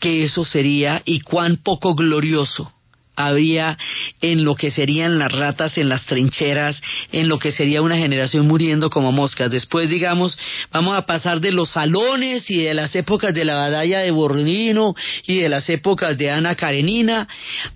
que 0.00 0.24
eso 0.24 0.44
sería 0.44 1.00
y 1.06 1.20
cuán 1.20 1.56
poco 1.56 1.94
glorioso 1.94 2.70
habría 3.16 3.78
en 4.20 4.44
lo 4.44 4.54
que 4.54 4.70
serían 4.70 5.18
las 5.18 5.32
ratas 5.32 5.78
en 5.78 5.88
las 5.88 6.04
trincheras, 6.06 6.80
en 7.12 7.28
lo 7.28 7.38
que 7.38 7.50
sería 7.50 7.82
una 7.82 7.96
generación 7.96 8.46
muriendo 8.46 8.90
como 8.90 9.12
moscas. 9.12 9.50
Después, 9.50 9.88
digamos, 9.88 10.38
vamos 10.72 10.96
a 10.96 11.06
pasar 11.06 11.40
de 11.40 11.52
los 11.52 11.70
salones 11.70 12.50
y 12.50 12.58
de 12.58 12.74
las 12.74 12.94
épocas 12.96 13.34
de 13.34 13.44
la 13.44 13.56
batalla 13.56 14.00
de 14.00 14.10
Bornino 14.10 14.94
y 15.26 15.36
de 15.36 15.48
las 15.48 15.68
épocas 15.68 16.16
de 16.18 16.30
Ana 16.30 16.54
Karenina 16.54 17.28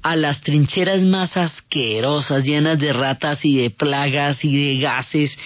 a 0.03 0.17
las 0.17 0.41
trincheras 0.41 1.03
más 1.03 1.37
asquerosas, 1.37 2.45
llenas 2.45 2.79
de 2.79 2.93
ratas 2.93 3.45
y 3.45 3.57
de 3.57 3.71
plagas 3.71 4.45
y 4.45 4.57
de 4.57 4.81
gases. 4.81 5.39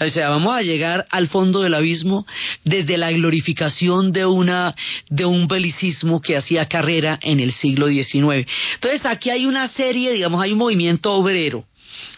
O 0.00 0.08
sea, 0.08 0.30
vamos 0.30 0.56
a 0.56 0.62
llegar 0.62 1.06
al 1.10 1.28
fondo 1.28 1.62
del 1.62 1.74
abismo 1.74 2.26
desde 2.64 2.96
la 2.96 3.10
glorificación 3.12 4.12
de 4.12 4.26
una 4.26 4.74
de 5.08 5.24
un 5.24 5.48
belicismo 5.48 6.20
que 6.20 6.36
hacía 6.36 6.66
carrera 6.66 7.18
en 7.22 7.40
el 7.40 7.52
siglo 7.52 7.88
XIX. 7.88 8.46
Entonces, 8.74 9.04
aquí 9.04 9.30
hay 9.30 9.35
una 9.44 9.68
serie, 9.68 10.12
digamos, 10.12 10.42
hay 10.42 10.52
un 10.52 10.58
movimiento 10.58 11.12
obrero, 11.12 11.64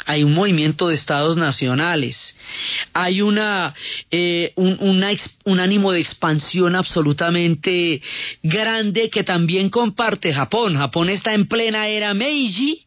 hay 0.06 0.22
un 0.22 0.32
movimiento 0.32 0.88
de 0.88 0.94
estados 0.94 1.36
nacionales, 1.36 2.34
hay 2.92 3.20
una, 3.20 3.74
eh, 4.10 4.52
un, 4.56 4.78
un, 5.44 5.60
ánimo 5.60 5.92
de 5.92 6.00
expansión 6.00 6.74
absolutamente 6.76 8.00
grande 8.42 9.10
que 9.10 9.24
también 9.24 9.68
comparte 9.68 10.32
Japón. 10.32 10.76
Japón 10.76 11.10
está 11.10 11.34
en 11.34 11.46
plena 11.46 11.88
era 11.88 12.14
Meiji 12.14 12.86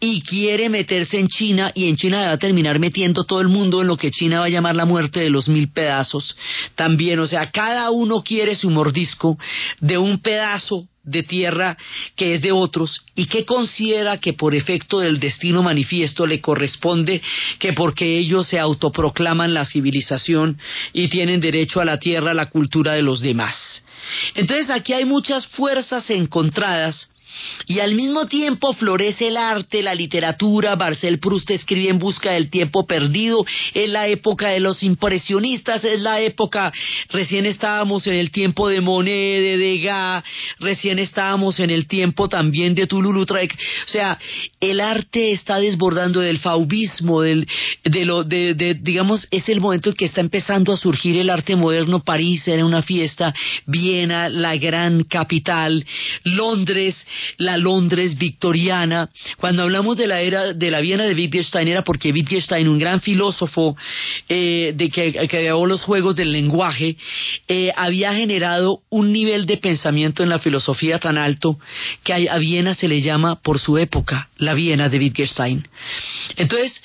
y 0.00 0.22
quiere 0.22 0.68
meterse 0.68 1.18
en 1.18 1.28
China 1.28 1.72
y 1.74 1.88
en 1.88 1.96
China 1.96 2.26
va 2.26 2.32
a 2.32 2.38
terminar 2.38 2.78
metiendo 2.78 3.24
todo 3.24 3.40
el 3.40 3.48
mundo 3.48 3.80
en 3.80 3.88
lo 3.88 3.96
que 3.96 4.10
China 4.10 4.40
va 4.40 4.46
a 4.46 4.50
llamar 4.50 4.74
la 4.74 4.84
muerte 4.84 5.20
de 5.20 5.30
los 5.30 5.48
mil 5.48 5.70
pedazos. 5.72 6.36
También, 6.74 7.18
o 7.20 7.26
sea, 7.26 7.50
cada 7.50 7.90
uno 7.90 8.22
quiere 8.22 8.54
su 8.54 8.70
mordisco 8.70 9.38
de 9.80 9.98
un 9.98 10.18
pedazo 10.18 10.86
de 11.10 11.22
tierra 11.22 11.76
que 12.16 12.34
es 12.34 12.42
de 12.42 12.52
otros 12.52 13.04
y 13.14 13.26
que 13.26 13.44
considera 13.44 14.18
que 14.18 14.32
por 14.32 14.54
efecto 14.54 15.00
del 15.00 15.18
destino 15.18 15.62
manifiesto 15.62 16.26
le 16.26 16.40
corresponde 16.40 17.20
que 17.58 17.72
porque 17.72 18.18
ellos 18.18 18.48
se 18.48 18.58
autoproclaman 18.58 19.54
la 19.54 19.64
civilización 19.64 20.58
y 20.92 21.08
tienen 21.08 21.40
derecho 21.40 21.80
a 21.80 21.84
la 21.84 21.98
tierra, 21.98 22.30
a 22.30 22.34
la 22.34 22.50
cultura 22.50 22.94
de 22.94 23.02
los 23.02 23.20
demás. 23.20 23.84
Entonces 24.34 24.70
aquí 24.70 24.92
hay 24.92 25.04
muchas 25.04 25.46
fuerzas 25.46 26.08
encontradas 26.10 27.09
y 27.66 27.80
al 27.80 27.94
mismo 27.94 28.26
tiempo 28.26 28.72
florece 28.72 29.28
el 29.28 29.36
arte, 29.36 29.82
la 29.82 29.94
literatura. 29.94 30.76
Marcel 30.76 31.18
Proust 31.18 31.50
escribe 31.50 31.88
En 31.88 31.98
busca 31.98 32.32
del 32.32 32.50
tiempo 32.50 32.86
perdido. 32.86 33.44
Es 33.74 33.88
la 33.90 34.08
época 34.08 34.48
de 34.48 34.60
los 34.60 34.82
impresionistas, 34.82 35.84
es 35.84 36.00
la 36.00 36.20
época. 36.20 36.72
Recién 37.10 37.46
estábamos 37.46 38.06
en 38.06 38.14
el 38.14 38.30
tiempo 38.30 38.68
de 38.68 38.80
Monet, 38.80 39.42
de 39.42 39.56
Degas, 39.56 40.24
recién 40.58 40.98
estábamos 40.98 41.60
en 41.60 41.70
el 41.70 41.86
tiempo 41.86 42.28
también 42.28 42.74
de 42.74 42.86
Toulouse-Lautrec. 42.86 43.52
O 43.86 43.88
sea, 43.88 44.18
el 44.60 44.80
arte 44.80 45.32
está 45.32 45.58
desbordando 45.58 46.20
del 46.20 46.38
faubismo, 46.38 47.22
del, 47.22 47.46
de 47.84 48.04
lo, 48.04 48.24
de, 48.24 48.54
de, 48.54 48.74
digamos, 48.74 49.26
es 49.30 49.48
el 49.48 49.60
momento 49.60 49.90
en 49.90 49.96
que 49.96 50.06
está 50.06 50.20
empezando 50.20 50.72
a 50.72 50.76
surgir 50.76 51.18
el 51.18 51.30
arte 51.30 51.56
moderno. 51.56 52.02
París 52.02 52.46
era 52.48 52.64
una 52.64 52.82
fiesta, 52.82 53.32
Viena, 53.66 54.28
la 54.28 54.56
gran 54.56 55.04
capital, 55.04 55.84
Londres 56.24 57.06
la 57.38 57.56
Londres 57.56 58.18
victoriana. 58.18 59.10
Cuando 59.36 59.62
hablamos 59.62 59.96
de 59.96 60.06
la 60.06 60.20
era 60.20 60.52
de 60.52 60.70
la 60.70 60.80
Viena 60.80 61.04
de 61.04 61.14
Wittgenstein 61.14 61.68
era 61.68 61.82
porque 61.82 62.12
Wittgenstein, 62.12 62.68
un 62.68 62.78
gran 62.78 63.00
filósofo 63.00 63.76
eh, 64.28 64.72
de 64.74 64.88
que, 64.90 65.12
creó 65.28 65.66
los 65.66 65.82
juegos 65.82 66.16
del 66.16 66.32
lenguaje, 66.32 66.96
eh, 67.48 67.72
había 67.76 68.14
generado 68.14 68.80
un 68.90 69.12
nivel 69.12 69.46
de 69.46 69.56
pensamiento 69.56 70.22
en 70.22 70.28
la 70.28 70.38
filosofía 70.38 70.98
tan 70.98 71.18
alto 71.18 71.58
que 72.04 72.28
a 72.28 72.38
Viena 72.38 72.74
se 72.74 72.88
le 72.88 73.00
llama 73.00 73.40
por 73.40 73.58
su 73.58 73.78
época 73.78 74.28
la 74.36 74.54
Viena 74.54 74.88
de 74.88 74.98
Wittgenstein. 74.98 75.66
Entonces, 76.36 76.80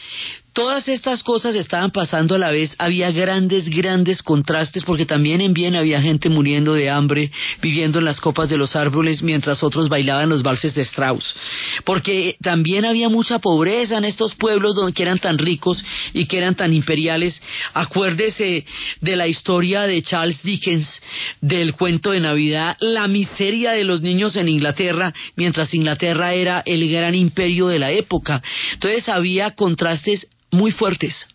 Todas 0.55 0.87
estas 0.87 1.21
cosas 1.21 1.53
estaban 1.53 1.91
pasando 1.91 2.35
a 2.35 2.37
la 2.37 2.49
vez, 2.49 2.75
había 2.77 3.11
grandes, 3.11 3.69
grandes 3.69 4.23
contrastes, 4.23 4.85
porque 4.85 5.05
también 5.05 5.41
en 5.41 5.53
Viena 5.53 5.79
había 5.79 6.01
gente 6.01 6.29
muriendo 6.29 6.75
de 6.75 6.89
hambre, 6.89 7.29
viviendo 7.61 7.99
en 7.99 8.05
las 8.05 8.21
copas 8.21 8.47
de 8.47 8.55
los 8.55 8.73
árboles, 8.73 9.21
mientras 9.21 9.63
otros 9.63 9.89
bailaban 9.89 10.29
los 10.29 10.43
valses 10.43 10.73
de 10.73 10.83
Strauss. 10.83 11.35
Porque 11.83 12.37
también 12.41 12.85
había 12.85 13.09
mucha 13.09 13.39
pobreza 13.39 13.97
en 13.97 14.05
estos 14.05 14.33
pueblos 14.35 14.75
donde 14.75 14.93
que 14.93 15.03
eran 15.03 15.19
tan 15.19 15.37
ricos 15.37 15.83
y 16.13 16.25
que 16.25 16.37
eran 16.37 16.55
tan 16.55 16.71
imperiales. 16.71 17.41
Acuérdese 17.73 18.63
de 19.01 19.15
la 19.17 19.27
historia 19.27 19.81
de 19.81 20.01
Charles 20.03 20.41
Dickens, 20.41 21.01
del 21.41 21.73
cuento 21.73 22.11
de 22.11 22.21
Navidad, 22.21 22.77
la 22.79 23.09
miseria 23.09 23.73
de 23.73 23.83
los 23.83 24.01
niños 24.01 24.37
en 24.37 24.47
Inglaterra, 24.47 25.13
mientras 25.35 25.73
Inglaterra 25.73 26.33
era 26.33 26.63
el 26.65 26.89
gran 26.89 27.13
imperio 27.13 27.67
de 27.67 27.79
la 27.79 27.91
época. 27.91 28.41
Entonces 28.71 29.09
había 29.09 29.51
contrastes 29.51 30.29
muy 30.51 30.71
fuertes. 30.71 31.27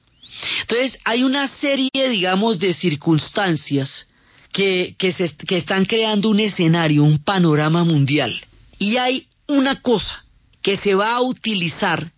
Entonces, 0.63 0.99
hay 1.05 1.23
una 1.23 1.49
serie, 1.59 1.91
digamos, 2.09 2.59
de 2.59 2.73
circunstancias 2.73 4.09
que, 4.53 4.95
que, 4.99 5.15
que 5.47 5.57
están 5.57 5.85
creando 5.85 6.29
un 6.29 6.41
escenario, 6.41 7.05
un 7.05 7.23
panorama 7.23 7.85
mundial. 7.85 8.41
Y 8.79 8.97
hay 8.97 9.27
una 9.47 9.81
cosa 9.81 10.25
que 10.63 10.77
se 10.77 10.95
va 10.95 11.15
a 11.15 11.21
utilizar 11.21 12.13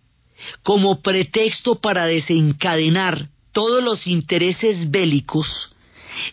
como 0.61 1.01
pretexto 1.01 1.75
para 1.75 2.05
desencadenar 2.05 3.29
todos 3.51 3.83
los 3.83 4.07
intereses 4.07 4.89
bélicos 4.89 5.47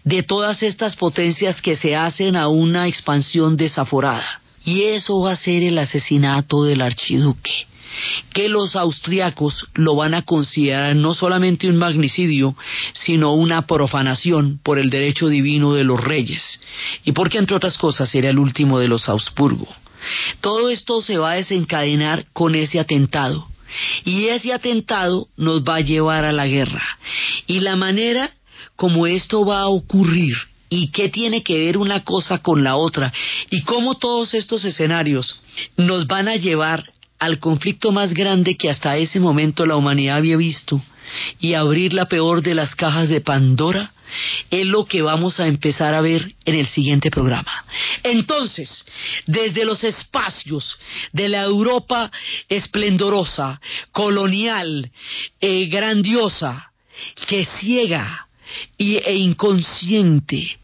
de 0.04 0.22
todas 0.22 0.62
estas 0.62 0.96
potencias 0.96 1.60
que 1.60 1.76
se 1.76 1.96
hacen 1.96 2.36
a 2.36 2.48
una 2.48 2.88
expansión 2.88 3.56
desaforada. 3.56 4.40
Y 4.64 4.82
eso 4.82 5.20
va 5.20 5.32
a 5.32 5.36
ser 5.36 5.62
el 5.62 5.78
asesinato 5.78 6.64
del 6.64 6.82
archiduque 6.82 7.66
que 8.32 8.48
los 8.48 8.76
austriacos 8.76 9.66
lo 9.74 9.96
van 9.96 10.14
a 10.14 10.22
considerar 10.22 10.94
no 10.96 11.14
solamente 11.14 11.68
un 11.68 11.76
magnicidio, 11.76 12.56
sino 12.92 13.32
una 13.32 13.66
profanación 13.66 14.60
por 14.62 14.78
el 14.78 14.90
derecho 14.90 15.28
divino 15.28 15.74
de 15.74 15.84
los 15.84 16.02
reyes, 16.02 16.60
y 17.04 17.12
porque 17.12 17.38
entre 17.38 17.56
otras 17.56 17.76
cosas 17.76 18.14
era 18.14 18.30
el 18.30 18.38
último 18.38 18.78
de 18.78 18.88
los 18.88 19.08
Augsburgo. 19.08 19.68
Todo 20.40 20.70
esto 20.70 21.02
se 21.02 21.18
va 21.18 21.32
a 21.32 21.36
desencadenar 21.36 22.26
con 22.32 22.54
ese 22.54 22.80
atentado. 22.80 23.46
Y 24.04 24.26
ese 24.26 24.52
atentado 24.52 25.28
nos 25.36 25.62
va 25.62 25.76
a 25.76 25.80
llevar 25.80 26.24
a 26.24 26.32
la 26.32 26.46
guerra. 26.46 26.82
Y 27.46 27.60
la 27.60 27.76
manera 27.76 28.30
como 28.76 29.06
esto 29.06 29.44
va 29.44 29.60
a 29.60 29.68
ocurrir 29.68 30.34
y 30.70 30.88
qué 30.88 31.08
tiene 31.08 31.42
que 31.42 31.58
ver 31.58 31.76
una 31.76 32.04
cosa 32.04 32.38
con 32.38 32.64
la 32.64 32.76
otra 32.76 33.12
y 33.50 33.62
cómo 33.62 33.96
todos 33.96 34.34
estos 34.34 34.64
escenarios 34.64 35.42
nos 35.76 36.06
van 36.06 36.28
a 36.28 36.36
llevar 36.36 36.90
al 37.20 37.38
conflicto 37.38 37.92
más 37.92 38.14
grande 38.14 38.56
que 38.56 38.70
hasta 38.70 38.96
ese 38.96 39.20
momento 39.20 39.66
la 39.66 39.76
humanidad 39.76 40.16
había 40.16 40.36
visto 40.36 40.82
y 41.38 41.54
abrir 41.54 41.92
la 41.92 42.06
peor 42.06 42.42
de 42.42 42.54
las 42.54 42.74
cajas 42.74 43.08
de 43.08 43.20
Pandora 43.20 43.92
es 44.50 44.66
lo 44.66 44.86
que 44.86 45.02
vamos 45.02 45.38
a 45.38 45.46
empezar 45.46 45.94
a 45.94 46.00
ver 46.00 46.32
en 46.44 46.56
el 46.56 46.66
siguiente 46.66 47.10
programa. 47.10 47.64
Entonces, 48.02 48.84
desde 49.26 49.64
los 49.64 49.84
espacios 49.84 50.78
de 51.12 51.28
la 51.28 51.42
Europa 51.42 52.10
esplendorosa, 52.48 53.60
colonial, 53.92 54.90
eh, 55.40 55.66
grandiosa, 55.66 56.72
que 57.28 57.46
ciega 57.60 58.26
y, 58.76 58.96
e 58.96 59.14
inconsciente, 59.14 60.58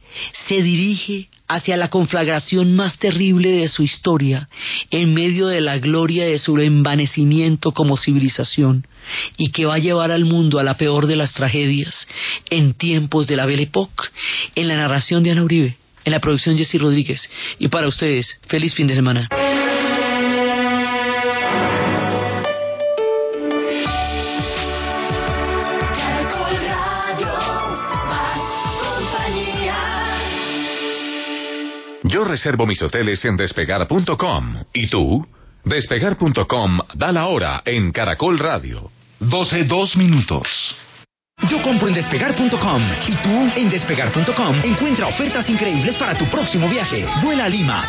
se 0.48 0.62
dirige 0.62 1.28
hacia 1.49 1.76
la 1.76 1.88
conflagración 1.88 2.74
más 2.74 2.99
terrible 2.99 3.51
de 3.51 3.68
su 3.68 3.82
historia, 3.82 4.49
en 4.90 5.14
medio 5.14 5.47
de 5.47 5.61
la 5.61 5.78
gloria 5.78 6.26
de 6.26 6.38
su 6.38 6.59
envanecimiento 6.59 7.72
como 7.72 7.97
civilización, 7.97 8.86
y 9.36 9.51
que 9.53 9.66
va 9.66 9.76
a 9.76 9.78
llevar 9.78 10.11
al 10.11 10.24
mundo 10.24 10.59
a 10.59 10.64
la 10.64 10.76
peor 10.76 11.07
de 11.07 11.16
las 11.16 11.32
tragedias 11.32 12.09
en 12.51 12.74
tiempos 12.74 13.26
de 13.26 13.36
la 13.36 13.47
Belle 13.47 13.64
Époque, 13.64 14.09
en 14.55 14.68
la 14.68 14.76
narración 14.76 15.22
de 15.22 15.30
Ana 15.30 15.44
Uribe, 15.44 15.76
en 16.05 16.12
la 16.12 16.20
producción 16.20 16.57
Jesse 16.57 16.80
Rodríguez. 16.80 17.28
Y 17.59 17.68
para 17.68 17.88
ustedes, 17.88 18.40
feliz 18.49 18.74
fin 18.74 18.86
de 18.86 18.94
semana. 18.94 19.28
Reservo 32.27 32.66
mis 32.66 32.83
hoteles 32.83 33.24
en 33.24 33.37
despegar.com. 33.37 34.55
¿Y 34.72 34.89
tú? 34.89 35.24
Despegar.com 35.64 36.79
da 36.95 37.12
la 37.12 37.27
hora 37.27 37.62
en 37.64 37.91
Caracol 37.93 38.39
Radio. 38.39 38.91
12 39.18 39.64
dos 39.64 39.97
minutos. 39.97 40.77
Yo 41.51 41.62
compro 41.62 41.89
en 41.89 41.95
despegar.com 41.95 42.83
y 43.07 43.14
tú 43.16 43.53
en 43.57 43.68
despegar.com 43.68 44.57
encuentra 44.64 45.07
ofertas 45.07 45.49
increíbles 45.51 45.97
para 45.97 46.16
tu 46.16 46.24
próximo 46.31 46.68
viaje. 46.68 47.07
Vuela 47.22 47.45
a 47.45 47.49
Lima. 47.49 47.85